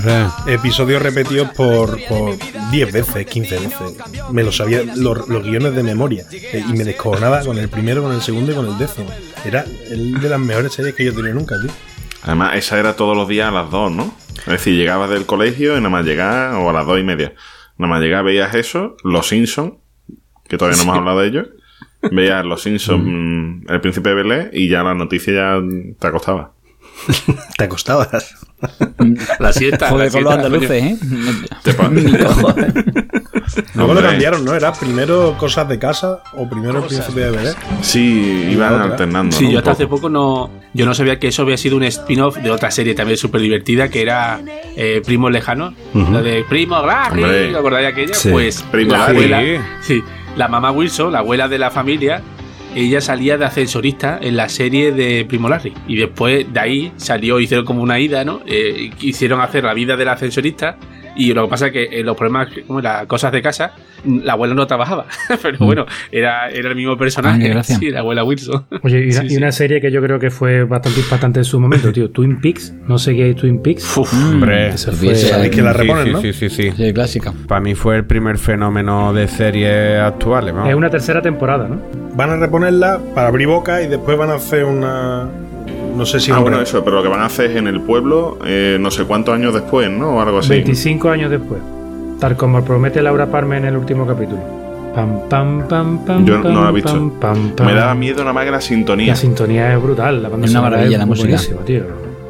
episodios 0.48 1.00
repetidos 1.00 1.48
por, 1.56 1.98
por 2.06 2.36
10 2.70 2.92
veces, 2.92 3.26
15 3.26 3.54
veces. 3.58 3.94
Me 4.30 4.42
lo 4.42 4.52
sabía 4.52 4.82
los, 4.96 5.26
los 5.28 5.42
guiones 5.44 5.74
de 5.74 5.82
memoria. 5.82 6.26
Eh, 6.30 6.62
y 6.68 6.72
me 6.74 6.84
descojonaba 6.84 7.40
con 7.42 7.56
el 7.58 7.68
primero, 7.70 8.02
con 8.02 8.12
el 8.12 8.20
segundo 8.20 8.52
y 8.52 8.54
con 8.54 8.66
el 8.66 8.76
décimo. 8.76 9.08
Era 9.44 9.64
el 9.90 10.20
de 10.20 10.28
las 10.28 10.40
mejores 10.40 10.74
series 10.74 10.94
que 10.94 11.04
yo 11.06 11.12
he 11.12 11.14
tenido 11.14 11.34
nunca, 11.34 11.56
tío. 11.60 11.70
Además, 12.22 12.56
esa 12.56 12.78
era 12.78 12.96
todos 12.96 13.16
los 13.16 13.28
días 13.28 13.48
a 13.48 13.52
las 13.52 13.70
dos, 13.70 13.90
¿no? 13.90 14.14
Es 14.40 14.46
decir, 14.46 14.74
llegabas 14.76 15.08
del 15.08 15.24
colegio 15.24 15.72
y 15.72 15.76
nada 15.76 15.88
más 15.88 16.04
llegar, 16.04 16.54
o 16.56 16.68
a 16.68 16.72
las 16.74 16.84
dos 16.84 16.98
y 16.98 17.02
media. 17.04 17.32
Nada 17.78 17.94
más 17.94 18.02
llegar, 18.02 18.24
veías 18.24 18.54
eso, 18.54 18.96
Los 19.04 19.28
Simpsons, 19.28 19.74
que 20.48 20.56
todavía 20.58 20.76
no 20.78 20.82
hemos 20.84 20.96
hablado 20.98 21.20
de 21.20 21.28
ellos. 21.28 21.46
Veías 22.10 22.44
Los 22.44 22.62
Simpsons, 22.62 23.04
mm, 23.04 23.70
El 23.70 23.80
Príncipe 23.80 24.08
de 24.10 24.14
Belé, 24.14 24.50
y 24.52 24.68
ya 24.68 24.82
la 24.82 24.94
noticia 24.94 25.32
ya 25.32 25.60
te 25.98 26.06
acostaba. 26.06 26.52
Te 27.56 27.64
acostabas. 27.64 28.34
La 29.38 29.52
siesta. 29.52 29.88
Joder, 29.88 30.06
la 30.06 30.12
con 30.12 30.24
los 30.24 30.32
andaluces, 30.34 30.70
¿eh? 30.70 30.98
Te. 31.62 31.72
Luego 33.74 33.94
lo 33.94 34.02
cambiaron, 34.02 34.44
¿no? 34.44 34.54
Era 34.54 34.72
primero 34.72 35.36
cosas 35.38 35.68
de 35.68 35.78
casa 35.78 36.22
o 36.34 36.48
primero 36.48 36.78
el 36.80 36.84
príncipe 36.86 37.20
de 37.20 37.30
Bel 37.30 37.46
Air. 37.46 37.56
Sí, 37.82 38.48
iban 38.50 38.74
otra. 38.74 38.84
alternando. 38.86 39.36
Sí, 39.36 39.44
¿no? 39.44 39.50
yo 39.52 39.58
hasta 39.58 39.70
hace 39.72 39.86
poco. 39.86 40.08
no. 40.08 40.50
Yo 40.74 40.86
no 40.86 40.94
sabía 40.94 41.18
que 41.18 41.28
eso 41.28 41.42
había 41.42 41.56
sido 41.56 41.76
un 41.76 41.84
spin-off 41.84 42.36
de 42.38 42.50
otra 42.50 42.70
serie 42.70 42.94
también 42.94 43.16
súper 43.16 43.40
divertida 43.40 43.88
que 43.88 44.02
era 44.02 44.40
eh, 44.76 45.00
Primos 45.04 45.30
Lejanos. 45.30 45.74
Ujú. 45.94 46.12
La 46.12 46.20
de 46.22 46.44
Primo 46.48 46.84
Larry. 46.84 47.50
¿Lo 47.52 47.58
acordáis 47.58 47.86
de 47.86 47.92
aquella? 47.92 48.14
Sí. 48.14 48.30
Pues 48.30 48.62
Primo 48.70 48.92
la 48.92 48.98
Larry. 48.98 49.16
abuela. 49.34 49.66
Sí, 49.82 50.02
la 50.36 50.48
mamá 50.48 50.70
Wilson, 50.70 51.12
la 51.12 51.20
abuela 51.20 51.48
de 51.48 51.58
la 51.58 51.70
familia. 51.70 52.22
Ella 52.74 53.00
salía 53.00 53.38
de 53.38 53.44
ascensorista 53.44 54.18
en 54.20 54.36
la 54.36 54.48
serie 54.48 54.92
de 54.92 55.24
Primo 55.24 55.48
Larry. 55.48 55.72
Y 55.86 55.96
después 55.96 56.52
de 56.52 56.60
ahí 56.60 56.92
salió, 56.96 57.40
hicieron 57.40 57.64
como 57.64 57.82
una 57.82 57.98
ida, 57.98 58.24
¿no? 58.24 58.40
Eh, 58.46 58.90
quisieron 58.98 59.40
hacer 59.40 59.64
la 59.64 59.74
vida 59.74 59.96
del 59.96 60.08
ascensorista. 60.08 60.76
Y 61.18 61.34
lo 61.34 61.44
que 61.44 61.50
pasa 61.50 61.66
es 61.66 61.72
que 61.72 61.82
eh, 61.92 62.02
los 62.02 62.16
problemas, 62.16 62.48
como 62.66 62.80
las 62.80 63.04
cosas 63.06 63.32
de 63.32 63.42
casa, 63.42 63.72
mm, 64.04 64.20
la 64.22 64.32
abuela 64.34 64.54
no 64.54 64.66
trabajaba. 64.66 65.04
Pero 65.42 65.58
bueno, 65.58 65.84
era, 66.12 66.48
era 66.48 66.70
el 66.70 66.76
mismo 66.76 66.92
Ah, 66.92 66.98
personaje. 66.98 67.48
gracia. 67.48 67.76
Sí, 67.76 67.90
la 67.90 68.00
abuela 68.00 68.24
Wilson. 68.24 68.64
Oye, 68.82 69.00
y 69.00 69.10
una, 69.10 69.20
Sí, 69.20 69.26
y 69.26 69.30
sí. 69.30 69.36
una 69.36 69.52
serie 69.52 69.80
que 69.80 69.90
yo 69.90 70.00
creo 70.00 70.18
que 70.18 70.30
fue 70.30 70.64
bastante 70.64 71.00
impactante 71.00 71.40
en 71.40 71.44
su 71.44 71.58
momento, 71.60 71.92
tío. 71.92 72.08
Twin 72.10 72.40
Peaks. 72.40 72.72
No 72.86 72.98
sé 72.98 73.14
qué 73.14 73.30
es 73.30 73.36
Twin 73.36 73.60
Peaks. 73.60 73.98
Hombre. 73.98 74.68
Ese 74.68 74.92
Sí, 74.92 75.06
fue- 75.06 75.14
sí, 75.16 75.26
Sabéis 75.26 75.50
que 75.50 75.62
la 75.62 75.72
reponen, 75.72 76.04
sí, 76.06 76.10
¿no? 76.12 76.20
sí, 76.22 76.32
sí, 76.32 76.48
sí. 76.48 76.70
Sí, 76.70 76.92
clásica. 76.92 77.34
Para 77.48 77.60
mí 77.60 77.74
fue 77.74 77.96
el 77.96 78.04
primer 78.06 78.38
fenómeno 78.38 79.12
de 79.12 79.26
series 79.28 80.00
actuales. 80.00 80.54
vamos. 80.54 80.70
Es 80.70 80.76
una 80.76 80.88
tercera 80.88 81.20
temporada, 81.20 81.66
¿no? 81.68 81.80
Van 82.14 82.30
a 82.30 82.36
reponerla 82.36 83.00
para 83.14 83.28
abrir 83.28 83.48
boca 83.48 83.82
y 83.82 83.88
después 83.88 84.16
van 84.16 84.30
a 84.30 84.34
hacer 84.34 84.64
una. 84.64 85.28
No 85.98 86.06
sé 86.06 86.20
si. 86.20 86.30
Ah, 86.30 86.38
bueno, 86.38 86.60
eso, 86.60 86.84
pero 86.84 86.96
lo 86.96 87.02
que 87.02 87.08
van 87.08 87.20
a 87.20 87.26
hacer 87.26 87.50
es 87.50 87.56
en 87.56 87.66
el 87.66 87.80
pueblo, 87.80 88.38
eh, 88.46 88.78
no 88.80 88.90
sé 88.90 89.04
cuántos 89.04 89.34
años 89.34 89.52
después, 89.52 89.90
¿no? 89.90 90.16
O 90.16 90.20
algo 90.20 90.38
así. 90.38 90.50
25 90.50 91.10
años 91.10 91.30
después. 91.30 91.60
Tal 92.20 92.36
como 92.36 92.64
promete 92.64 93.02
Laura 93.02 93.26
Palmer 93.26 93.58
en 93.58 93.64
el 93.66 93.76
último 93.76 94.06
capítulo. 94.06 94.40
Pam, 94.94 95.28
pam, 95.28 95.68
pam, 95.68 96.04
pam. 96.04 96.24
Yo 96.24 96.38
no 96.38 96.42
pam, 96.44 96.54
la 96.54 96.70
he 96.70 96.72
visto. 96.72 96.90
pam, 96.92 97.10
pam, 97.10 97.50
pam. 97.50 97.66
Me 97.66 97.74
daba 97.74 97.94
miedo 97.94 98.18
nada 98.20 98.32
más 98.32 98.44
que 98.44 98.50
la 98.50 98.60
sintonía. 98.60 99.08
La 99.08 99.16
sintonía 99.16 99.74
es 99.74 99.82
brutal. 99.82 100.22
La 100.22 100.28
banda 100.28 100.46
Es 100.46 100.52
una 100.52 100.60
sonora 100.60 100.76
maravilla 100.76 100.96
es 100.96 101.00
la 101.00 101.06
música. 101.06 101.28
Buenísima, 101.28 101.60
tío. 101.64 101.82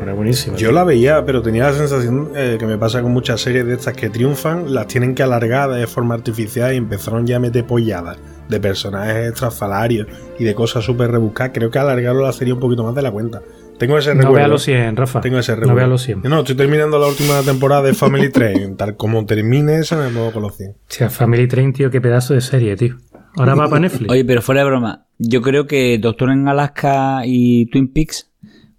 Era 0.02 0.12
buenísima. 0.14 0.56
Yo 0.56 0.72
la 0.72 0.84
veía, 0.84 1.24
pero 1.24 1.42
tenía 1.42 1.64
la 1.64 1.72
sensación 1.72 2.30
eh, 2.34 2.56
que 2.58 2.66
me 2.66 2.78
pasa 2.78 3.02
con 3.02 3.12
muchas 3.12 3.40
series 3.40 3.66
de 3.66 3.74
estas 3.74 3.94
que 3.94 4.08
triunfan, 4.10 4.72
las 4.72 4.86
tienen 4.86 5.14
que 5.14 5.22
alargar 5.22 5.70
de 5.70 5.86
forma 5.86 6.14
artificial 6.14 6.72
y 6.72 6.76
empezaron 6.76 7.26
ya 7.26 7.36
a 7.36 7.40
meter 7.40 7.66
polladas 7.66 8.16
de 8.48 8.60
personajes 8.60 9.30
extrafalarios 9.30 10.06
y 10.38 10.44
de 10.44 10.54
cosas 10.54 10.84
súper 10.84 11.10
rebuscadas. 11.10 11.52
Creo 11.54 11.70
que 11.70 11.78
alargaron 11.78 12.22
la 12.22 12.32
serie 12.32 12.54
un 12.54 12.60
poquito 12.60 12.84
más 12.84 12.94
de 12.94 13.02
la 13.02 13.10
cuenta. 13.10 13.42
Tengo 13.78 13.98
ese 13.98 14.10
no 14.10 14.22
recuerdo. 14.22 14.34
vea 14.34 14.48
los 14.48 14.62
100, 14.62 14.96
Rafa. 14.96 15.20
Tengo 15.20 15.38
ese 15.38 15.52
no 15.52 15.56
recuerdo. 15.56 15.76
vea 15.76 15.86
los 15.86 16.02
100. 16.02 16.22
No, 16.24 16.40
estoy 16.40 16.56
terminando 16.56 16.98
la 16.98 17.06
última 17.06 17.40
temporada 17.42 17.82
de 17.82 17.94
Family 17.94 18.28
Train. 18.32 18.76
Tal 18.76 18.96
como 18.96 19.24
termine 19.24 19.78
esa, 19.78 19.96
me 19.96 20.08
pongo 20.10 20.32
con 20.32 20.42
los 20.42 20.56
100. 20.56 20.70
O 20.70 20.74
sea, 20.88 21.10
Family 21.10 21.46
Train, 21.46 21.72
tío, 21.72 21.90
qué 21.90 22.00
pedazo 22.00 22.34
de 22.34 22.40
serie, 22.40 22.76
tío. 22.76 22.96
Ahora 23.36 23.54
va 23.54 23.68
para 23.68 23.80
Netflix. 23.80 24.10
Oye, 24.10 24.24
pero 24.24 24.42
fuera 24.42 24.62
de 24.62 24.66
broma, 24.66 25.06
yo 25.18 25.42
creo 25.42 25.66
que 25.66 25.98
Doctor 25.98 26.30
en 26.30 26.48
Alaska 26.48 27.22
y 27.24 27.66
Twin 27.66 27.92
Peaks 27.92 28.30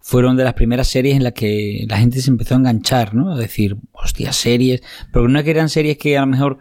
fueron 0.01 0.35
de 0.35 0.43
las 0.43 0.53
primeras 0.53 0.88
series 0.88 1.15
en 1.15 1.23
las 1.23 1.33
que 1.33 1.85
la 1.88 1.97
gente 1.97 2.19
se 2.19 2.29
empezó 2.29 2.55
a 2.55 2.57
enganchar, 2.57 3.13
¿no? 3.13 3.31
A 3.31 3.38
decir, 3.38 3.77
hostia, 3.91 4.33
series. 4.33 4.81
Pero 5.13 5.27
no 5.29 5.39
es 5.39 5.45
que 5.45 5.51
eran 5.51 5.69
series 5.69 5.97
que 5.97 6.17
a 6.17 6.21
lo 6.21 6.27
mejor 6.27 6.57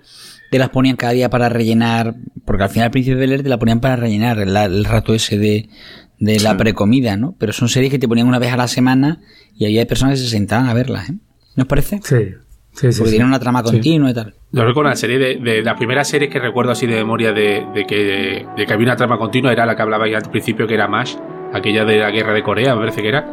te 0.51 0.59
las 0.59 0.69
ponían 0.69 0.97
cada 0.97 1.13
día 1.13 1.29
para 1.29 1.49
rellenar, 1.49 2.15
porque 2.45 2.63
al 2.65 2.71
final 2.71 2.87
al 2.87 2.91
principio 2.91 3.19
de 3.19 3.27
leer 3.27 3.43
te 3.43 3.49
la 3.49 3.59
ponían 3.59 3.81
para 3.81 3.97
rellenar 3.97 4.39
el, 4.39 4.57
el 4.57 4.85
rato 4.85 5.15
ese 5.15 5.39
de, 5.39 5.69
de 6.19 6.41
la 6.41 6.57
precomida, 6.57 7.17
¿no? 7.17 7.35
Pero 7.39 7.53
son 7.53 7.69
series 7.69 7.91
que 7.93 7.99
te 7.99 8.09
ponían 8.09 8.27
una 8.27 8.39
vez 8.39 8.53
a 8.53 8.57
la 8.57 8.69
semana 8.69 9.21
y 9.57 9.65
había 9.65 9.87
personas 9.87 10.19
que 10.19 10.25
se 10.25 10.31
sentaban 10.31 10.69
a 10.69 10.75
verlas, 10.75 11.11
¿eh? 11.11 11.15
¿No 11.57 11.63
os 11.63 11.69
parece? 11.69 12.01
Sí, 12.03 12.17
sí, 12.73 12.93
sí. 12.93 12.99
Porque 12.99 13.11
sí. 13.11 13.11
tienen 13.11 13.29
una 13.29 13.39
trama 13.39 13.63
continua 13.63 14.11
y 14.11 14.15
tal. 14.15 14.35
Yo 14.53 14.65
recuerdo 14.65 14.89
una 14.89 14.97
serie 14.97 15.19
de, 15.19 15.37
de 15.37 15.63
las 15.63 15.77
primeras 15.77 16.09
series 16.09 16.31
que 16.31 16.39
recuerdo 16.39 16.73
así 16.73 16.87
de 16.87 16.97
memoria 16.97 17.33
de, 17.33 17.67
de 17.75 17.85
que, 17.85 18.47
de 18.57 18.67
que 18.67 18.73
había 18.73 18.87
una 18.87 18.97
trama 18.97 19.19
continua, 19.19 19.53
era 19.53 19.67
la 19.67 19.77
que 19.77 19.83
hablaba 19.83 20.09
ya 20.09 20.19
al 20.19 20.31
principio, 20.31 20.67
que 20.67 20.75
era 20.75 20.89
MASH, 20.89 21.17
aquella 21.53 21.85
de 21.85 21.97
la 21.99 22.11
guerra 22.11 22.33
de 22.33 22.43
Corea, 22.43 22.75
me 22.75 22.81
parece 22.83 23.03
que 23.03 23.09
era. 23.09 23.27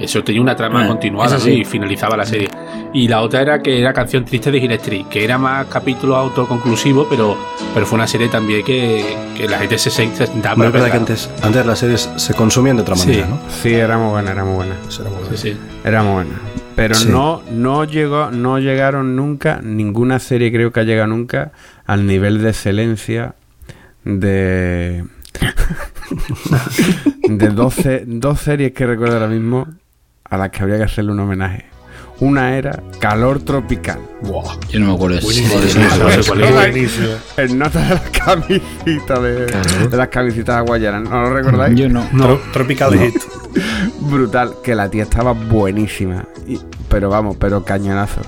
Eso 0.00 0.24
tenía 0.24 0.40
una 0.40 0.56
trama 0.56 0.84
Ah, 0.84 0.88
continuada 0.88 1.36
y 1.48 1.64
finalizaba 1.64 2.16
la 2.16 2.24
serie. 2.24 2.48
Y 2.94 3.08
la 3.08 3.20
otra 3.20 3.42
era 3.42 3.60
que 3.62 3.78
era 3.78 3.92
Canción 3.92 4.24
Triste 4.24 4.50
de 4.50 4.58
Street, 4.74 5.06
que 5.10 5.22
era 5.22 5.36
más 5.38 5.66
capítulo 5.66 6.16
autoconclusivo, 6.16 7.06
pero, 7.08 7.36
pero 7.74 7.84
fue 7.86 7.96
una 7.96 8.06
serie 8.06 8.28
también 8.28 8.64
que, 8.64 9.16
que 9.36 9.46
la 9.46 9.58
gente 9.58 9.76
se 9.78 9.90
sentaba 9.90 10.54
Bueno, 10.56 10.72
verdad 10.72 10.90
que 10.90 10.96
antes, 10.96 11.30
antes 11.42 11.66
las 11.66 11.78
series 11.78 12.10
se 12.16 12.34
consumían 12.34 12.76
de 12.76 12.82
otra 12.82 12.96
Sí. 12.96 13.08
manera, 13.08 13.26
¿no? 13.28 13.38
Sí, 13.50 13.74
era 13.74 13.98
muy 13.98 14.10
buena, 14.10 14.32
era 14.32 14.44
muy 14.44 14.54
buena. 14.56 14.74
Eso 14.88 15.02
era 15.02 15.10
muy 15.10 15.36
Sí, 15.36 15.50
sí. 15.52 15.56
Era 15.84 16.02
muy 16.02 16.12
buena. 16.14 16.40
Pero 16.74 16.94
Sí. 16.94 17.08
no, 17.10 17.42
no 17.52 17.84
llegó, 17.84 18.30
no 18.30 18.58
llegaron 18.58 19.14
nunca, 19.14 19.60
ninguna 19.62 20.18
serie 20.20 20.50
creo 20.50 20.72
que 20.72 20.80
ha 20.80 20.84
llegado 20.84 21.08
nunca 21.08 21.52
al 21.84 22.06
nivel 22.06 22.42
de 22.42 22.48
excelencia 22.48 23.34
de 24.04 25.04
de 27.28 27.48
12, 27.48 28.04
dos 28.06 28.40
series 28.40 28.72
que 28.72 28.86
recuerdo 28.86 29.14
ahora 29.14 29.28
mismo 29.28 29.66
a 30.24 30.36
las 30.36 30.50
que 30.50 30.62
habría 30.62 30.78
que 30.78 30.84
hacerle 30.84 31.12
un 31.12 31.20
homenaje. 31.20 31.66
Una 32.20 32.56
era 32.56 32.80
Calor 33.00 33.40
Tropical. 33.40 33.98
Buah. 34.22 34.56
Yo 34.70 34.78
no 34.78 34.86
me 34.88 34.94
acuerdo 34.94 35.16
de 35.16 35.22
eso. 35.22 35.80
No. 36.36 37.42
El 37.42 37.58
nota 37.58 37.80
de 37.82 37.94
las 37.94 38.10
camisitas 38.10 39.22
de, 39.22 39.46
de 39.88 39.96
las 39.96 40.08
camisitas 40.08 40.56
hawaianas, 40.58 41.08
¿no 41.10 41.22
lo 41.22 41.30
recordáis? 41.34 41.74
Yo 41.76 41.88
no. 41.88 42.08
Tro- 42.10 42.40
Tropical 42.52 42.96
Hit. 42.98 43.16
brutal, 44.00 44.52
que 44.62 44.74
la 44.74 44.88
tía 44.88 45.02
estaba 45.02 45.32
buenísima. 45.32 46.24
Y- 46.46 46.60
pero 46.88 47.08
vamos, 47.08 47.36
pero 47.40 47.64
cañonazo. 47.64 48.20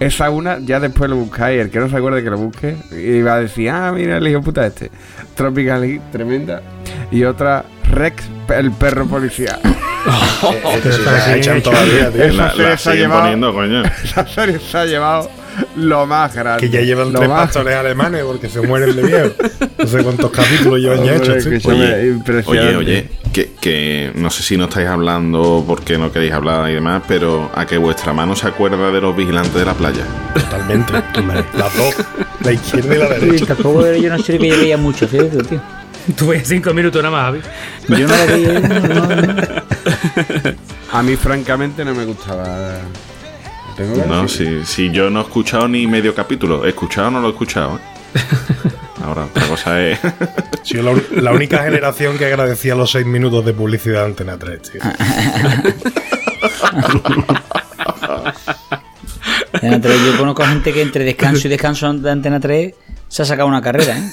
Esa 0.00 0.30
una, 0.30 0.58
ya 0.58 0.80
después 0.80 1.10
lo 1.10 1.16
buscáis, 1.16 1.60
el 1.60 1.70
que 1.70 1.78
no 1.78 1.88
se 1.88 1.96
acuerde 1.96 2.22
que 2.22 2.30
lo 2.30 2.38
busque, 2.38 2.76
y 2.92 3.22
va 3.22 3.34
a 3.34 3.40
decir, 3.40 3.70
ah, 3.70 3.92
mira 3.94 4.16
el 4.18 4.26
hijo 4.28 4.40
puta 4.42 4.66
este. 4.66 4.90
Tropical 5.34 5.84
Heat, 5.84 6.10
tremenda. 6.12 6.62
Y 7.10 7.24
otra, 7.24 7.64
Rex, 7.90 8.24
el 8.54 8.70
perro 8.72 9.06
policía. 9.06 9.58
Esa 14.04 14.26
serie 14.26 14.58
se 14.58 14.78
ha 14.78 14.84
llevado- 14.86 15.30
lo 15.76 16.06
más 16.06 16.34
grande. 16.34 16.60
Que 16.60 16.70
ya 16.70 16.80
llevan 16.80 17.12
tres 17.12 17.28
más- 17.28 17.42
pastores 17.46 17.74
alemanes 17.76 18.22
porque 18.24 18.48
se 18.48 18.60
mueren 18.60 18.94
de 18.96 19.02
miedo. 19.02 19.32
No 19.78 19.86
sé 19.86 20.02
cuántos 20.02 20.30
capítulos 20.30 20.80
llevan 20.80 21.04
ya 21.04 21.16
hechos. 21.16 21.46
Oye. 21.66 22.16
Oye, 22.46 22.76
oye, 22.76 23.08
que, 23.32 23.52
que 23.60 24.12
no 24.14 24.30
sé 24.30 24.42
si 24.42 24.56
no 24.56 24.64
estáis 24.64 24.88
hablando 24.88 25.64
porque 25.66 25.96
no 25.98 26.12
queréis 26.12 26.32
hablar 26.32 26.68
y 26.70 26.74
demás, 26.74 27.02
pero 27.08 27.50
a 27.54 27.66
que 27.66 27.78
vuestra 27.78 28.12
mano 28.12 28.34
se 28.36 28.46
acuerda 28.48 28.90
de 28.90 29.00
los 29.00 29.16
vigilantes 29.16 29.54
de 29.54 29.64
la 29.64 29.74
playa. 29.74 30.02
Totalmente. 30.34 30.92
Las 31.56 31.76
dos. 31.76 31.94
La 32.44 32.52
izquierda 32.52 32.94
y 32.94 32.98
la 32.98 33.06
Sí, 33.18 33.26
derecha. 33.26 33.46
tampoco 33.46 33.84
era 33.86 33.98
yo 33.98 34.06
una 34.06 34.18
serie 34.18 34.40
que 34.40 34.48
yo 34.48 34.56
veía 34.58 34.76
mucho, 34.76 35.06
fíjate, 35.06 35.42
tío. 35.44 35.60
Tú 36.16 36.28
ves 36.28 36.48
cinco 36.48 36.72
minutos 36.72 37.02
nada 37.02 37.30
más, 37.30 37.42
Javi. 37.86 38.00
Yo 38.00 38.08
no 38.08 38.16
la 38.16 38.24
veía. 38.24 38.60
no, 38.60 39.06
no, 39.06 39.16
no. 39.16 39.42
A 40.92 41.02
mí, 41.02 41.14
francamente, 41.16 41.84
no 41.84 41.94
me 41.94 42.04
gustaba. 42.06 42.78
Tengo 43.80 43.94
que 44.02 44.06
No, 44.08 44.22
decir. 44.22 44.64
si, 44.66 44.72
si 44.88 44.90
yo 44.90 45.08
no 45.10 45.20
he 45.20 45.22
escuchado 45.22 45.66
ni 45.68 45.86
medio 45.86 46.14
capítulo, 46.14 46.64
¿he 46.66 46.68
escuchado 46.70 47.08
o 47.08 47.10
no 47.12 47.20
lo 47.20 47.28
he 47.28 47.30
escuchado? 47.30 47.76
eh? 47.78 48.20
Ahora, 49.04 49.24
otra 49.24 49.46
cosa 49.46 49.80
es. 49.86 49.98
Sí, 50.62 50.74
la, 50.76 50.92
la 51.22 51.32
única 51.32 51.58
generación 51.64 52.18
que 52.18 52.26
agradecía 52.26 52.74
los 52.74 52.90
seis 52.92 53.06
minutos 53.06 53.44
de 53.46 53.54
publicidad 53.54 54.00
de 54.00 54.06
Antena 54.06 54.36
3, 54.38 54.62
tío. 54.62 54.80
Antena 59.52 59.80
3, 59.80 60.00
yo 60.06 60.18
conozco 60.18 60.42
a 60.42 60.48
gente 60.48 60.72
que 60.72 60.82
entre 60.82 61.04
descanso 61.04 61.46
y 61.46 61.50
descanso 61.50 61.92
de 61.92 62.10
Antena 62.10 62.40
3 62.40 62.74
se 63.08 63.22
ha 63.22 63.24
sacado 63.24 63.48
una 63.48 63.60
carrera, 63.62 63.96
¿eh? 63.98 64.10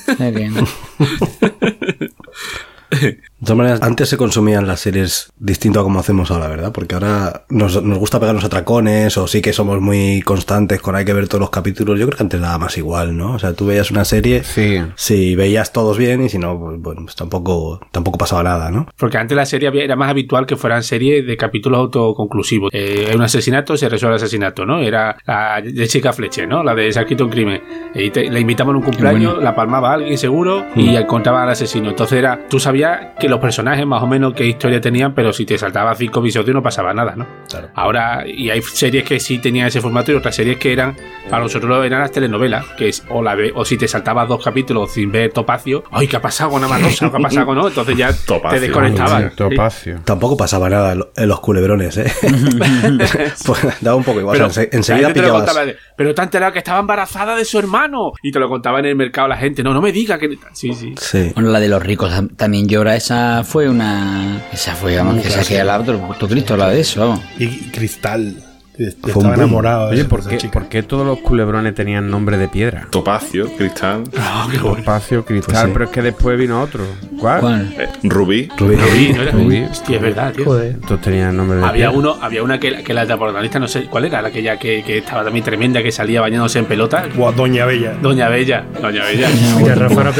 De 3.39 3.45
todas 3.45 3.57
maneras, 3.57 3.79
antes 3.83 4.09
se 4.09 4.17
consumían 4.17 4.65
las 4.65 4.79
series 4.79 5.31
distinto 5.37 5.79
a 5.79 5.83
como 5.83 5.99
hacemos 5.99 6.31
ahora, 6.31 6.47
¿verdad? 6.47 6.71
Porque 6.71 6.95
ahora 6.95 7.43
nos, 7.49 7.83
nos 7.83 7.97
gusta 7.99 8.19
pegarnos 8.19 8.43
atracones 8.43 9.15
o 9.17 9.27
sí 9.27 9.41
que 9.41 9.53
somos 9.53 9.79
muy 9.79 10.21
constantes 10.23 10.81
con 10.81 10.95
hay 10.95 11.05
que 11.05 11.13
ver 11.13 11.27
todos 11.27 11.41
los 11.41 11.49
capítulos. 11.51 11.99
Yo 11.99 12.07
creo 12.07 12.17
que 12.17 12.23
antes 12.23 12.41
daba 12.41 12.57
más 12.57 12.77
igual, 12.79 13.15
¿no? 13.15 13.33
O 13.33 13.39
sea, 13.39 13.53
tú 13.53 13.67
veías 13.67 13.91
una 13.91 14.05
serie, 14.05 14.43
Sí. 14.43 14.81
si 14.95 15.35
veías 15.35 15.71
todos 15.71 15.97
bien 15.99 16.23
y 16.23 16.29
si 16.29 16.39
no, 16.39 16.59
pues, 16.59 16.79
bueno, 16.79 17.01
pues 17.03 17.15
tampoco, 17.15 17.79
tampoco 17.91 18.17
pasaba 18.17 18.41
nada, 18.41 18.71
¿no? 18.71 18.87
Porque 18.97 19.17
antes 19.19 19.35
la 19.35 19.45
serie 19.45 19.67
había- 19.67 19.83
era 19.83 19.95
más 19.95 20.09
habitual 20.09 20.47
que 20.47 20.55
fueran 20.55 20.81
series 20.81 21.25
de 21.27 21.37
capítulos 21.37 21.77
autoconclusivos. 21.79 22.71
Eh, 22.73 23.11
un 23.15 23.21
asesinato, 23.21 23.77
se 23.77 23.87
resuelve 23.87 24.15
el 24.17 24.23
asesinato, 24.23 24.65
¿no? 24.65 24.79
Era 24.79 25.15
la 25.27 25.61
de 25.63 25.87
Chica 25.87 26.11
Fleche, 26.11 26.47
¿no? 26.47 26.63
La 26.63 26.73
de 26.73 26.91
Se 26.91 26.99
ha 26.99 27.01
escrito 27.03 27.25
un 27.25 27.29
crimen. 27.29 27.61
Y 27.93 28.09
te- 28.09 28.31
la 28.31 28.39
invitaban 28.39 28.73
a 28.75 28.79
un 28.79 28.83
cumpleaños, 28.83 29.33
bueno. 29.33 29.43
la 29.43 29.55
palmaba 29.55 29.93
alguien 29.93 30.17
seguro 30.17 30.65
y 30.75 30.95
encontraba 30.95 31.43
al 31.43 31.49
asesino. 31.49 31.89
Entonces 31.89 32.17
era, 32.17 32.47
tú 32.49 32.59
sabías 32.59 32.99
que 33.19 33.26
los 33.29 33.39
personajes 33.39 33.85
más 33.85 34.01
o 34.03 34.07
menos 34.07 34.33
qué 34.33 34.45
historia 34.45 34.79
tenían, 34.81 35.13
pero 35.13 35.31
si 35.33 35.45
te 35.45 35.57
saltaba 35.57 35.93
cinco 35.95 36.19
episodios 36.19 36.53
no 36.55 36.61
pasaba 36.61 36.93
nada, 36.93 37.15
¿no? 37.15 37.25
Claro. 37.49 37.69
Ahora, 37.75 38.23
y 38.27 38.49
hay 38.49 38.61
series 38.61 39.03
que 39.03 39.19
sí 39.19 39.39
tenían 39.39 39.67
ese 39.67 39.81
formato 39.81 40.11
y 40.11 40.15
otras 40.15 40.35
series 40.35 40.57
que 40.57 40.73
eran, 40.73 40.95
para 41.29 41.43
nosotros 41.43 41.85
eran 41.85 42.01
las 42.01 42.11
telenovelas, 42.11 42.65
que 42.77 42.89
es, 42.89 43.03
o, 43.09 43.21
la 43.21 43.35
o 43.55 43.65
si 43.65 43.77
te 43.77 43.87
saltabas 43.87 44.27
dos 44.27 44.43
capítulos 44.43 44.91
sin 44.91 45.11
ver 45.11 45.31
Topacio, 45.31 45.83
¡ay, 45.91 46.07
qué 46.07 46.17
ha 46.17 46.21
pasado 46.21 46.51
con 46.51 46.63
Ana 46.63 46.77
Rosa! 46.79 47.09
¿Qué 47.09 47.17
ha 47.17 47.19
pasado 47.19 47.45
con 47.45 47.55
no? 47.57 47.67
Entonces 47.67 47.95
ya 47.97 48.09
te 48.51 48.59
desconectabas. 48.59 49.35
Topacio. 49.35 49.99
Tampoco 50.03 50.37
pasaba 50.37 50.69
nada 50.69 50.93
en 50.93 50.99
lo- 50.99 51.11
en 51.15 51.27
los 51.27 51.39
culebrones, 51.39 51.97
¿eh? 51.97 52.11
pues 53.45 53.81
daba 53.81 53.95
un 53.95 54.03
poco 54.03 54.19
igual. 54.19 54.35
Pero 54.37 54.47
o 54.47 54.49
sea, 54.49 54.65
enseguida 54.71 55.13
pillabas. 55.13 55.43
contaba 55.45 55.65
pero 55.95 56.13
te 56.13 56.21
enterado 56.21 56.51
que 56.53 56.59
estaba 56.59 56.79
embarazada 56.79 57.35
de 57.35 57.45
su 57.45 57.57
hermano. 57.59 58.11
Y 58.21 58.31
te 58.31 58.39
lo 58.39 58.47
contaba 58.49 58.79
en 58.79 58.85
el 58.85 58.95
mercado 58.95 59.27
la 59.27 59.37
gente. 59.37 59.63
No, 59.63 59.73
no 59.73 59.81
me 59.81 59.91
diga 59.91 60.17
que. 60.19 60.29
Sí, 60.53 60.73
sí. 60.73 60.93
Sí. 60.97 61.31
Bueno, 61.33 61.49
la 61.49 61.59
de 61.59 61.69
los 61.69 61.81
ricos 61.83 62.11
tam- 62.11 62.35
también 62.35 62.67
llora, 62.67 62.95
esa 62.95 63.16
fue 63.43 63.69
una. 63.69 64.41
Esa 64.51 64.75
fue, 64.75 64.95
vamos, 64.97 65.21
que 65.21 65.29
se 65.29 65.39
ha 65.39 65.43
quedado 65.43 65.65
la 65.65 65.79
otro 65.79 66.07
puto 66.07 66.27
Cristo, 66.27 66.57
la 66.57 66.69
de 66.69 66.79
eso, 66.79 66.99
vamos. 67.01 67.21
Y 67.37 67.69
Cristal. 67.71 68.35
Estaba 68.77 69.33
enamorado 69.35 69.89
Oye, 69.89 70.05
¿por 70.05 70.25
qué, 70.27 70.37
por 70.51 70.67
qué 70.69 70.83
todos 70.83 71.05
los 71.05 71.19
culebrones 71.19 71.73
tenían 71.75 72.09
nombre 72.09 72.37
de 72.37 72.47
piedra? 72.47 72.87
Topacio, 72.91 73.47
cristal, 73.57 74.03
Ah, 74.17 74.47
qué 74.51 74.57
bueno. 74.59 74.77
Espacio, 74.79 75.25
cristal, 75.25 75.51
Pues 75.53 75.65
sí. 75.65 75.69
pero 75.73 75.85
es 75.85 75.91
que 75.91 76.01
después 76.01 76.37
vino 76.37 76.61
otro. 76.61 76.83
¿Cuál? 77.19 77.39
¿Cuál? 77.41 77.75
eh, 77.77 77.87
rubí. 78.03 78.49
Rubí. 78.57 78.75
Rubí, 78.75 79.13
¿no 79.13 79.21
era? 79.23 79.31
Rubí. 79.31 79.63
Hostia, 79.63 79.95
es 79.95 80.01
verdad, 80.01 80.33
tío. 80.33 80.45
Joder. 80.45 80.79
Todos 80.81 81.01
tenían 81.01 81.35
nombre 81.35 81.57
de 81.57 81.63
Había 81.65 81.89
piedra. 81.89 81.97
uno, 81.97 82.17
había 82.21 82.43
una 82.43 82.59
que, 82.59 82.83
que 82.83 82.93
la 82.93 83.05
de 83.05 83.17
protagonista, 83.17 83.59
no 83.59 83.67
sé 83.67 83.85
cuál 83.85 84.05
era, 84.05 84.21
la 84.21 84.31
que 84.31 84.43
ya 84.43 84.57
que, 84.57 84.83
que 84.83 84.99
estaba 84.99 85.23
también 85.23 85.43
tremenda, 85.43 85.81
que 85.81 85.91
salía 85.91 86.21
bañándose 86.21 86.59
en 86.59 86.65
pelota. 86.65 87.05
Buah, 87.15 87.31
Doña 87.31 87.65
Bella. 87.65 87.93
Doña 88.01 88.29
Bella, 88.29 88.63
Doña 88.81 89.03
Bella. 89.05 89.27
Mira, 89.59 89.75
Rafa 89.75 90.03
no. 90.03 90.11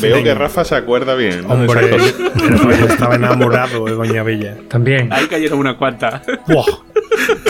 Veo, 0.00 0.22
que 0.22 0.34
Rafa 0.34 0.64
se 0.64 0.76
acuerda 0.76 1.14
bien. 1.14 1.42
¿no? 1.42 1.54
Hombre, 1.54 1.90
estaba 2.88 3.16
enamorado 3.16 3.84
de 3.84 3.92
Doña 3.92 4.22
Bella. 4.22 4.56
También. 4.68 5.12
Ahí 5.12 5.26
cayeron 5.26 5.58
unas 5.58 5.74
cuantas. 5.76 6.22
Buah, 6.46 6.64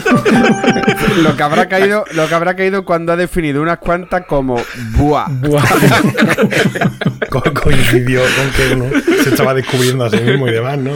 Lo 1.23 1.35
que 1.35 1.43
habrá 1.43 1.67
caído, 1.67 2.05
lo 2.13 2.27
que 2.27 2.35
habrá 2.35 2.55
caído 2.55 2.85
cuando 2.85 3.11
ha 3.11 3.15
definido 3.17 3.61
unas 3.61 3.79
cuantas 3.79 4.25
como 4.25 4.55
buah. 4.95 5.27
co- 7.29 7.43
coincidió 7.53 8.21
con 8.21 8.49
que 8.51 8.75
uno 8.75 8.85
se 9.23 9.29
estaba 9.29 9.53
descubriendo 9.53 10.05
a 10.05 10.09
sí 10.09 10.17
mismo 10.17 10.47
y 10.47 10.51
demás, 10.51 10.77
¿no? 10.77 10.91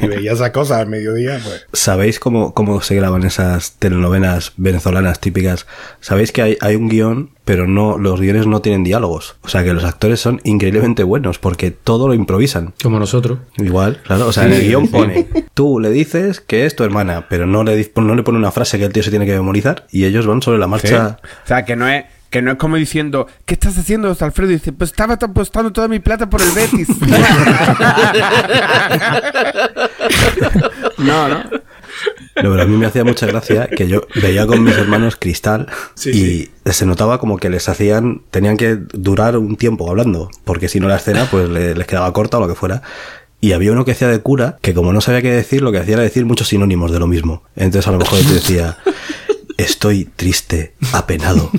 Y, 0.00 0.06
veía 0.06 0.32
esas 0.32 0.50
cosas 0.50 0.78
al 0.78 0.86
mediodía, 0.88 1.40
pues. 1.42 1.66
¿Sabéis 1.72 2.20
cómo, 2.20 2.54
cómo 2.54 2.80
se 2.80 2.94
graban 2.94 3.24
esas 3.24 3.72
telenovelas 3.78 4.52
venezolanas 4.56 5.20
típicas? 5.20 5.66
Sabéis 6.00 6.32
que 6.32 6.42
hay, 6.42 6.58
hay 6.60 6.76
un 6.76 6.88
guion, 6.88 7.30
pero 7.44 7.66
no 7.66 7.98
los 7.98 8.20
guiones 8.20 8.46
no 8.46 8.60
tienen 8.60 8.84
diálogos. 8.84 9.36
O 9.42 9.48
sea 9.48 9.62
que 9.64 9.72
los 9.72 9.84
actores 9.84 10.20
son 10.20 10.40
increíblemente 10.44 11.02
buenos 11.04 11.38
porque 11.38 11.70
todo 11.70 12.08
lo 12.08 12.14
improvisan. 12.14 12.74
Como 12.82 12.98
nosotros. 12.98 13.38
Igual, 13.58 14.00
claro. 14.04 14.26
O 14.26 14.32
sea, 14.32 14.46
en 14.46 14.52
el 14.52 14.62
guion 14.62 14.88
pone, 14.88 15.28
tú 15.54 15.78
le 15.80 15.90
dices 15.90 16.40
que 16.40 16.66
es 16.66 16.74
tu 16.76 16.84
hermana, 16.84 17.26
pero 17.28 17.46
no 17.46 17.62
le, 17.64 17.90
no 17.96 18.14
le 18.14 18.22
pone 18.22 18.38
una 18.38 18.50
frase 18.56 18.78
que 18.78 18.84
el 18.86 18.92
tío 18.92 19.02
se 19.04 19.10
tiene 19.10 19.24
que 19.26 19.32
memorizar 19.34 19.86
y 19.92 20.04
ellos 20.04 20.26
van 20.26 20.42
sobre 20.42 20.58
la 20.58 20.66
Sí. 20.66 20.70
marcha. 20.70 21.18
O 21.44 21.46
sea, 21.46 21.64
que 21.64 21.76
no 21.76 21.86
es 21.88 22.04
que 22.30 22.42
no 22.42 22.50
es 22.50 22.56
como 22.58 22.74
diciendo, 22.76 23.28
¿qué 23.46 23.54
estás 23.54 23.78
haciendo, 23.78 24.14
Alfredo? 24.18 24.50
Y 24.50 24.54
dice, 24.54 24.72
pues 24.72 24.90
estaba 24.90 25.14
apostando 25.14 25.72
toda 25.72 25.86
mi 25.88 26.00
plata 26.00 26.28
por 26.28 26.42
el 26.42 26.50
Betis. 26.50 26.88
no, 30.98 31.28
no. 31.28 31.38
No, 32.42 32.50
pero 32.50 32.62
a 32.62 32.66
mí 32.66 32.76
me 32.76 32.84
hacía 32.86 33.04
mucha 33.04 33.26
gracia 33.26 33.68
que 33.68 33.88
yo 33.88 34.02
veía 34.20 34.46
con 34.46 34.62
mis 34.62 34.76
hermanos 34.76 35.16
Cristal 35.16 35.66
y 36.04 36.50
se 36.66 36.84
notaba 36.84 37.18
como 37.18 37.38
que 37.38 37.48
les 37.48 37.68
hacían, 37.70 38.22
tenían 38.30 38.58
que 38.58 38.76
durar 38.92 39.38
un 39.38 39.56
tiempo 39.56 39.88
hablando, 39.88 40.28
porque 40.44 40.68
si 40.68 40.78
no 40.78 40.88
la 40.88 40.96
escena 40.96 41.26
pues 41.30 41.48
le- 41.48 41.74
les 41.74 41.86
quedaba 41.86 42.12
corta 42.12 42.36
o 42.36 42.40
lo 42.40 42.48
que 42.48 42.54
fuera. 42.54 42.82
Y 43.40 43.52
había 43.52 43.72
uno 43.72 43.84
que 43.84 43.92
hacía 43.92 44.08
de 44.08 44.20
cura, 44.20 44.56
que 44.62 44.74
como 44.74 44.92
no 44.92 45.00
sabía 45.00 45.22
qué 45.22 45.30
decir, 45.30 45.62
lo 45.62 45.72
que 45.72 45.78
hacía 45.78 45.94
era 45.94 46.02
decir 46.02 46.24
muchos 46.24 46.48
sinónimos 46.48 46.90
de 46.90 46.98
lo 46.98 47.06
mismo. 47.06 47.42
Entonces 47.54 47.86
a 47.86 47.92
lo 47.92 47.98
mejor 47.98 48.20
te 48.20 48.34
decía, 48.34 48.78
estoy 49.56 50.04
triste, 50.16 50.74
apenado, 50.92 51.50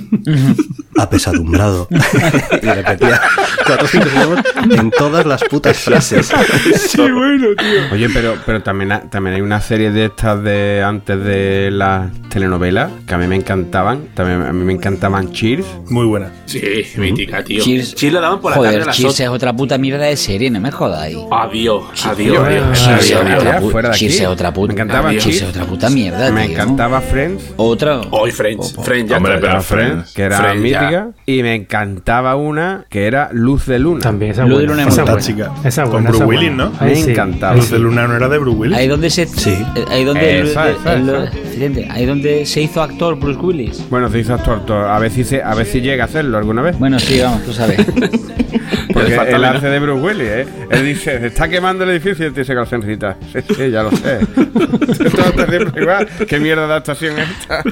apesadumbrado. 0.98 1.88
y 2.62 2.66
repetía 2.66 3.20
cuatro 3.66 3.86
o 3.86 3.88
cinco 3.88 4.08
sinónimos 4.10 4.40
en 4.78 4.92
todas 4.92 5.26
las 5.26 5.44
putas 5.44 5.78
frases. 5.78 6.32
Oye, 7.92 8.10
pero, 8.14 8.36
pero 8.46 8.62
también, 8.64 8.92
ha- 8.92 9.02
también 9.10 9.36
hay 9.36 9.42
una 9.42 9.62
serie 9.62 9.92
de 9.92 10.06
estas 10.06 10.44
de 10.44 10.84
antes 10.86 11.24
de 11.24 11.70
las 11.72 12.12
telenovelas 12.30 12.92
que 13.08 13.14
a 13.14 13.18
mí 13.18 13.28
me 13.28 13.36
encantaban. 13.36 14.08
También 14.14 14.42
a 14.44 14.54
mí 14.54 14.64
me 14.64 14.74
encantaban 14.74 15.32
Cheers. 15.32 15.66
Muy 15.90 16.06
buena. 16.06 16.32
Sí, 16.46 16.62
mítica, 16.98 17.44
tío. 17.44 17.64
Cheers. 17.64 17.96
Cheers 17.96 18.14
la 18.14 18.22
daban 18.22 18.42
por 18.42 18.52
la 18.52 18.56
tarde 18.58 18.68
Joder, 18.70 18.82
a 18.84 18.86
las 18.88 18.98
Cheers 18.98 19.20
es 19.20 19.28
otra 19.30 19.54
puta 19.56 19.78
mierda 19.78 20.06
de 20.06 20.18
serie, 20.18 20.50
no 20.50 20.60
me 20.60 20.72
jodáis. 20.72 21.18
Adiós, 21.32 21.84
adiós, 22.06 22.16
Tío, 22.18 22.44
adiós. 22.44 22.80
Cheers 22.84 23.10
es 23.12 23.16
otra 23.18 23.60
puta. 23.60 23.92
Cheers 23.92 24.14
aquí. 24.16 24.24
es 24.24 24.28
otra 24.28 24.54
puta. 24.54 24.68
Me 24.68 24.74
encantaba 24.82 25.10
Cheers 25.12 25.24
Cheers. 25.24 25.42
es 25.42 25.50
otra 25.50 25.66
puta 25.66 25.90
mierda, 25.90 26.32
Me 26.32 26.44
tío. 26.46 26.52
encantaba 26.54 27.02
Friends. 27.02 27.44
Otra. 27.58 27.87
Hoy 28.12 28.32
Friends, 28.32 28.76
Friends, 28.84 29.10
ya 29.10 29.18
Hombre, 29.18 29.36
está, 29.36 29.48
pero. 29.50 29.62
Friends. 29.62 30.14
que 30.14 30.22
era 30.24 30.38
Friends, 30.38 30.70
ya. 30.70 30.82
mítica. 30.82 31.08
Y 31.26 31.44
me 31.44 31.56
encantaba 31.56 32.36
una 32.36 32.86
que 32.90 33.06
era 33.08 33.30
Luz 33.34 33.66
de 33.66 33.80
Luna. 33.80 34.02
También 34.02 34.32
esa 34.32 34.46
Lo 34.46 34.60
de. 34.60 34.66
Luna 34.66 34.84
es 34.84 34.88
Esa 34.90 35.02
muy 35.04 35.12
buena. 35.12 35.22
Fantástica. 35.22 35.52
Esa 35.68 35.84
Con 35.84 35.92
buena. 35.92 36.10
Bruce 36.10 36.24
esa 36.24 36.30
Willis. 36.30 36.52
¿no? 36.52 36.72
Ahí 36.80 36.90
Me 36.90 36.96
sí, 36.96 37.12
encantaba. 37.12 37.56
Luz 37.56 37.70
de. 37.72 37.80
Luna 37.80 38.08
no 38.08 38.16
era 38.16 38.30
de 38.30 38.38
Bruce 38.38 38.58
Willis. 38.58 38.78
Ahí 38.78 38.88
donde 38.88 39.10
se. 39.10 39.26
Sí. 39.28 39.58
eh, 39.76 39.86
Ahí 39.90 40.04
donde. 40.04 40.42
Esa, 40.42 40.70
el- 40.70 40.76
esa, 40.78 40.94
el- 40.94 41.10
esa. 41.10 41.24
excelente. 41.26 41.88
Ahí 41.92 42.06
donde 42.06 42.46
se 42.46 42.62
hizo 42.62 42.82
actor 42.82 43.18
Bruce 43.20 43.40
Willis. 43.40 43.84
Bueno, 43.90 44.10
se 44.10 44.20
hizo 44.20 44.34
actor. 44.34 44.58
actor. 44.60 44.86
A 44.90 45.00
ver 45.00 45.12
si 45.12 45.24
se, 45.24 45.42
a 45.44 45.54
ver 45.56 45.66
si 45.66 45.82
llega 45.82 46.04
a 46.04 46.08
hacerlo 46.08 46.38
alguna 46.38 46.62
vez. 46.62 46.78
Bueno, 46.80 47.00
sí, 47.00 47.20
vamos, 47.22 47.44
tú 47.44 47.54
sabes. 47.54 47.78
Porque 48.94 49.14
él 49.16 49.42
menos. 49.42 49.56
hace 49.58 49.68
de 49.68 49.80
Bruce 49.80 50.02
Willis, 50.02 50.28
¿eh? 50.28 50.48
Él 50.70 50.86
dice, 50.86 51.20
se 51.20 51.28
está 51.28 51.48
quemando 51.50 51.84
el 51.84 51.92
edificio 51.92 52.26
y 52.26 52.28
él 52.30 52.34
dice 52.34 52.54
calcencita. 52.56 53.18
Sí, 53.34 53.40
sí, 53.56 53.70
ya 53.72 53.84
lo 53.84 53.92
sé. 53.92 54.20
Todo 54.36 55.30
está 55.30 55.48
siempre 55.48 55.82
igual. 55.82 56.08
¿Qué 56.28 56.40
mierda 56.40 56.62
de 56.66 56.72
adaptación 56.74 57.20
es 57.20 57.30
esta? 57.30 57.64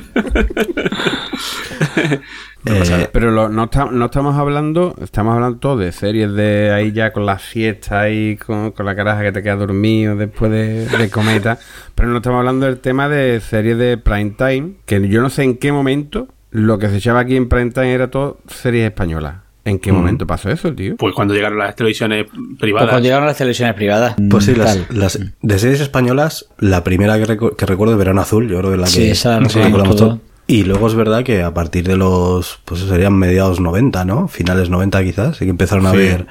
Eh, 2.67 3.09
Pero 3.11 3.31
lo- 3.31 3.49
no, 3.49 3.65
está- 3.65 3.85
no 3.91 4.05
estamos 4.05 4.35
hablando, 4.37 4.95
estamos 5.01 5.35
hablando 5.35 5.59
todo 5.59 5.77
de 5.77 5.91
series 5.91 6.33
de 6.33 6.71
ahí 6.73 6.91
ya 6.91 7.13
con 7.13 7.25
la 7.25 7.37
siesta 7.37 8.01
ahí, 8.01 8.37
con, 8.37 8.71
con 8.71 8.85
la 8.87 8.95
caraja 8.95 9.21
que 9.21 9.31
te 9.31 9.43
queda 9.43 9.55
dormido 9.55 10.15
después 10.15 10.51
de, 10.51 10.87
de 10.87 11.09
cometa. 11.11 11.59
Pero 11.93 12.09
no 12.09 12.17
estamos 12.17 12.39
hablando 12.39 12.65
del 12.65 12.79
tema 12.79 13.07
de 13.07 13.39
series 13.39 13.77
de 13.77 13.97
prime 13.97 14.33
time, 14.37 14.71
que 14.85 15.07
yo 15.07 15.21
no 15.21 15.29
sé 15.29 15.43
en 15.43 15.57
qué 15.57 15.71
momento 15.71 16.27
lo 16.51 16.79
que 16.79 16.89
se 16.89 16.97
echaba 16.97 17.19
aquí 17.19 17.35
en 17.35 17.49
prime 17.49 17.69
time 17.71 17.93
era 17.93 18.09
todo 18.09 18.39
series 18.47 18.85
españolas. 18.85 19.35
¿En 19.65 19.79
qué 19.79 19.91
momento 19.91 20.27
pasó 20.27 20.49
eso, 20.51 20.71
tío? 20.73 20.95
Pues 20.95 21.13
cuando 21.15 21.33
llegaron 21.33 21.57
las 21.57 21.75
televisiones 21.75 22.25
Pues 22.31 22.59
privadas. 22.59 22.89
cuando 22.89 23.03
llegaron 23.03 23.25
las 23.25 23.37
televisiones 23.37 23.73
privadas. 23.75 24.15
Pues 24.29 24.45
sí, 24.45 24.51
mm, 24.51 24.57
las, 24.59 24.79
las 24.91 25.19
de 25.41 25.59
series 25.59 25.81
españolas, 25.81 26.45
la 26.59 26.83
primera 26.83 27.17
que, 27.17 27.25
recu- 27.25 27.55
que 27.55 27.65
recuerdo 27.65 27.93
es 27.93 27.97
Verano 27.99 28.21
Azul, 28.21 28.47
yo 28.47 28.59
creo 28.59 28.69
que 28.69 28.75
es 28.75 28.81
la 28.81 28.87
Sí, 28.87 28.99
que 28.99 29.11
esa 29.11 29.37
sí, 29.39 29.43
recordamos 29.43 29.65
recordamos 29.65 29.95
todo. 29.97 30.07
todo. 30.09 30.19
Y 30.47 30.63
luego 30.65 30.85
es 30.87 30.93
verdad 30.93 31.23
que 31.23 31.41
a 31.41 31.51
partir 31.55 31.87
de 31.87 31.97
los, 31.97 32.59
pues 32.65 32.81
serían 32.81 33.13
mediados 33.17 33.59
90, 33.59 34.05
¿no? 34.05 34.27
Finales 34.27 34.69
90 34.69 35.03
quizás, 35.03 35.37
sí 35.37 35.45
que 35.45 35.49
empezaron 35.51 35.87
a 35.87 35.91
Sí. 35.91 35.97
ver 35.97 36.27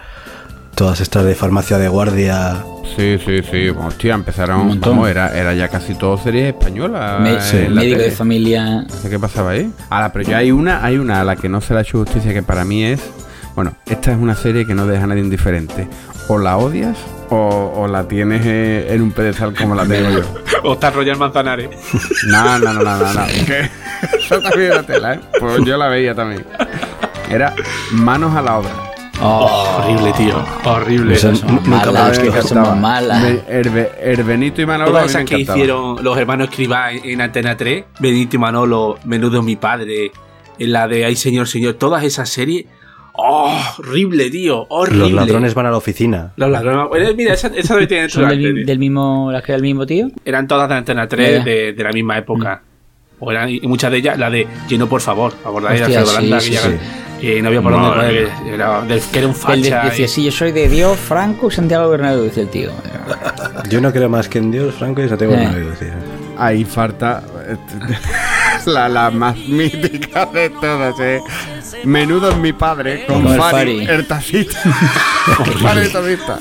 todas 0.74 1.00
estas 1.00 1.24
de 1.24 1.34
farmacia 1.34 1.78
de 1.78 1.88
guardia. 1.88 2.56
Sí, 2.96 3.18
sí, 3.24 3.40
sí. 3.50 3.68
Hostia, 3.70 4.14
Un 4.14 4.20
empezaron. 4.20 4.66
montón. 4.66 4.92
Vamos, 4.92 5.08
era, 5.08 5.36
era 5.36 5.54
ya 5.54 5.68
casi 5.68 5.94
todo 5.94 6.16
series 6.18 6.48
españolas. 6.48 7.20
Me- 7.20 7.38
en 7.64 7.74
la 7.74 7.80
médico 7.82 8.00
de 8.02 8.10
familia. 8.10 8.82
No 8.82 8.88
sé 8.88 9.10
qué 9.10 9.18
pasaba 9.18 9.50
ahí. 9.50 9.70
Ahora, 9.90 10.12
pero 10.12 10.24
ya 10.28 10.38
hay 10.38 10.50
una, 10.52 10.84
hay 10.84 10.98
una 10.98 11.20
a 11.20 11.24
la 11.24 11.36
que 11.36 11.48
no 11.48 11.60
se 11.60 11.72
le 11.74 11.80
ha 11.80 11.82
hecho 11.82 11.98
justicia 11.98 12.32
que 12.32 12.42
para 12.42 12.64
mí 12.64 12.84
es. 12.84 13.00
Bueno, 13.54 13.74
esta 13.86 14.12
es 14.12 14.18
una 14.18 14.34
serie 14.34 14.66
que 14.66 14.74
no 14.74 14.86
deja 14.86 15.04
a 15.04 15.06
nadie 15.06 15.22
indiferente. 15.22 15.88
O 16.28 16.38
la 16.38 16.56
odias 16.56 16.96
o, 17.30 17.72
o 17.76 17.86
la 17.86 18.08
tienes 18.08 18.42
eh, 18.44 18.86
en 18.90 19.02
un 19.02 19.12
pedestal 19.12 19.54
como 19.54 19.74
la 19.74 19.84
tengo 19.86 20.10
yo. 20.10 20.22
O 20.66 20.72
está 20.74 20.90
Royal 20.90 21.18
Manzanares. 21.18 21.68
No, 22.28 22.58
no, 22.58 22.72
no, 22.72 22.82
no, 22.82 22.96
no. 22.98 23.12
no. 23.12 23.22
Eso 24.18 24.40
también 24.40 24.72
era 24.72 24.82
tela, 24.82 25.14
¿eh? 25.14 25.20
Pues 25.38 25.62
yo 25.64 25.76
la 25.76 25.88
veía 25.88 26.14
también. 26.14 26.44
Era 27.30 27.54
manos 27.92 28.34
a 28.34 28.40
la 28.42 28.58
obra. 28.58 28.70
Oh, 29.22 29.78
horrible, 29.78 30.12
tío. 30.12 30.44
Horrible. 30.64 31.14
Eso 31.14 31.30
Eso. 31.30 31.46
n- 31.46 31.60
nunca 31.64 31.86
malas, 31.92 32.18
me 32.20 32.30
que 32.30 32.42
somos 32.42 32.76
malas. 32.76 33.22
Be- 33.22 33.42
Herbe- 33.48 33.90
Herbenito 34.00 34.60
y 34.60 34.66
Manolo 34.66 34.90
Todas 34.90 35.06
esas 35.10 35.24
que 35.24 35.38
hicieron 35.38 36.02
los 36.02 36.18
hermanos 36.18 36.48
Escribá 36.50 36.92
en, 36.92 37.04
en 37.04 37.20
Antena 37.20 37.56
3, 37.56 37.84
Benito 38.00 38.36
y 38.36 38.38
Manolo, 38.38 38.98
Menudo 39.04 39.40
mi 39.42 39.56
padre, 39.56 40.10
en 40.58 40.72
la 40.72 40.88
de 40.88 41.04
Ay 41.04 41.16
Señor, 41.16 41.46
Señor, 41.48 41.74
todas 41.74 42.02
esas 42.04 42.28
series. 42.28 42.66
¡Oh! 43.16 43.56
Horrible, 43.78 44.28
tío. 44.30 44.66
Horrible. 44.68 44.98
Los 45.04 45.12
ladrones 45.12 45.54
van 45.54 45.66
a 45.66 45.70
la 45.70 45.76
oficina. 45.76 46.32
Los 46.36 46.50
ladrones. 46.50 46.88
Bueno, 46.88 47.10
mira, 47.16 47.34
esa, 47.34 47.46
esa 47.54 47.74
¿Son 48.08 48.08
su 48.08 48.20
del, 48.26 48.66
del 48.66 48.78
mismo, 48.80 49.30
las 49.30 49.42
que 49.44 49.52
era 49.52 49.56
el 49.56 49.62
mismo 49.62 49.86
tío? 49.86 50.08
Eran 50.24 50.48
todas 50.48 50.68
de 50.68 50.74
Antena 50.74 51.06
3 51.06 51.30
Ya, 51.30 51.38
ya. 51.38 51.44
de, 51.44 51.72
de 51.72 51.84
la 51.84 51.92
misma 51.92 52.18
época. 52.18 52.62
O 53.20 53.30
eran, 53.30 53.48
y 53.48 53.60
muchas 53.62 53.90
de 53.90 53.98
ellas, 53.98 54.18
la 54.18 54.28
de 54.30 54.46
Lleno 54.68 54.88
por 54.88 55.00
favor. 55.00 55.32
¿Acordáis 55.44 55.80
de 55.80 55.84
Hostia, 55.86 56.00
Alfredo 56.00 56.20
sí, 56.20 56.26
Landa? 56.28 56.40
sí, 56.40 56.50
que, 56.50 56.56
sí. 56.58 56.78
que 57.20 57.42
no 57.42 57.48
había 57.48 57.62
por 57.62 57.72
Madre 57.72 58.04
dónde 58.22 58.30
coger, 58.30 58.54
era, 58.54 58.80
del- 58.82 59.00
que 59.00 59.18
era 59.18 59.28
un 59.28 59.34
facha. 59.34 59.84
decía, 59.84 60.04
y- 60.04 60.08
sí, 60.08 60.24
yo 60.24 60.32
soy 60.32 60.52
de 60.52 60.68
Dios, 60.68 60.98
Franco 60.98 61.48
y 61.48 61.50
Santiago 61.52 61.88
Bernabéu, 61.88 62.24
decía 62.24 62.42
el 62.42 62.48
tío. 62.50 62.70
Yo 63.70 63.80
no 63.80 63.92
creo 63.92 64.08
más 64.08 64.28
que 64.28 64.38
en 64.38 64.50
Dios, 64.50 64.74
Franco, 64.74 65.02
y 65.02 65.08
Santiago 65.08 65.34
Eh. 65.34 65.36
Bernabéu, 65.36 65.70
decía. 65.70 65.94
Ahí 66.36 66.64
falta 66.64 67.22
la, 68.66 68.88
la 68.88 69.10
más 69.10 69.36
mítica 69.48 70.26
de 70.26 70.50
todas, 70.50 70.98
¿eh? 71.00 71.20
Menudo 71.84 72.30
es 72.30 72.36
mi 72.36 72.52
padre, 72.52 73.04
con 73.06 73.22
Con 73.22 73.32
el 73.32 73.38
Fari, 73.40 73.78
Fari. 73.84 73.86
el 73.96 74.06
tacita. 74.06 74.58
Fari 75.62 75.80
el 75.80 75.92
tacita. 75.92 76.38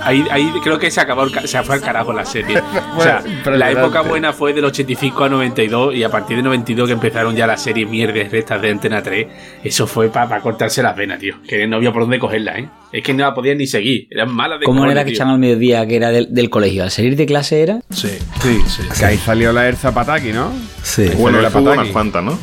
Ahí, 0.00 0.24
ahí 0.30 0.50
creo 0.62 0.78
que 0.78 0.90
se 0.90 1.00
acabó 1.00 1.28
se 1.28 1.62
fue 1.62 1.76
al 1.76 1.80
carajo 1.80 2.12
la 2.12 2.24
serie. 2.24 2.60
o 2.96 3.00
sea, 3.00 3.22
Bueno, 3.44 3.58
la 3.58 3.70
época 3.70 4.02
buena 4.02 4.32
fue 4.32 4.52
del 4.52 4.64
85 4.64 5.24
a 5.24 5.28
92 5.28 5.94
y 5.94 6.02
a 6.02 6.10
partir 6.10 6.36
de 6.36 6.42
92 6.42 6.88
que 6.88 6.92
empezaron 6.94 7.34
ya 7.36 7.46
las 7.46 7.62
series 7.62 7.88
mierdas 7.88 8.30
restas 8.30 8.60
de 8.60 8.70
Antena 8.70 9.02
3, 9.02 9.26
eso 9.62 9.86
fue 9.86 10.08
para 10.08 10.40
cortarse 10.40 10.82
las 10.82 10.96
venas, 10.96 11.18
tío. 11.20 11.36
Que 11.46 11.66
no 11.66 11.76
había 11.76 11.92
por 11.92 12.02
dónde 12.02 12.18
cogerla, 12.18 12.58
¿eh? 12.58 12.68
Es 12.92 13.02
que 13.02 13.12
no 13.12 13.24
la 13.24 13.34
podían 13.34 13.58
ni 13.58 13.66
seguir, 13.66 14.06
eran 14.10 14.32
malas 14.32 14.60
de 14.60 14.66
¿Cómo 14.66 14.78
cojones, 14.78 14.96
era 14.96 15.04
que 15.04 15.10
echaban 15.12 15.34
al 15.34 15.40
mediodía, 15.40 15.84
que 15.86 15.96
era 15.96 16.10
del, 16.10 16.32
del 16.32 16.48
colegio? 16.50 16.84
Al 16.84 16.90
salir 16.90 17.16
de 17.16 17.26
clase 17.26 17.60
era. 17.62 17.80
Sí, 17.90 18.08
sí, 18.40 18.60
sí. 18.68 18.82
Que 18.98 19.04
ahí 19.04 19.18
salió 19.18 19.52
la 19.52 19.66
Erza 19.66 19.92
Pataki, 19.92 20.32
¿no? 20.32 20.52
Sí. 20.82 21.10
Bueno, 21.16 21.40
la 21.40 21.50
Pataki. 21.50 21.78
unas 21.78 21.88
cuantas, 21.88 22.22
¿no? 22.22 22.38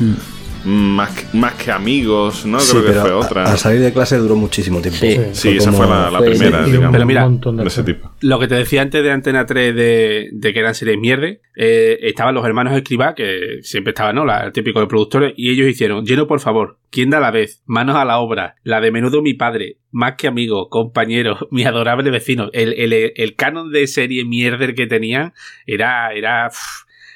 Más, 0.64 1.10
que- 1.10 1.36
más 1.36 1.54
que 1.54 1.70
amigos, 1.72 2.46
¿no? 2.46 2.60
Sí, 2.60 2.72
Creo 2.72 2.82
que 2.84 2.88
pero 2.90 3.02
fue 3.02 3.12
otra. 3.12 3.44
Al 3.50 3.58
salir 3.58 3.80
de 3.80 3.92
clase 3.92 4.16
duró 4.18 4.36
muchísimo 4.36 4.80
tiempo. 4.80 4.98
Sí. 5.00 5.16
Sí, 5.32 5.48
Fue 5.48 5.56
esa 5.58 5.72
fue 5.72 5.86
la, 5.86 6.10
la 6.10 6.18
fue- 6.18 6.30
primera, 6.30 6.64
sí, 6.64 6.70
digamos, 6.70 6.92
pero 6.92 7.06
mira, 7.06 7.22
de 7.22 7.28
montón 7.28 7.56
de 7.56 7.66
ese 7.66 7.82
tipo. 7.84 8.10
Lo 8.20 8.38
que 8.38 8.48
te 8.48 8.54
decía 8.54 8.82
antes 8.82 9.02
de 9.02 9.10
Antena 9.10 9.46
3 9.46 9.74
de, 9.74 10.28
de 10.32 10.52
que 10.52 10.58
eran 10.60 10.74
series 10.74 10.98
mierde, 10.98 11.40
eh, 11.56 11.98
estaban 12.02 12.34
los 12.34 12.44
hermanos 12.46 12.74
Escribá, 12.76 13.14
que 13.14 13.58
siempre 13.62 13.90
estaban, 13.90 14.14
¿no? 14.14 14.24
La, 14.24 14.44
el 14.44 14.52
típico 14.52 14.80
de 14.80 14.86
productores, 14.86 15.34
y 15.36 15.50
ellos 15.50 15.68
hicieron, 15.68 16.04
lleno 16.06 16.26
por 16.26 16.40
favor, 16.40 16.78
¿quién 16.90 17.10
da 17.10 17.20
la 17.20 17.30
vez? 17.30 17.62
Manos 17.66 17.96
a 17.96 18.04
la 18.04 18.18
obra, 18.18 18.56
la 18.62 18.80
de 18.80 18.90
menudo 18.92 19.22
mi 19.22 19.34
padre, 19.34 19.78
más 19.90 20.14
que 20.16 20.28
amigo, 20.28 20.68
compañero, 20.68 21.36
mi 21.50 21.64
adorable 21.64 22.10
vecino. 22.10 22.50
El, 22.52 22.72
el, 22.74 23.12
el 23.16 23.34
canon 23.36 23.70
de 23.72 23.86
serie 23.86 24.24
mierder 24.24 24.74
que 24.74 24.86
tenían 24.86 25.32
era, 25.66 26.12
era, 26.14 26.50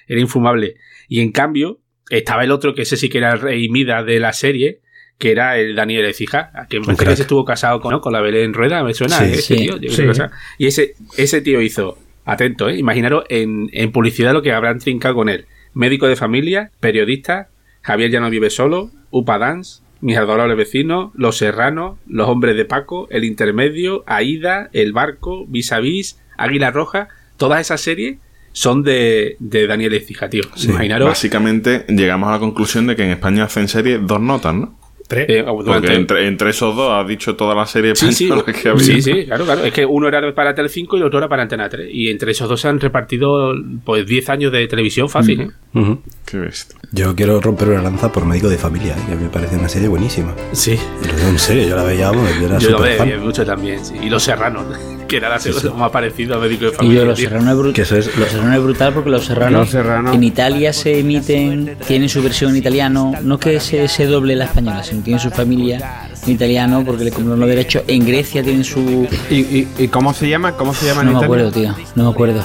era 0.09 0.21
infumable. 0.21 0.77
Y 1.09 1.21
en 1.21 1.31
cambio, 1.31 1.79
estaba 2.11 2.45
el 2.45 2.51
otro, 2.51 2.75
que 2.75 2.83
ese 2.83 2.97
sí 2.97 3.09
que 3.09 3.19
era 3.19 3.33
el 3.33 3.41
rey 3.41 3.69
Mida 3.69 4.03
de 4.03 4.21
la 4.21 4.33
serie, 4.33 4.81
que 5.19 5.33
era 5.33 5.59
el 5.59 5.75
Daniel 5.75 6.05
Ecija, 6.05 6.51
que 6.69 6.79
me 6.81 6.87
parece 6.87 7.05
que 7.07 7.17
se 7.17 7.23
estuvo 7.23 7.45
casado 7.45 7.81
con, 7.81 7.93
¿no? 7.93 8.01
con 8.01 8.13
la 8.13 8.21
Belén 8.21 8.53
Rueda, 8.53 8.83
me 8.85 8.93
suena 8.95 9.19
Sí, 9.19 9.25
ese 9.33 9.43
sí, 9.43 9.57
tío. 9.57 9.77
yo 9.79 9.91
sí. 9.91 9.97
creo 9.97 10.09
que 10.09 10.15
sea. 10.15 10.31
Y 10.59 10.67
ese, 10.67 10.95
ese 11.17 11.41
tío 11.41 11.61
hizo, 11.63 11.99
atento, 12.25 12.69
¿eh? 12.69 12.77
imaginaros 12.77 13.25
en, 13.29 13.69
en 13.73 13.93
publicidad 13.93 14.33
lo 14.33 14.43
que 14.43 14.53
habrán 14.53 14.79
trincado 14.79 15.15
con 15.15 15.29
él. 15.29 15.47
Médico 15.75 16.07
de 16.07 16.17
familia, 16.17 16.71
periodista, 16.81 17.49
Javier 17.83 18.11
ya 18.11 18.21
no 18.21 18.31
vive 18.31 18.51
solo, 18.51 18.91
Upa 19.11 19.39
Dance, 19.39 19.81
Mis 20.01 20.17
adorables 20.19 20.57
vecinos, 20.57 21.13
Los 21.15 21.39
Serranos, 21.39 21.99
Los 22.07 22.29
Hombres 22.29 22.57
de 22.57 22.65
Paco, 22.67 23.09
El 23.11 23.25
Intermedio, 23.25 24.05
Aida, 24.07 24.69
El 24.73 24.93
Barco, 24.93 25.47
Vis 25.47 25.73
a 25.73 25.81
Vis, 25.81 26.21
Águila 26.37 26.71
Roja, 26.71 27.09
todas 27.39 27.61
esas 27.63 27.81
series 27.81 28.19
son 28.57 28.83
de, 28.83 29.37
de 29.39 29.67
Daniel 29.67 29.93
Ecija, 29.93 30.31
tío. 30.31 30.43
Imaginaros. 30.65 31.09
Básicamente 31.09 31.85
llegamos 31.89 32.31
a 32.31 32.33
la 32.33 32.39
conclusión 32.39 32.87
de 32.87 32.97
que 32.97 33.03
en 33.05 33.11
España 33.11 33.45
hacen 33.45 33.69
series 33.69 34.01
dos 34.07 34.19
notas, 34.19 34.55
¿no? 34.55 34.79
Tres. 35.07 35.27
eh, 35.29 35.45
Porque 35.47 35.95
entre, 35.95 36.27
entre 36.27 36.51
esos 36.51 36.75
dos 36.75 36.91
has 36.91 37.07
dicho 37.07 37.37
toda 37.37 37.55
la 37.55 37.65
serie 37.67 37.95
Sí, 37.95 38.11
sí, 38.13 38.29
que 38.61 38.69
había. 38.71 38.83
sí, 38.83 39.03
sí, 39.03 39.25
claro, 39.27 39.45
claro. 39.45 39.63
Es 39.63 39.73
que 39.75 39.85
uno 39.85 40.09
era 40.09 40.35
para 40.35 40.55
Telecinco 40.55 40.97
y 40.97 41.01
el 41.01 41.07
otro 41.07 41.19
era 41.19 41.29
para 41.29 41.43
Antena 41.43 41.69
3. 41.69 41.89
Y 41.93 42.09
entre 42.09 42.33
esos 42.33 42.49
dos 42.49 42.61
se 42.63 42.67
han 42.69 42.81
repartido 42.81 43.55
pues 43.85 44.05
10 44.07 44.29
años 44.31 44.51
de 44.53 44.67
televisión 44.67 45.09
fácil, 45.11 45.43
¿eh? 45.43 45.97
Qué 46.25 46.39
bestia. 46.39 46.77
Yo 46.93 47.15
quiero 47.15 47.41
romper 47.41 47.69
una 47.69 47.83
lanza 47.83 48.11
por 48.11 48.25
Médico 48.25 48.49
de 48.49 48.57
Familia, 48.59 48.95
¿eh? 48.97 49.03
que 49.11 49.15
me 49.17 49.29
parece 49.29 49.57
una 49.57 49.69
serie 49.69 49.87
buenísima. 49.87 50.35
Sí. 50.53 50.73
Y 51.05 51.29
en 51.29 51.39
serio, 51.39 51.69
yo 51.69 51.77
la 51.77 51.85
veía, 51.85 52.11
vamos, 52.11 52.29
yo 52.41 52.47
era 52.47 52.59
Yo 52.59 52.71
lo 52.71 52.79
súper 52.79 52.89
veo 52.91 52.99
fan. 52.99 53.09
bien 53.09 53.21
mucho 53.21 53.45
también, 53.47 53.85
sí. 53.85 53.95
Y 54.03 54.09
Los 54.11 54.23
Serranos, 54.25 54.65
que 55.07 55.17
era 55.19 55.29
la 55.29 55.39
segunda 55.39 55.73
más 55.75 55.91
parecido 55.91 56.37
a 56.37 56.39
Médico 56.39 56.65
de 56.67 56.71
Y 56.73 56.75
Familia. 56.75 57.01
yo, 57.01 57.07
Los 57.07 57.19
tío. 57.19 57.29
Serranos 57.29 57.79
es, 57.79 57.93
es- 57.93 58.17
Los 58.17 58.29
Serranos 58.31 58.57
es 58.57 58.63
brutal 58.63 58.93
porque 58.95 59.11
Los 59.11 59.25
Serranos, 59.25 59.61
Los 59.61 59.71
Serranos- 59.71 60.15
en 60.15 60.23
Italia 60.25 60.73
se 60.73 60.99
emiten, 61.01 61.77
tienen 61.87 62.09
su 62.09 62.23
versión 62.23 62.51
en 62.53 62.57
italiano, 62.59 63.13
no 63.23 63.39
que 63.39 63.61
se, 63.61 63.89
se 63.89 64.07
doble 64.07 64.37
la 64.37 64.45
española, 64.47 64.83
sino 64.85 65.03
tienen 65.03 65.21
su 65.21 65.31
familia 65.31 66.09
en 66.25 66.33
italiano 66.33 66.83
porque 66.85 67.05
le 67.05 67.11
compran 67.13 67.39
los 67.39 67.49
derechos. 67.49 67.83
En 67.87 68.07
Grecia 68.07 68.43
tienen 68.43 68.65
su... 68.65 69.07
¿Y, 69.31 69.35
y, 69.37 69.69
y 69.79 69.89
cómo 69.89 70.13
se 70.15 70.29
llama? 70.29 70.53
¿Cómo 70.53 70.75
se 70.75 70.87
llama 70.87 71.03
en 71.03 71.07
No 71.09 71.13
me 71.13 71.19
Italia? 71.27 71.47
acuerdo, 71.49 71.53
tío, 71.53 71.87
no 71.95 72.05
me 72.05 72.11
acuerdo. 72.11 72.45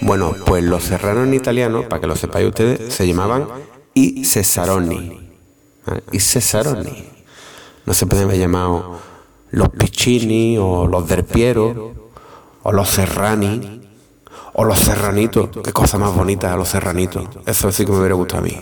Bueno, 0.00 0.34
pues 0.44 0.62
los 0.64 0.82
serranos 0.84 1.26
en 1.26 1.34
italiano, 1.34 1.88
para 1.88 2.00
que 2.00 2.06
lo 2.06 2.16
sepáis 2.16 2.46
ustedes, 2.48 2.92
se 2.92 3.06
llamaban 3.06 3.46
I 3.94 4.24
Cesaroni. 4.24 5.23
I 6.12 6.18
Cesaroni. 6.18 7.08
No 7.86 7.94
se 7.94 8.06
pueden 8.06 8.26
haber 8.26 8.38
llamado 8.38 8.98
los 9.50 9.68
Piccini 9.70 10.58
o 10.58 10.86
los 10.86 11.06
Del 11.08 11.24
Piero 11.24 11.92
o 12.62 12.72
los 12.72 12.88
Serrani 12.88 13.83
o 14.54 14.64
los 14.64 14.78
Serranitos. 14.78 15.50
Qué 15.62 15.72
cosa 15.72 15.98
más 15.98 16.14
bonita 16.14 16.56
los 16.56 16.68
Serranitos. 16.68 17.24
Eso 17.46 17.70
sí 17.70 17.84
que 17.84 17.92
me 17.92 17.98
hubiera 17.98 18.14
gustado 18.14 18.42
a 18.42 18.46
mí. 18.46 18.56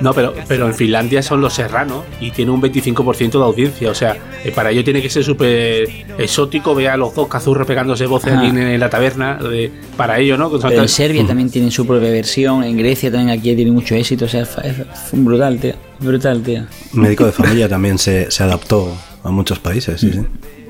No, 0.00 0.12
pero, 0.14 0.32
pero 0.46 0.66
en 0.66 0.74
Finlandia 0.74 1.22
son 1.22 1.40
Los 1.40 1.54
Serranos 1.54 2.04
y 2.20 2.30
tiene 2.30 2.52
un 2.52 2.62
25% 2.62 3.32
de 3.32 3.38
audiencia. 3.44 3.90
O 3.90 3.94
sea, 3.94 4.16
eh, 4.44 4.52
para 4.52 4.70
ello 4.70 4.84
tiene 4.84 5.02
que 5.02 5.10
ser 5.10 5.24
súper 5.24 5.88
exótico 6.18 6.72
ver 6.74 6.90
a 6.90 6.96
los 6.96 7.14
dos 7.14 7.26
cazurros 7.26 7.66
pegándose 7.66 8.06
voces 8.06 8.32
allí 8.32 8.48
en, 8.48 8.58
en 8.58 8.78
la 8.80 8.90
taberna. 8.90 9.34
de- 9.36 9.72
para 9.96 10.18
ello, 10.20 10.36
¿no? 10.36 10.50
Pero 10.50 10.82
en 10.82 10.88
Serbia 10.88 11.26
también 11.26 11.50
tienen 11.50 11.72
su 11.72 11.84
propia 11.84 12.10
versión, 12.10 12.62
en 12.62 12.76
Grecia 12.76 13.10
también 13.10 13.36
aquí 13.36 13.56
tiene 13.56 13.72
mucho 13.72 13.96
éxito, 13.96 14.26
o 14.26 14.28
sea, 14.28 14.42
es 14.42 14.76
brutal, 15.12 15.58
tío. 15.58 15.74
Brutal, 15.98 16.42
tío. 16.42 16.64
Médico 16.92 17.24
de 17.26 17.32
Familia 17.32 17.68
también 17.68 17.98
se, 17.98 18.30
se 18.30 18.44
adaptó 18.44 18.92
a 19.24 19.30
muchos 19.30 19.58
países, 19.58 20.00
sí, 20.00 20.12
sí. 20.12 20.20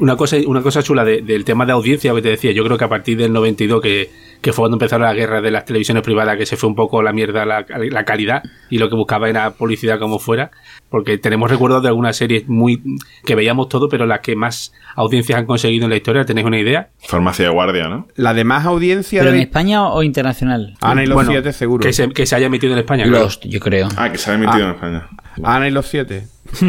Una 0.00 0.16
cosa, 0.16 0.36
una 0.46 0.62
cosa 0.62 0.82
chula 0.82 1.04
de- 1.04 1.22
del 1.22 1.44
tema 1.44 1.66
de 1.66 1.72
audiencia 1.72 2.14
que 2.14 2.22
te 2.22 2.28
decía, 2.30 2.52
yo 2.52 2.64
creo 2.64 2.78
que 2.78 2.84
a 2.84 2.88
partir 2.88 3.18
del 3.18 3.32
92, 3.32 3.80
que, 3.82 4.10
que 4.40 4.52
fue 4.52 4.62
cuando 4.62 4.76
empezaron 4.76 5.04
las 5.06 5.16
guerras 5.16 5.42
de 5.42 5.50
las 5.50 5.64
televisiones 5.64 6.02
privadas, 6.04 6.36
que 6.36 6.46
se 6.46 6.56
fue 6.56 6.68
un 6.68 6.76
poco 6.76 7.02
la 7.02 7.12
mierda 7.12 7.44
la, 7.44 7.66
la 7.68 8.04
calidad 8.04 8.42
y 8.70 8.78
lo 8.78 8.88
que 8.88 8.94
buscaba 8.94 9.28
era 9.28 9.50
publicidad 9.50 9.98
como 9.98 10.18
fuera, 10.20 10.50
porque 10.88 11.18
tenemos 11.18 11.50
recuerdos 11.50 11.82
de 11.82 11.88
algunas 11.88 12.16
series 12.16 12.48
muy 12.48 12.80
que 13.24 13.34
veíamos 13.34 13.68
todo, 13.68 13.88
pero 13.88 14.06
las 14.06 14.20
que 14.20 14.36
más 14.36 14.72
audiencias 14.94 15.38
han 15.38 15.46
conseguido 15.46 15.84
en 15.84 15.90
la 15.90 15.96
historia, 15.96 16.24
¿tenéis 16.24 16.46
una 16.46 16.58
idea? 16.60 16.90
Farmacia 17.06 17.46
de 17.46 17.50
guardia, 17.52 17.88
¿no? 17.88 18.06
La 18.14 18.34
de 18.34 18.44
más 18.44 18.64
audiencia 18.66 19.20
¿Pero 19.20 19.30
en 19.32 19.36
de 19.38 19.42
España 19.42 19.88
o 19.88 20.02
internacional? 20.04 20.74
Ana 20.80 21.02
y 21.02 21.06
los 21.06 21.14
Bueno, 21.16 21.30
siete, 21.32 21.52
seguro. 21.52 21.82
Que 21.84 21.92
se, 21.92 22.08
que 22.10 22.24
se 22.24 22.36
haya 22.36 22.46
emitido 22.46 22.72
en 22.72 22.78
España. 22.78 23.02
claro. 23.04 23.24
Lost, 23.24 23.44
yo 23.46 23.58
creo. 23.58 23.88
Ah, 23.96 24.10
que 24.12 24.18
se 24.18 24.30
ha 24.30 24.34
emitido 24.34 24.64
en 24.64 24.70
España. 24.74 25.08
Ana 25.44 25.68
y 25.68 25.70
los 25.70 25.86
siete. 25.86 26.26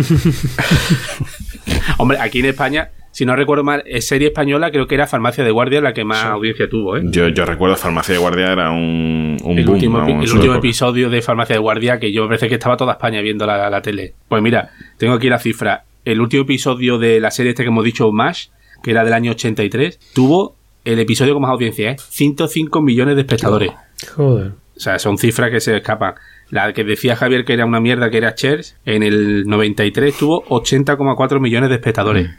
Hombre, 1.98 2.18
aquí 2.20 2.40
en 2.40 2.46
España, 2.46 2.90
si 3.12 3.26
no 3.26 3.36
recuerdo 3.36 3.64
mal, 3.64 3.84
es 3.86 4.08
serie 4.08 4.28
española, 4.30 4.72
creo 4.72 4.88
que 4.88 4.96
era 4.96 5.08
Farmacia 5.08 5.44
de 5.44 5.52
Guardia 5.52 5.82
la 5.82 5.94
que 5.94 6.04
más 6.06 6.26
audiencia 6.26 6.70
tuvo, 6.70 6.98
¿eh? 6.98 7.02
Yo, 7.06 7.28
yo 7.30 7.46
recuerdo 7.46 7.76
Farmacia 7.76 8.14
de 8.14 8.20
guardia 8.20 8.52
era 8.54 8.72
un, 8.72 9.38
un 9.44 9.58
el 9.58 9.66
boom, 9.66 9.76
último, 9.76 9.98
vamos, 9.98 10.12
en 10.14 10.22
el 10.22 10.28
su 10.28 10.36
último 10.36 10.54
época. 10.54 10.68
episodio 10.68 11.10
de 11.10 11.22
Farmacia 11.22 11.56
de 11.56 11.60
Guardia 11.60 12.00
que 12.00 12.12
yo 12.12 12.24
me 12.24 12.28
parece 12.30 12.48
que 12.48 12.56
estaba 12.56 12.78
toda 12.78 12.94
España 12.94 13.22
viendo 13.22 13.46
la, 13.46 13.70
la 13.70 13.82
tele. 13.82 14.14
Pues 14.28 14.42
mira, 14.42 14.72
tengo 14.98 15.14
aquí 15.14 15.30
la 15.30 15.40
cifra. 15.40 15.84
El 16.06 16.22
último 16.22 16.44
episodio 16.44 16.98
de 16.98 17.20
la 17.20 17.32
serie 17.32 17.52
este 17.52 17.64
que 17.64 17.70
hemos 17.70 17.84
dicho, 17.84 18.12
MASH, 18.12 18.48
que 18.82 18.92
era 18.92 19.04
del 19.04 19.14
año 19.14 19.32
83, 19.32 20.00
tuvo 20.14 20.56
el 20.86 21.00
episodio 21.00 21.34
con 21.34 21.42
más 21.42 21.52
audiencia, 21.52 21.92
¿eh? 21.92 21.98
105 22.00 22.82
millones 22.82 23.16
de 23.16 23.22
espectadores. 23.22 23.72
Joder. 24.16 24.54
O 24.76 24.80
sea, 24.80 24.98
son 24.98 25.18
cifras 25.18 25.52
que 25.52 25.60
se 25.60 25.76
escapan. 25.76 26.14
La 26.52 26.74
que 26.74 26.84
decía 26.84 27.16
Javier 27.16 27.46
que 27.46 27.54
era 27.54 27.66
una 27.66 27.80
mierda, 27.80 28.10
que 28.10 28.18
era 28.18 28.34
Chers, 28.36 28.76
en 28.86 29.04
el 29.04 29.46
93 29.46 30.18
tuvo 30.18 30.44
80,4 30.46 31.40
millones 31.40 31.70
de 31.70 31.76
espectadores. 31.76 32.30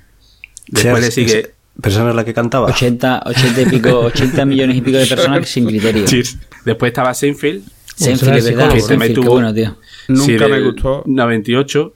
Después 0.66 1.02
le 1.04 1.10
sigue... 1.10 1.38
es- 1.40 1.50
¿Pero 1.80 1.92
esa 1.94 2.02
no 2.04 2.10
es 2.10 2.16
la 2.16 2.24
que 2.24 2.34
cantaba? 2.34 2.66
80, 2.66 3.22
80 3.26 3.62
y 3.62 3.66
pico, 3.66 4.00
80 4.00 4.44
millones 4.44 4.76
y 4.76 4.80
pico 4.82 4.98
de 4.98 5.06
personas 5.06 5.48
sin 5.48 5.64
criterio. 5.66 6.04
Cheers. 6.04 6.36
Después 6.64 6.90
estaba 6.90 7.14
Seinfeld, 7.14 7.62
Seinfeld, 7.96 8.36
es 8.36 8.44
verdad, 8.44 8.72
Que 8.72 8.80
Seinfeld, 8.80 8.98
me 8.98 9.08
qué 9.08 9.14
tuvo- 9.14 9.30
bueno, 9.30 9.54
tío. 9.54 9.76
Nunca 10.08 10.44
Sí, 10.46 10.50
me 10.50 10.60
gustó. 10.60 11.04
98. 11.06 11.94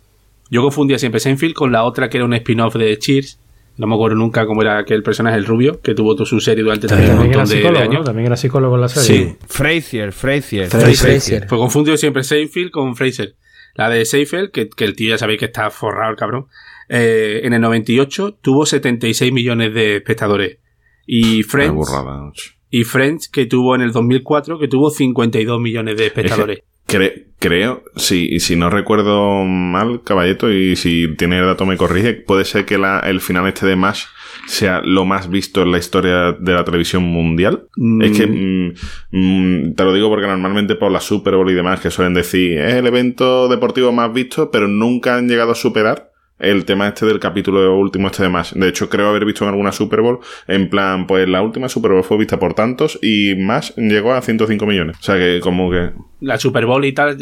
Yo 0.50 0.62
confundía 0.62 0.98
siempre 0.98 1.20
Seinfeld 1.20 1.54
con 1.54 1.72
la 1.72 1.82
otra 1.84 2.08
que 2.08 2.18
era 2.18 2.24
un 2.24 2.32
spin-off 2.34 2.76
de 2.76 2.96
Cheers. 2.98 3.38
No 3.76 3.86
me 3.88 3.94
acuerdo 3.94 4.16
nunca 4.16 4.46
cómo 4.46 4.62
era 4.62 4.78
aquel 4.78 5.02
personaje, 5.02 5.36
el 5.36 5.46
rubio, 5.46 5.80
que 5.80 5.94
tuvo 5.94 6.14
toda 6.14 6.26
su 6.26 6.38
serie 6.40 6.62
durante 6.62 6.86
también 6.86 7.10
un 7.12 7.18
montón 7.18 7.44
de, 7.46 7.54
de 7.54 7.60
psicólogo, 7.62 7.84
¿no? 7.84 7.90
años. 7.90 8.04
También 8.04 8.26
era 8.26 8.36
psicólogo 8.36 8.74
en 8.76 8.80
la 8.80 8.88
serie. 8.88 9.26
Sí. 9.32 9.36
Frasier, 9.48 10.12
Frasier. 10.12 10.68
Frasier. 10.68 10.96
Fraser. 10.96 11.46
Pues 11.48 11.58
confundido 11.58 11.96
siempre 11.96 12.22
Seinfeld 12.22 12.70
con 12.70 12.94
Fraser. 12.94 13.34
La 13.74 13.88
de 13.88 14.04
Seinfeld, 14.04 14.52
que, 14.52 14.68
que 14.68 14.84
el 14.84 14.94
tío 14.94 15.10
ya 15.10 15.18
sabéis 15.18 15.40
que 15.40 15.46
está 15.46 15.70
forrado 15.70 16.12
el 16.12 16.16
cabrón, 16.16 16.46
eh, 16.88 17.40
en 17.42 17.52
el 17.54 17.60
98 17.60 18.38
tuvo 18.40 18.66
76 18.66 19.32
millones 19.32 19.74
de 19.74 19.96
espectadores. 19.96 20.58
Y 21.06 21.42
Friends, 21.42 21.74
burrada, 21.74 22.18
macho. 22.22 22.52
y 22.70 22.84
Friends, 22.84 23.28
que 23.28 23.46
tuvo 23.46 23.74
en 23.74 23.80
el 23.82 23.90
2004, 23.92 24.58
que 24.58 24.68
tuvo 24.68 24.90
52 24.90 25.60
millones 25.60 25.96
de 25.96 26.06
espectadores. 26.06 26.60
Cre- 26.88 27.24
creo, 27.38 27.82
sí, 27.96 28.28
y 28.30 28.40
si 28.40 28.56
no 28.56 28.70
recuerdo 28.70 29.42
mal, 29.44 30.02
Caballeto, 30.02 30.50
y 30.52 30.76
si 30.76 31.14
tiene 31.16 31.38
el 31.38 31.46
dato 31.46 31.66
me 31.66 31.76
corrige, 31.76 32.14
puede 32.14 32.44
ser 32.44 32.64
que 32.64 32.78
la- 32.78 33.00
el 33.00 33.20
final 33.20 33.46
este 33.46 33.66
de 33.66 33.76
MASH 33.76 34.04
sea 34.46 34.80
lo 34.82 35.04
más 35.04 35.30
visto 35.30 35.62
en 35.62 35.70
la 35.72 35.78
historia 35.78 36.32
de 36.32 36.52
la 36.52 36.64
televisión 36.64 37.02
mundial. 37.04 37.66
Mm. 37.76 38.02
Es 38.02 38.18
que 38.18 38.26
mm, 38.26 38.72
mm, 39.12 39.74
te 39.74 39.84
lo 39.84 39.92
digo 39.94 40.08
porque 40.10 40.26
normalmente 40.26 40.74
por 40.74 40.90
la 40.90 41.00
Super 41.00 41.36
Bowl 41.36 41.50
y 41.50 41.54
demás 41.54 41.80
que 41.80 41.90
suelen 41.90 42.14
decir 42.14 42.58
es 42.58 42.74
el 42.74 42.86
evento 42.86 43.48
deportivo 43.48 43.92
más 43.92 44.12
visto, 44.12 44.50
pero 44.50 44.68
nunca 44.68 45.16
han 45.16 45.28
llegado 45.28 45.52
a 45.52 45.54
superar 45.54 46.10
el 46.44 46.64
tema 46.64 46.88
este 46.88 47.06
del 47.06 47.18
capítulo 47.18 47.76
último 47.76 48.06
este 48.08 48.22
de 48.22 48.28
MASH. 48.28 48.52
De 48.54 48.68
hecho, 48.68 48.88
creo 48.88 49.08
haber 49.08 49.24
visto 49.24 49.44
en 49.44 49.50
alguna 49.50 49.72
Super 49.72 50.00
Bowl, 50.00 50.20
en 50.46 50.68
plan, 50.70 51.06
pues 51.06 51.28
la 51.28 51.42
última 51.42 51.68
Super 51.68 51.92
Bowl 51.92 52.04
fue 52.04 52.18
vista 52.18 52.38
por 52.38 52.54
tantos 52.54 52.98
y 53.02 53.34
MASH 53.34 53.72
llegó 53.76 54.12
a 54.14 54.22
105 54.22 54.66
millones. 54.66 54.96
O 55.00 55.02
sea 55.02 55.16
que 55.16 55.40
como 55.40 55.70
que 55.70 55.90
la 56.20 56.38
Super 56.38 56.66
Bowl 56.66 56.84
y 56.84 56.92
tal 56.92 57.16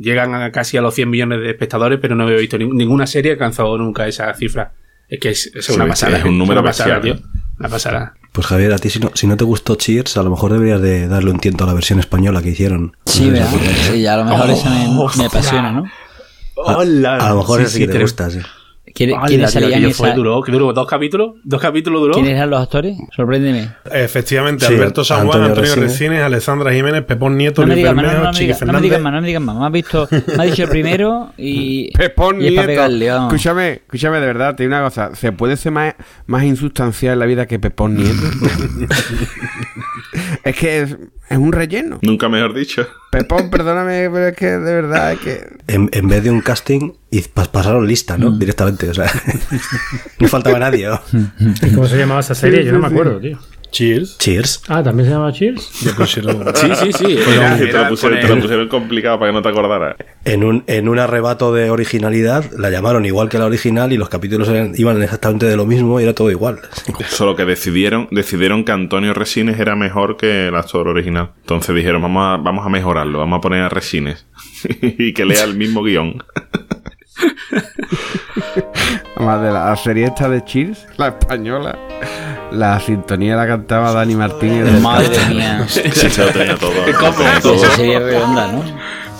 llegan 0.00 0.34
a 0.34 0.52
casi 0.52 0.76
a 0.76 0.80
los 0.80 0.94
100 0.94 1.10
millones 1.10 1.40
de 1.40 1.50
espectadores, 1.50 1.98
pero 2.00 2.14
no 2.14 2.28
he 2.28 2.38
visto 2.40 2.56
ni- 2.58 2.66
ninguna 2.70 3.06
serie 3.06 3.32
que 3.36 3.42
ha 3.42 3.46
alcanzado 3.46 3.76
nunca 3.78 4.06
esa 4.06 4.32
cifra. 4.34 4.72
Es 5.08 5.20
que 5.20 5.30
es, 5.30 5.50
es 5.54 5.64
Sí, 5.64 5.72
una 5.72 5.84
es 5.84 5.90
pasada. 5.90 6.20
un 6.24 6.34
¿eh? 6.34 6.38
número 6.38 6.60
una 6.60 6.68
pasada, 6.70 7.00
tío. 7.00 7.14
bestial, 7.14 7.30
Una 7.58 7.68
pasada. 7.68 8.14
Pues 8.32 8.46
Javier, 8.46 8.72
a 8.74 8.78
ti 8.78 8.90
si 8.90 9.00
no, 9.00 9.10
si 9.14 9.26
no 9.26 9.36
te 9.38 9.44
gustó 9.44 9.74
Cheers, 9.74 10.16
a 10.18 10.22
lo 10.22 10.30
mejor 10.30 10.52
deberías 10.52 10.80
de 10.82 11.08
darle 11.08 11.30
un 11.30 11.40
tiento 11.40 11.64
a 11.64 11.66
la 11.66 11.72
versión 11.72 11.98
española 11.98 12.42
que 12.42 12.50
hicieron. 12.50 12.94
Sí, 13.06 13.30
¿verdad? 13.30 13.48
Sí, 13.90 14.06
a 14.06 14.16
lo 14.18 14.24
mejor 14.26 14.50
esa 14.50 14.68
me, 14.70 14.86
me 15.16 15.24
apasiona, 15.24 15.72
¿no? 15.72 15.84
A, 16.66 16.72
a 16.80 17.28
lo 17.30 17.36
mejor 17.36 17.60
Sí, 17.60 17.66
sí 17.66 17.72
sí, 17.72 17.78
que 17.80 17.86
te 17.86 17.92
te- 17.94 18.00
gusta, 18.00 18.30
sí. 18.30 18.40
¿Quién- 18.98 19.10
Ay, 19.16 19.28
¿Quiénes 19.28 19.52
salían 19.52 19.84
esa- 19.84 20.12
duró, 20.12 20.42
¿qué 20.42 20.50
duró? 20.50 20.72
¿Dos 20.72 20.86
capítulos? 20.88 21.36
¿Dos 21.44 21.60
capítulos 21.60 22.00
duró? 22.00 22.14
¿Quiénes 22.14 22.32
eran 22.32 22.50
los 22.50 22.60
actores? 22.60 22.96
Sorpréndeme. 23.14 23.68
Efectivamente, 23.92 24.66
Sí, 24.66 24.74
Alberto 24.74 25.04
San 25.04 25.18
Juan, 25.26 25.42
Antonio 25.42 25.48
Antonio 25.50 25.74
Resines. 25.74 25.92
Resines, 26.00 26.22
Alessandra 26.22 26.72
Jiménez, 26.72 27.04
Pepón 27.04 27.36
Nieto, 27.38 27.62
No 27.62 27.68
Luis 27.68 27.76
digas 27.76 27.94
más, 27.94 28.04
no, 28.04 28.30
Chiqui 28.32 28.52
no 28.66 28.72
me 28.72 28.80
digas 28.80 29.00
más, 29.00 29.12
no 29.12 29.20
me 29.20 29.26
digas 29.28 29.42
más. 29.42 29.56
Me 29.56 29.66
has 29.66 29.72
visto, 29.72 30.08
me 30.10 30.42
ha 30.42 30.46
dicho 30.46 30.64
el 30.64 30.68
primero 30.68 31.32
y. 31.38 31.92
Pepón 31.96 32.42
y 32.42 32.48
es 32.48 32.52
para 32.54 32.66
Nieto. 32.66 32.80
pegarle, 32.80 33.08
vamos. 33.10 33.32
Escúchame, 33.32 33.72
escúchame 33.74 34.18
de 34.18 34.26
verdad, 34.26 34.56
te 34.56 34.64
digo 34.64 34.74
una 34.74 34.84
cosa. 34.84 35.14
¿Se 35.14 35.30
puede 35.30 35.56
ser 35.56 35.70
más, 35.70 35.94
más 36.26 36.42
insustancial 36.42 37.12
en 37.12 37.18
la 37.20 37.26
vida 37.26 37.46
que 37.46 37.60
Pepón 37.60 37.94
Nieto? 37.94 38.20
es 40.44 40.56
que 40.56 40.80
es, 40.80 40.96
es 41.28 41.38
un 41.38 41.52
relleno. 41.52 41.98
Nunca 42.02 42.28
mejor 42.28 42.54
dicho. 42.54 42.86
Pepón, 43.10 43.50
perdóname, 43.50 44.08
pero 44.12 44.28
es 44.28 44.36
que 44.36 44.46
de 44.46 44.74
verdad 44.74 45.12
es 45.12 45.18
que. 45.20 45.46
En, 45.66 45.88
en 45.92 46.08
vez 46.08 46.24
de 46.24 46.30
un 46.30 46.40
casting, 46.40 46.92
y 47.10 47.20
pas- 47.22 47.48
pasaron 47.48 47.86
lista, 47.86 48.18
¿no? 48.18 48.30
Directamente, 48.32 48.88
o 48.90 48.94
sea, 48.94 49.10
no 50.18 50.28
faltaba 50.28 50.58
nadie. 50.58 50.86
¿no? 50.88 51.00
¿Y 51.62 51.70
¿Cómo 51.74 51.86
se 51.86 51.96
llamaba 51.98 52.20
esa 52.20 52.34
serie? 52.34 52.64
Yo 52.64 52.72
no 52.72 52.78
me 52.80 52.86
acuerdo, 52.88 53.18
tío. 53.20 53.38
Cheers. 53.70 54.16
Cheers. 54.16 54.62
Ah, 54.68 54.82
¿también 54.82 55.06
se 55.10 55.14
llama 55.14 55.30
Cheers? 55.30 55.70
Pusieron- 55.94 56.42
Sí, 56.54 56.68
sí, 56.74 56.90
sí. 56.90 57.18
Era- 57.18 57.58
Era- 57.58 57.70
te, 57.70 57.78
lo 57.84 57.88
pusieron, 57.90 58.16
con 58.18 58.22
te 58.22 58.28
lo 58.28 58.34
el- 58.34 58.40
pusieron 58.40 58.68
complicado 58.68 59.18
para 59.18 59.30
que 59.30 59.34
no 59.36 59.42
te 59.42 59.48
acordaras. 59.50 59.96
En 60.24 60.42
un, 60.42 60.64
en 60.66 60.88
un 60.88 60.98
arrebato 60.98 61.52
de 61.52 61.68
originalidad, 61.68 62.50
la 62.58 62.70
llamaron 62.70 63.04
igual 63.04 63.28
que 63.28 63.36
la 63.38 63.44
original 63.44 63.92
y 63.92 63.98
los 63.98 64.08
capítulos 64.08 64.48
eran- 64.48 64.72
iban 64.76 65.02
exactamente 65.02 65.44
de 65.44 65.54
lo 65.56 65.66
mismo 65.66 66.00
y 66.00 66.04
era 66.04 66.14
todo 66.14 66.30
igual. 66.30 66.60
Solo 67.10 67.36
que 67.36 67.44
decidieron, 67.44 68.08
decidieron 68.10 68.64
que 68.64 68.72
Antonio 68.72 69.12
Resines 69.12 69.60
era 69.60 69.76
mejor 69.76 70.16
que 70.16 70.48
el 70.48 70.56
actor 70.56 70.88
original. 70.88 71.32
Entonces 71.42 71.74
dijeron, 71.76 72.00
vamos 72.00 72.24
a, 72.24 72.42
vamos 72.42 72.64
a 72.64 72.70
mejorarlo, 72.70 73.18
vamos 73.18 73.36
a 73.36 73.40
poner 73.42 73.60
a 73.64 73.68
Resines. 73.68 74.24
y 74.80 75.12
que 75.12 75.26
lea 75.26 75.44
el 75.44 75.56
mismo 75.56 75.82
guion. 75.82 76.22
Además 79.16 79.42
de 79.42 79.50
la 79.50 79.76
serie 79.76 80.06
esta 80.06 80.28
de 80.28 80.44
Cheers, 80.44 80.86
la 80.96 81.08
española, 81.08 81.76
la 82.52 82.78
sintonía 82.80 83.36
la 83.36 83.46
cantaba 83.46 83.92
Dani 83.92 84.14
Martínez. 84.14 84.80
Madre 84.80 85.08
mía. 85.28 85.64
Sí, 85.68 85.82
se 85.90 86.24
lo 86.24 86.30
tenía 86.30 86.56
todo. 86.56 86.72
¿Cómo? 86.98 87.54
Esa 87.54 87.70
serie 87.76 87.98
redonda, 87.98 88.52
¿no? 88.52 88.62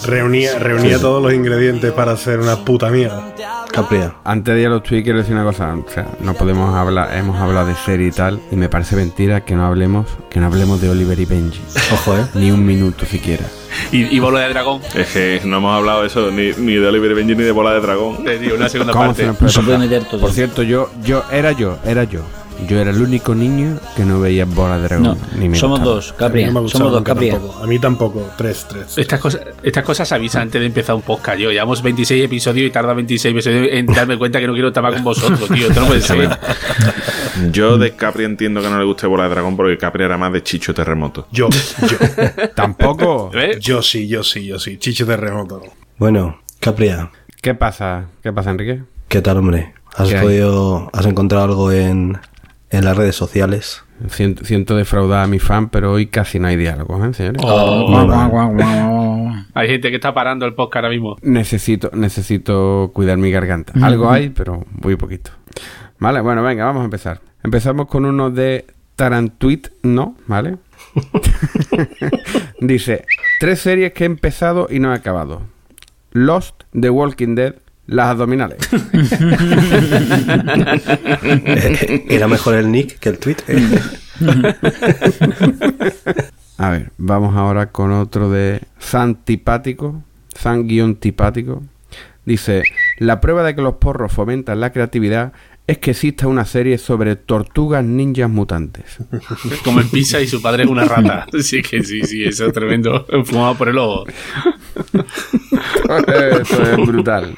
Reunía, 0.05 0.59
reunía 0.59 0.99
todos 0.99 1.23
los 1.23 1.33
ingredientes 1.33 1.93
para 1.93 2.13
hacer 2.13 2.39
una 2.41 2.57
puta 2.65 2.91
mierda. 2.91 3.35
Capria. 3.73 4.15
Antes 4.25 4.55
de 4.55 4.61
ir 4.61 4.67
a 4.67 4.71
los 4.71 4.83
tweets 4.83 5.05
quiero 5.05 5.19
decir 5.19 5.35
una 5.35 5.45
cosa, 5.45 5.75
o 5.75 5.91
sea, 5.91 6.07
no 6.21 6.35
podemos 6.35 6.75
hablar, 6.75 7.17
hemos 7.17 7.39
hablado 7.39 7.67
de 7.67 7.75
serie 7.75 8.09
y 8.09 8.11
tal, 8.11 8.41
y 8.51 8.57
me 8.57 8.69
parece 8.69 8.97
mentira 8.97 9.45
que 9.45 9.55
no 9.55 9.67
hablemos, 9.67 10.07
que 10.31 10.41
no 10.41 10.47
hablemos 10.47 10.81
de 10.81 10.91
Oliver 10.91 11.19
y 11.19 11.25
Benji. 11.27 11.61
Ojo, 11.93 12.17
¿eh? 12.17 12.27
Ni 12.35 12.51
un 12.51 12.65
minuto 12.65 13.05
siquiera. 13.05 13.45
Y, 13.93 14.15
y 14.15 14.19
Bola 14.19 14.41
de 14.41 14.49
Dragón. 14.49 14.81
Es 14.95 15.09
que 15.09 15.41
no 15.45 15.59
hemos 15.59 15.77
hablado 15.77 16.05
eso 16.05 16.31
ni, 16.31 16.53
ni 16.53 16.75
de 16.75 16.87
Oliver 16.87 17.11
y 17.11 17.15
Benji 17.15 17.35
ni 17.37 17.43
de 17.45 17.53
Bola 17.53 17.75
de 17.75 17.81
Dragón. 17.81 18.25
Digo, 18.41 18.57
una 18.57 18.69
segunda 18.69 18.93
¿Cómo 18.93 19.07
parte. 19.07 19.23
se 19.23 19.63
No 19.63 20.05
todo. 20.05 20.21
Por 20.21 20.33
cierto, 20.33 20.63
yo, 20.63 20.91
yo, 21.03 21.25
era 21.31 21.53
yo, 21.53 21.79
era 21.85 22.05
yo. 22.05 22.23
Yo 22.67 22.81
era 22.81 22.91
el 22.91 23.01
único 23.01 23.35
niño 23.35 23.79
que 23.97 24.05
no 24.05 24.19
veía 24.21 24.45
bola 24.45 24.79
de 24.79 24.83
dragón. 24.85 25.05
No, 25.05 25.17
ni 25.39 25.49
me 25.49 25.57
somos 25.57 25.79
gustaba. 25.79 25.95
dos, 25.95 26.13
Capria. 26.15 26.47
A 26.47 26.49
mí 26.49 26.55
no 26.55 26.61
me 26.61 26.63
gustaba 26.63 26.85
Somos 26.91 27.05
dos, 27.05 27.05
tampoco. 27.05 27.63
A 27.63 27.67
mí 27.67 27.79
tampoco. 27.79 28.31
Tres, 28.37 28.67
tres. 28.69 28.99
Estas 28.99 29.21
cosas, 29.21 29.43
estas 29.63 29.85
cosas 29.85 30.09
se 30.09 30.15
avisan 30.15 30.43
antes 30.43 30.61
de 30.61 30.67
empezar 30.67 30.97
un 30.97 31.03
podcast. 31.03 31.39
Yo 31.39 31.51
llevamos 31.51 31.83
26 31.83 32.25
episodios 32.25 32.67
y 32.69 32.71
tarda 32.71 32.95
26 32.95 33.33
episodios 33.33 33.69
en 33.71 33.87
darme 33.87 34.19
cuenta 34.19 34.41
que 34.41 34.47
no 34.47 34.55
quiero 34.55 34.69
estar 34.69 34.93
con 34.93 35.05
vosotros, 35.05 35.49
tío. 35.49 35.69
Esto 35.69 35.81
no 35.81 35.87
puede 35.87 36.01
ser. 36.01 36.39
Yo 37.53 37.79
de 37.79 37.95
Capri 37.95 38.25
entiendo 38.25 38.61
que 38.61 38.69
no 38.69 38.79
le 38.79 38.85
guste 38.85 39.07
Bola 39.07 39.25
de 39.25 39.31
Dragón 39.31 39.57
porque 39.57 39.79
Capri 39.79 40.03
era 40.05 40.19
más 40.19 40.33
de 40.33 40.43
Chicho 40.43 40.75
Terremoto. 40.75 41.29
Yo, 41.31 41.49
yo, 41.51 41.97
Tampoco. 42.57 43.31
¿Ves? 43.31 43.61
yo 43.61 43.83
sí, 43.83 44.09
yo 44.09 44.25
sí, 44.25 44.45
yo 44.45 44.59
sí. 44.59 44.79
Chicho 44.79 45.07
terremoto. 45.07 45.63
Bueno, 45.99 46.41
Capria, 46.61 47.11
¿Qué 47.41 47.55
pasa? 47.55 48.07
¿Qué 48.23 48.33
pasa, 48.33 48.51
Enrique? 48.51 48.83
¿qué 49.07 49.23
tal, 49.23 49.39
hombre? 49.39 49.73
¿Has 49.97 50.13
podido, 50.15 50.91
has 50.93 51.07
encontrado 51.07 51.45
algo 51.45 51.73
en, 51.73 52.19
en 52.71 52.85
las 52.85 52.97
redes 52.97 53.17
sociales? 53.17 53.83
Siento, 54.09 54.45
siento 54.45 54.77
defraudar 54.77 55.25
a 55.25 55.27
mi 55.27 55.39
fan, 55.39 55.71
pero 55.71 55.93
hoy 55.93 56.07
casi 56.07 56.39
no 56.39 56.47
hay 56.47 56.57
diálogo, 56.57 57.05
¿eh, 57.05 57.13
señores? 57.15 57.43
Oh, 57.45 57.87
guau, 57.89 58.53
guau. 58.53 59.33
Hay 59.55 59.69
gente 59.69 59.91
que 59.91 59.97
está 59.97 60.15
parando 60.15 60.47
el 60.47 60.55
podcast 60.55 60.85
ahora 60.85 60.91
mismo. 60.91 61.17
Necesito, 61.23 61.91
necesito 61.93 62.93
cuidar 62.95 63.19
mi 63.19 63.33
garganta. 63.33 63.73
Algo 63.83 64.09
hay, 64.09 64.29
pero 64.29 64.65
muy 64.71 64.95
poquito. 64.95 65.33
Vale, 65.99 66.21
bueno, 66.21 66.45
venga, 66.45 66.65
vamos 66.65 66.83
a 66.83 66.85
empezar. 66.85 67.21
Empezamos 67.43 67.89
con 67.89 68.05
uno 68.05 68.31
de 68.31 68.67
Tarantuit, 68.95 69.69
no, 69.83 70.17
¿vale? 70.29 70.59
Dice, 72.61 73.05
tres 73.41 73.61
series 73.61 73.93
que 73.93 74.05
he 74.05 74.07
empezado 74.07 74.69
y 74.71 74.79
no 74.79 74.93
he 74.93 74.97
acabado. 74.97 75.43
Lost, 76.13 76.63
The 76.73 76.91
Walking 76.91 77.35
Dead, 77.35 77.57
Las 77.89 78.09
Abdominales. 78.09 78.59
Eh, 81.21 82.05
Era 82.09 82.29
mejor 82.29 82.55
el 82.55 82.71
nick 82.71 82.99
que 82.99 83.09
el 83.09 83.19
tweet. 83.19 83.37
¿eh? 83.49 83.83
A 86.59 86.71
ver, 86.71 86.93
vamos 86.99 87.37
ahora 87.37 87.71
con 87.71 87.93
otro 87.93 88.31
de 88.31 88.61
San 88.79 89.17
Tipático. 89.25 90.03
San-tipático. 90.35 91.63
Dice, 92.25 92.63
la 92.99 93.21
prueba 93.21 93.43
de 93.43 93.55
que 93.55 93.63
los 93.63 93.75
porros 93.75 94.13
fomentan 94.13 94.61
la 94.61 94.73
creatividad 94.73 95.33
es 95.67 95.79
que 95.79 95.91
exista 95.91 96.27
una 96.27 96.47
serie 96.47 96.79
sobre 96.79 97.15
tortugas 97.17 97.85
ninjas 97.85 98.31
mutantes. 98.31 98.99
Como 99.65 99.81
el 99.81 99.87
pizza 99.87 100.21
y 100.21 100.27
su 100.27 100.41
padre 100.41 100.65
es 100.65 100.71
una 100.71 100.85
rata. 100.85 101.27
Sí, 101.43 101.63
que 101.63 101.83
sí, 101.85 102.03
sí, 102.03 102.25
eso 102.25 102.47
es 102.47 102.53
tremendo. 102.53 103.07
Fumado 103.25 103.55
por 103.57 103.69
el 103.69 103.79
ojo. 103.79 104.05
Esto 106.07 106.63
es 106.63 106.77
brutal. 106.87 107.35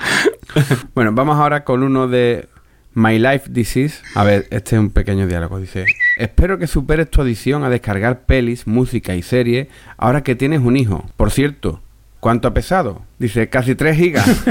Bueno, 0.95 1.13
vamos 1.13 1.39
ahora 1.39 1.65
con 1.65 1.83
uno 1.83 2.09
de 2.09 2.49
My 2.95 3.19
Life 3.19 3.51
Disease. 3.51 4.03
A 4.15 4.25
ver, 4.25 4.47
este 4.51 4.77
es 4.77 4.81
un 4.81 4.91
pequeño 4.91 5.27
diálogo. 5.27 5.59
Dice: 5.59 5.87
Espero 6.19 6.59
que 6.59 6.67
superes 6.67 7.11
tu 7.11 7.23
adicción 7.23 7.65
a 7.65 7.71
descargar 7.71 8.23
pelis, 8.23 8.67
música 8.67 9.15
y 9.15 9.23
series 9.23 9.69
ahora 9.97 10.23
que 10.23 10.35
tienes 10.35 10.61
un 10.61 10.77
hijo. 10.77 11.05
Por 11.17 11.31
cierto, 11.31 11.81
¿cuánto 12.21 12.49
ha 12.49 12.55
pesado? 12.55 13.03
Dice: 13.19 13.49
casi 13.49 13.75
3 13.75 13.97
gigas. 13.97 14.27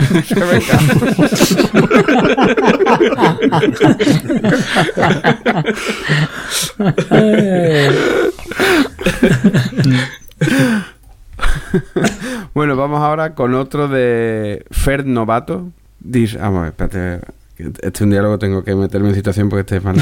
Bueno, 12.54 12.76
vamos 12.76 13.02
ahora 13.02 13.36
con 13.36 13.54
otro 13.54 13.88
de 13.88 14.66
Fer 14.72 15.06
Novato. 15.06 15.70
Dice, 16.00 16.38
vamos, 16.38 16.60
a 16.60 16.62
ver, 16.64 16.72
espérate. 16.72 17.20
Este 17.58 17.88
es 17.89 18.02
un 18.02 18.10
diálogo, 18.10 18.39
tengo 18.39 18.64
que 18.64 18.74
meterme 18.74 19.10
en 19.10 19.16
situación 19.16 19.50
porque 19.50 19.62
este 19.62 19.78
es 19.78 19.84
mal. 19.84 19.95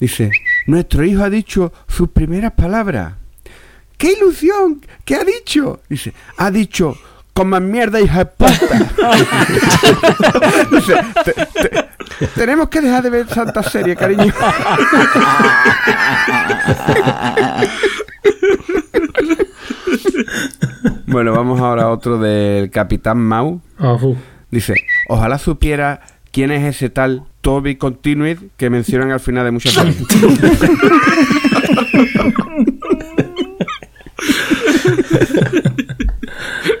Dice, 0.00 0.30
nuestro 0.66 1.04
hijo 1.04 1.22
ha 1.22 1.30
dicho 1.30 1.72
sus 1.88 2.10
primeras 2.10 2.52
palabras. 2.52 3.14
¡Qué 3.96 4.12
ilusión! 4.12 4.80
¿Qué 5.04 5.14
ha 5.14 5.24
dicho? 5.24 5.80
Dice, 5.88 6.12
ha 6.36 6.50
dicho, 6.50 6.96
coman 7.32 7.70
mierda, 7.70 8.00
hija 8.00 8.18
de 8.18 8.26
puta. 8.26 8.52
Dice, 10.72 10.94
"Te- 11.24 11.32
te- 11.68 11.88
tenemos 12.34 12.68
que 12.68 12.80
dejar 12.80 13.04
de 13.04 13.10
ver 13.10 13.28
Santa 13.28 13.62
Serie, 13.62 13.94
cariño. 13.94 14.34
Bueno, 21.06 21.32
vamos 21.32 21.60
ahora 21.60 21.84
a 21.84 21.90
otro 21.90 22.18
del 22.18 22.70
Capitán 22.70 23.18
Mau. 23.18 23.60
Ah. 23.78 23.96
Dice, 24.50 24.74
ojalá 25.08 25.38
supiera 25.38 26.00
quién 26.32 26.50
es 26.50 26.64
ese 26.64 26.90
tal 26.90 27.22
Toby 27.40 27.76
Continuid 27.76 28.38
que 28.56 28.68
mencionan 28.70 29.12
al 29.12 29.20
final 29.20 29.44
de 29.44 29.50
muchas 29.52 29.74
series. 29.74 29.96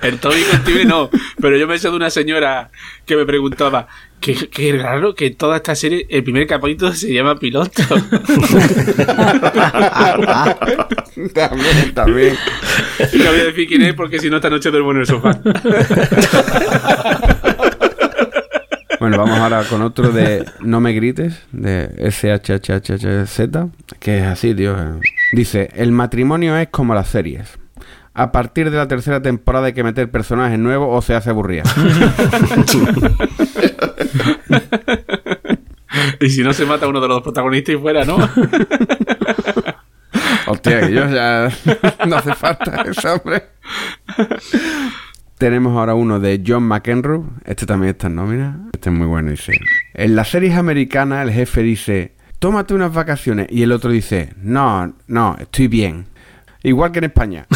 El 0.04 0.18
Toby 0.18 0.42
Contible 0.50 0.84
no, 0.84 1.08
pero 1.40 1.56
yo 1.56 1.66
me 1.66 1.78
sé 1.78 1.88
de 1.88 1.96
una 1.96 2.10
señora 2.10 2.70
que 3.06 3.16
me 3.16 3.24
preguntaba 3.24 3.88
que, 4.20 4.34
que 4.50 4.76
raro 4.76 5.14
que 5.14 5.30
toda 5.30 5.56
esta 5.56 5.74
serie, 5.74 6.06
el 6.10 6.22
primer 6.22 6.46
capítulo 6.46 6.92
se 6.92 7.10
llama 7.12 7.36
piloto. 7.36 7.82
también, 11.34 11.94
también. 11.94 12.36
No 13.14 13.24
voy 13.30 13.40
a 13.40 13.44
decir 13.44 13.66
quién 13.66 13.80
es 13.80 13.94
porque 13.94 14.18
si 14.18 14.28
no 14.28 14.36
esta 14.36 14.50
noche 14.50 14.70
duermo 14.70 14.92
en 14.92 14.98
el 14.98 15.06
sofá. 15.06 15.40
Bueno, 19.00 19.18
vamos 19.18 19.38
ahora 19.38 19.64
con 19.64 19.82
otro 19.82 20.12
de 20.12 20.46
No 20.60 20.80
me 20.80 20.92
grites, 20.94 21.42
de 21.52 21.90
SHHHZ, 22.10 23.40
que 23.98 24.18
es 24.18 24.24
así, 24.24 24.54
tío. 24.54 24.76
Dice, 25.32 25.68
el 25.74 25.92
matrimonio 25.92 26.56
es 26.56 26.68
como 26.68 26.94
las 26.94 27.08
series. 27.08 27.58
A 28.16 28.30
partir 28.30 28.70
de 28.70 28.76
la 28.76 28.86
tercera 28.86 29.20
temporada 29.20 29.66
hay 29.66 29.72
que 29.72 29.82
meter 29.82 30.08
personajes 30.08 30.56
nuevos 30.56 30.86
o 30.90 31.02
se 31.02 31.16
hace 31.16 31.30
aburrida. 31.30 31.64
y 36.20 36.30
si 36.30 36.44
no 36.44 36.52
se 36.52 36.64
mata 36.64 36.86
uno 36.86 37.00
de 37.00 37.08
los 37.08 37.22
protagonistas 37.22 37.74
y 37.74 37.78
fuera, 37.78 38.04
¿no? 38.04 38.16
Hostia, 40.46 40.82
que 40.82 40.92
yo 40.92 41.08
ya 41.08 41.48
no 42.06 42.16
hace 42.16 42.34
falta 42.34 42.82
ese 42.82 43.08
hombre. 43.08 43.46
tenemos 45.38 45.76
ahora 45.76 45.94
uno 45.94 46.20
de 46.20 46.40
John 46.46 46.62
McEnroe. 46.64 47.24
Este 47.44 47.66
también 47.66 47.90
está 47.90 48.06
en 48.06 48.14
nómina. 48.14 48.68
Este 48.72 48.90
es 48.90 48.94
muy 48.94 49.08
bueno. 49.08 49.32
Dice: 49.32 49.54
En 49.94 50.14
las 50.14 50.28
series 50.28 50.56
americanas, 50.56 51.26
el 51.26 51.32
jefe 51.32 51.62
dice: 51.62 52.12
Tómate 52.38 52.74
unas 52.74 52.92
vacaciones. 52.92 53.48
Y 53.50 53.62
el 53.62 53.72
otro 53.72 53.90
dice: 53.90 54.34
No, 54.36 54.94
no, 55.08 55.36
estoy 55.40 55.66
bien. 55.66 56.13
Igual 56.64 56.90
que 56.92 56.98
en 56.98 57.04
España. 57.04 57.46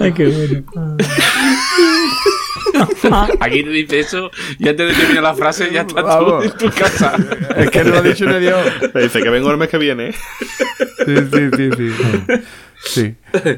Ay, 0.00 0.12
qué 0.12 0.26
bueno. 0.26 0.96
Aquí 3.40 3.62
te 3.62 3.70
dice 3.70 4.00
eso 4.00 4.30
y 4.58 4.68
antes 4.68 4.88
de 4.88 4.94
terminar 4.94 5.22
la 5.22 5.34
frase 5.34 5.70
ya 5.72 5.82
está 5.82 6.02
tú 6.18 6.42
en 6.42 6.50
tu 6.52 6.70
casa. 6.70 7.14
es 7.56 7.70
que 7.70 7.84
no 7.84 7.90
lo 7.90 7.98
ha 7.98 8.02
dicho 8.02 8.26
ni 8.26 8.40
Dios. 8.40 8.58
Me 8.92 9.02
dice 9.02 9.22
que 9.22 9.30
vengo 9.30 9.50
el 9.50 9.58
mes 9.58 9.68
que 9.68 9.78
viene. 9.78 10.12
Sí, 10.12 11.16
sí, 11.32 11.50
sí, 11.56 11.70
sí. 11.76 11.92
Sí. 12.82 13.14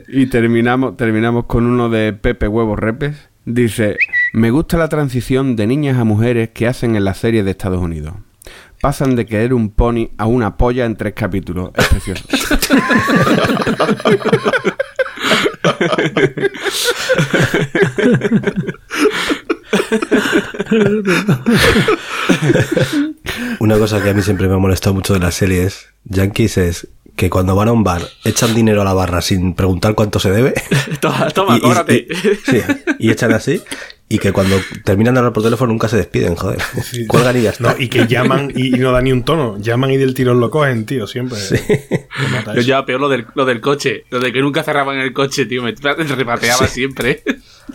Y 0.08 0.26
terminamos, 0.26 0.96
terminamos 0.96 1.46
con 1.46 1.66
uno 1.66 1.88
de 1.88 2.12
Pepe 2.12 2.46
Huevos 2.48 2.78
Repes. 2.78 3.30
Dice, 3.44 3.96
me 4.32 4.50
gusta 4.50 4.78
la 4.78 4.88
transición 4.88 5.56
de 5.56 5.66
niñas 5.66 5.98
a 5.98 6.04
mujeres 6.04 6.50
que 6.50 6.66
hacen 6.66 6.96
en 6.96 7.04
las 7.04 7.18
series 7.18 7.44
de 7.44 7.50
Estados 7.52 7.80
Unidos. 7.80 8.14
Pasan 8.80 9.14
de 9.14 9.26
querer 9.26 9.54
un 9.54 9.70
pony 9.70 10.08
a 10.18 10.26
una 10.26 10.56
polla 10.56 10.84
en 10.86 10.96
tres 10.96 11.12
capítulos. 11.14 11.70
Es 11.76 11.86
precioso. 11.88 12.24
Una 23.60 23.78
cosa 23.78 24.02
que 24.02 24.10
a 24.10 24.14
mí 24.14 24.22
siempre 24.22 24.48
me 24.48 24.54
ha 24.54 24.58
molestado 24.58 24.94
mucho 24.94 25.14
de 25.14 25.20
las 25.20 25.34
series 25.34 25.86
yankees 26.04 26.58
es 26.58 26.88
que 27.16 27.30
cuando 27.30 27.54
van 27.54 27.68
a 27.68 27.72
un 27.72 27.84
bar 27.84 28.02
echan 28.24 28.54
dinero 28.54 28.82
a 28.82 28.84
la 28.84 28.94
barra 28.94 29.20
sin 29.22 29.54
preguntar 29.54 29.94
cuánto 29.94 30.18
se 30.18 30.30
debe. 30.30 30.54
Toma, 31.00 31.28
toma, 31.30 31.54
y, 31.54 31.58
y- 31.58 31.60
cóbrate. 31.60 32.06
y- 32.08 32.50
sí, 32.50 32.60
y 32.98 33.10
echan 33.10 33.32
así. 33.32 33.60
Y 34.12 34.18
que 34.18 34.32
cuando 34.32 34.56
terminan 34.84 35.14
de 35.14 35.20
hablar 35.20 35.32
por 35.32 35.42
teléfono 35.42 35.72
nunca 35.72 35.88
se 35.88 35.96
despiden, 35.96 36.34
joder. 36.34 36.60
Sí. 36.82 37.06
Cuelgan 37.06 37.36
y 37.38 37.42
ya 37.42 37.50
está. 37.50 37.72
No, 37.72 37.80
y 37.80 37.88
que 37.88 38.06
llaman 38.06 38.52
y, 38.54 38.76
y 38.76 38.78
no 38.78 38.92
da 38.92 39.00
ni 39.00 39.10
un 39.10 39.24
tono. 39.24 39.56
Llaman 39.58 39.90
y 39.90 39.96
del 39.96 40.14
tirón 40.14 40.38
lo 40.38 40.50
cogen, 40.50 40.84
tío, 40.84 41.06
siempre. 41.06 41.38
Mata 42.30 42.54
Yo 42.54 42.60
ya 42.60 42.84
peor 42.84 43.00
lo 43.00 43.08
del, 43.08 43.26
lo 43.34 43.44
del 43.44 43.60
coche, 43.60 44.04
lo 44.10 44.20
de 44.20 44.32
que 44.32 44.40
nunca 44.40 44.62
cerraban 44.62 44.98
el 44.98 45.12
coche, 45.12 45.46
tío, 45.46 45.62
me 45.62 45.72
repateaba 46.16 46.66
siempre. 46.66 47.22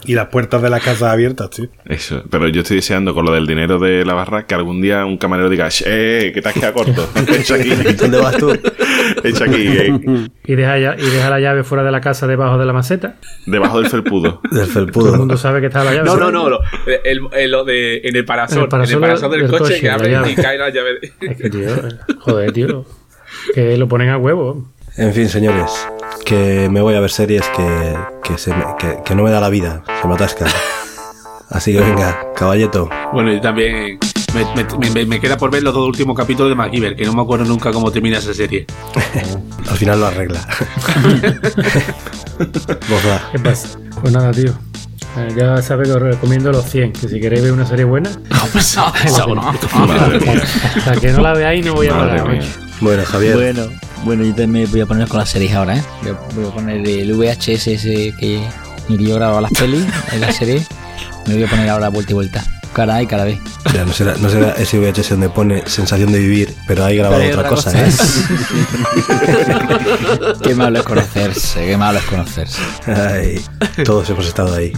Y 0.06 0.14
las 0.16 0.28
puertas 0.28 0.62
de 0.62 0.70
la 0.70 0.80
casa 0.80 1.12
abiertas, 1.12 1.50
tío. 1.50 1.68
Eso, 1.86 2.24
pero 2.30 2.48
yo 2.50 2.62
estoy 2.62 2.78
deseando 2.78 3.14
con 3.14 3.26
lo 3.26 3.32
del 3.32 3.48
dinero 3.48 3.80
de 3.80 4.04
la 4.06 4.14
barra 4.14 4.46
que 4.46 4.54
algún 4.54 4.82
día 4.82 5.06
un 5.06 5.18
camarero 5.18 5.50
diga, 5.50 5.70
eh, 5.86 6.32
que 6.34 6.42
te 6.42 6.50
has 6.50 6.54
quedado 6.54 6.74
corto. 6.74 7.10
Echa 7.40 7.56
aquí, 7.56 7.70
¿Dónde 7.98 8.18
vas 8.20 8.38
tú? 8.38 8.52
echa 9.24 9.46
aquí, 9.46 9.68
eh, 9.68 10.28
Y 10.46 10.56
deja, 10.56 10.78
ya- 10.78 10.96
y 10.98 11.10
deja 11.10 11.30
la 11.30 11.40
llave 11.40 11.64
fuera 11.64 11.84
de 11.84 11.92
la 11.92 12.02
casa 12.02 12.28
debajo 12.28 12.58
de 12.58 12.66
la 12.66 12.74
maceta. 12.74 13.16
debajo 13.46 13.82
del 13.82 13.90
felpudo. 13.90 14.42
Del 14.44 14.52
Todo 14.52 14.62
el 14.62 14.68
felpudo. 14.70 15.16
mundo 15.18 15.38
sabe 15.38 15.62
que 15.62 15.68
está 15.68 15.84
la 15.84 15.94
llave. 15.94 16.06
No, 16.06 16.18
no, 16.18 16.32
no, 16.32 16.50
lo, 16.50 16.60
el, 17.06 17.22
el- 17.34 17.52
lo 17.52 17.64
de, 17.64 18.02
en 18.04 18.16
el 18.16 18.26
parasol, 18.26 18.58
En 18.58 18.64
el 18.66 18.70
parasol 18.70 18.98
en 18.98 19.04
el 19.04 19.10
parasol 19.10 19.32
del, 19.32 19.42
del 19.42 19.50
coche, 19.52 19.64
coche, 19.64 19.80
que 19.82 19.90
abre 19.90 20.32
y 20.32 20.36
cae 20.36 20.58
la 20.58 20.70
llave. 20.70 21.00
Es 21.22 21.38
que, 21.38 21.50
tío, 21.50 21.68
joder, 22.20 22.52
tío. 22.52 22.86
Que 23.54 23.78
lo 23.78 23.88
ponen 23.88 24.10
a 24.10 24.18
huevo. 24.18 24.74
En 24.98 25.14
fin, 25.14 25.30
señores, 25.30 25.72
que 26.26 26.68
me 26.70 26.82
voy 26.82 26.96
a 26.96 27.00
ver 27.00 27.12
series 27.12 27.44
que, 27.56 27.96
que, 28.24 28.38
se 28.38 28.52
me- 28.52 28.66
que, 28.80 28.98
que 29.06 29.16
no 29.16 29.24
me 29.24 29.32
da 29.32 29.40
la 29.40 29.50
vida, 29.50 29.84
se 30.02 30.08
me 30.08 30.16
atascan. 30.16 30.48
Así 31.50 31.72
que 31.72 31.80
venga, 31.80 32.20
caballeto. 32.36 32.90
Bueno, 33.14 33.32
y 33.32 33.40
también 33.40 34.00
me, 34.34 34.46
me- 34.80 34.90
me- 34.90 35.06
me 35.06 35.20
queda 35.20 35.38
por 35.38 35.50
ver 35.52 35.64
los 35.64 35.74
dos 35.74 35.88
últimos 35.88 36.18
capítulos 36.18 36.50
de 36.50 36.56
MacGyver, 36.56 36.96
que 36.96 37.06
no 37.06 37.14
me 37.14 37.22
acuerdo 37.22 37.46
nunca 37.46 37.72
cómo 37.72 37.92
termina 37.92 38.18
esa 38.18 38.34
serie. 38.34 38.66
Al 39.70 39.78
final 39.78 40.00
lo 40.00 40.08
arregla. 40.08 40.46
¿Qué 43.32 43.40
pasa? 43.40 43.80
Pues 44.02 44.14
nada, 44.14 44.32
tío. 44.32 44.52
Eh, 45.18 45.34
ya 45.36 45.62
sabes 45.62 45.88
que 45.88 45.94
os 45.96 46.02
recomiendo 46.02 46.52
los 46.52 46.66
100. 46.66 46.94
Que 46.94 47.08
si 47.08 47.20
queréis 47.20 47.44
ver 47.44 47.52
una 47.52 47.66
serie 47.66 47.86
buena, 47.86 48.10
Madre 49.76 50.20
mía. 50.20 50.44
hasta 50.76 50.96
que 50.96 51.12
no 51.12 51.22
la 51.22 51.34
veáis 51.34 51.66
no 51.66 51.74
voy 51.74 51.88
a 51.88 51.98
parar. 51.98 52.40
Bueno, 52.82 53.04
Javier. 53.06 53.36
Bueno, 53.36 53.64
bueno, 54.04 54.24
yo 54.24 54.34
también 54.34 54.70
voy 54.72 54.82
a 54.82 54.86
poner 54.86 55.08
con 55.08 55.20
las 55.20 55.30
series 55.30 55.54
ahora, 55.54 55.78
¿eh? 55.78 55.84
Voy 56.36 56.46
a, 56.46 56.50
poner 56.52 56.88
el 56.88 57.14
VHS 57.14 57.68
ese 57.68 58.14
que 58.20 58.48
tío 58.88 59.16
grababa 59.16 59.42
las 59.42 59.52
pelis 59.52 59.86
en 60.12 60.22
la 60.22 60.32
serie. 60.32 60.66
Me 61.28 61.34
voy 61.34 61.44
a 61.44 61.50
poner 61.50 61.70
ahora 61.70 61.90
vuelta 61.90 62.12
y 62.12 62.16
vuelta. 62.16 62.57
Cara 62.78 62.94
A 62.98 63.02
y 63.02 63.08
cara 63.08 63.24
B. 63.24 63.42
Sea, 63.72 63.86
no 63.86 63.92
será, 63.92 64.14
no 64.22 64.30
será 64.30 64.52
ese 64.52 64.78
VHS 64.78 65.10
donde 65.10 65.30
pone 65.30 65.64
sensación 65.68 66.12
de 66.12 66.20
vivir, 66.20 66.54
pero 66.68 66.86
hay 66.86 66.98
grabado 66.98 67.24
Pero 67.24 67.40
otra, 67.40 67.52
otra 67.52 67.56
cosa, 67.56 67.86
cosa. 67.86 68.04
¿eh? 70.30 70.34
qué 70.44 70.54
malo 70.54 70.78
es 70.78 70.86
conocerse, 70.86 71.66
qué 71.66 71.76
malo 71.76 71.98
es 71.98 72.06
conocerse. 72.06 72.62
Ay, 72.86 73.44
todos 73.84 74.08
hemos 74.12 74.28
estado 74.28 74.54
ahí. 74.54 74.74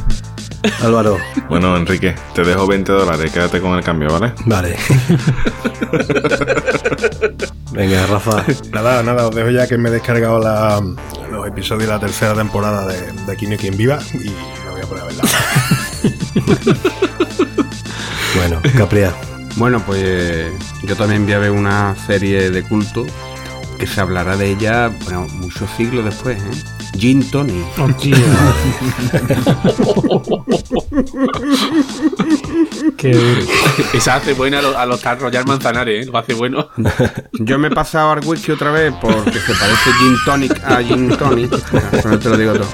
Álvaro, 0.81 1.17
Bueno, 1.49 1.75
Enrique, 1.75 2.15
te 2.33 2.43
dejo 2.45 2.65
20 2.67 2.89
dólares, 2.89 3.29
quédate 3.33 3.59
con 3.59 3.77
el 3.77 3.83
cambio, 3.83 4.17
¿vale? 4.17 4.31
vale. 4.45 4.77
Venga, 7.73 8.05
Rafa. 8.07 8.45
Nada, 8.71 9.03
nada, 9.03 9.27
os 9.27 9.35
dejo 9.35 9.49
ya 9.49 9.67
que 9.67 9.77
me 9.77 9.89
he 9.89 9.91
descargado 9.91 10.39
la- 10.39 10.81
los 11.31 11.45
episodios 11.47 11.87
de 11.87 11.93
la 11.93 11.99
tercera 11.99 12.33
temporada 12.33 12.87
de, 12.87 13.11
de 13.25 13.31
Aquí 13.31 13.45
no 13.45 13.51
hay 13.53 13.57
quien 13.57 13.75
viva 13.75 13.99
y 14.13 14.29
me 14.29 14.71
voy 14.71 14.81
a 14.81 14.85
poner 14.85 15.03
a 15.03 15.07
verla. 15.07 15.23
Bueno, 18.39 18.61
Capria. 18.77 19.13
Bueno, 19.55 19.81
pues 19.85 20.51
yo 20.83 20.95
también 20.95 21.25
voy 21.25 21.33
a 21.33 21.39
ver 21.39 21.51
una 21.51 21.95
serie 22.07 22.49
de 22.51 22.63
culto 22.63 23.05
que 23.77 23.85
se 23.87 23.99
hablará 24.01 24.35
de 24.37 24.49
ella 24.51 24.89
bueno, 25.03 25.27
muchos 25.33 25.69
siglos 25.77 26.05
después, 26.05 26.37
¿eh? 26.41 26.51
Gin 26.97 27.29
Tony. 27.29 27.63
Hostia. 27.77 28.15
Qué 32.97 33.11
duro. 33.11 33.41
Esa 33.93 34.15
hace 34.15 34.33
buena 34.33 34.59
a 34.59 34.61
los, 34.61 34.75
a 34.75 34.85
los 34.85 35.01
Royal 35.19 35.45
Manzanares, 35.45 36.07
¿eh? 36.07 36.09
Lo 36.11 36.17
hace 36.17 36.33
bueno. 36.33 36.69
Yo 37.33 37.59
me 37.59 37.67
he 37.67 37.71
pasado 37.71 38.11
al 38.11 38.25
whisky 38.25 38.51
otra 38.51 38.71
vez 38.71 38.93
porque 39.01 39.31
se 39.39 39.53
parece 39.53 39.91
Gin 39.99 40.15
Tonic 40.25 40.63
a 40.63 40.81
Gin 40.83 41.09
Tonic. 41.17 41.49
Con 42.01 42.13
esto 42.13 42.19
te 42.19 42.29
lo 42.29 42.37
digo 42.37 42.53
todo. 42.53 42.67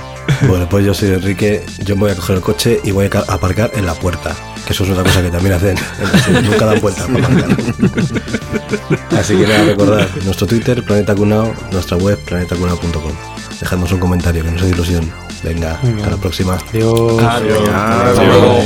Bueno, 0.47 0.67
pues 0.67 0.83
yo 0.85 0.93
soy 0.93 1.09
Enrique. 1.09 1.63
Yo 1.83 1.95
me 1.95 2.01
voy 2.03 2.11
a 2.11 2.15
coger 2.15 2.37
el 2.37 2.41
coche 2.41 2.79
y 2.83 2.91
voy 2.91 3.05
a 3.05 3.09
ca- 3.09 3.25
aparcar 3.27 3.71
en 3.75 3.85
la 3.85 3.93
puerta. 3.93 4.35
Que 4.65 4.73
eso 4.73 4.83
es 4.83 4.89
otra 4.89 5.03
cosa 5.03 5.21
que 5.21 5.29
también 5.29 5.53
hacen. 5.53 5.77
Nunca 6.43 6.65
dan 6.65 6.81
vuelta 6.81 7.05
para 7.07 7.27
aparcar. 7.27 7.57
Así 9.17 9.35
que 9.37 9.47
nada, 9.47 9.63
recordad 9.65 10.07
nuestro 10.23 10.47
Twitter, 10.47 10.83
Planeta 10.83 11.15
Cunao, 11.15 11.53
nuestra 11.71 11.97
web, 11.97 12.17
planetacunao.com. 12.25 13.11
Dejadnos 13.59 13.91
un 13.91 13.99
comentario, 13.99 14.43
que 14.43 14.51
nos 14.51 14.61
hace 14.61 14.71
ilusión. 14.71 15.11
Venga, 15.43 15.73
hasta 15.73 16.09
la 16.09 16.17
próxima. 16.17 16.57
Adiós. 16.73 17.23
Adiós. 17.23 17.69
Adiós. 17.69 18.65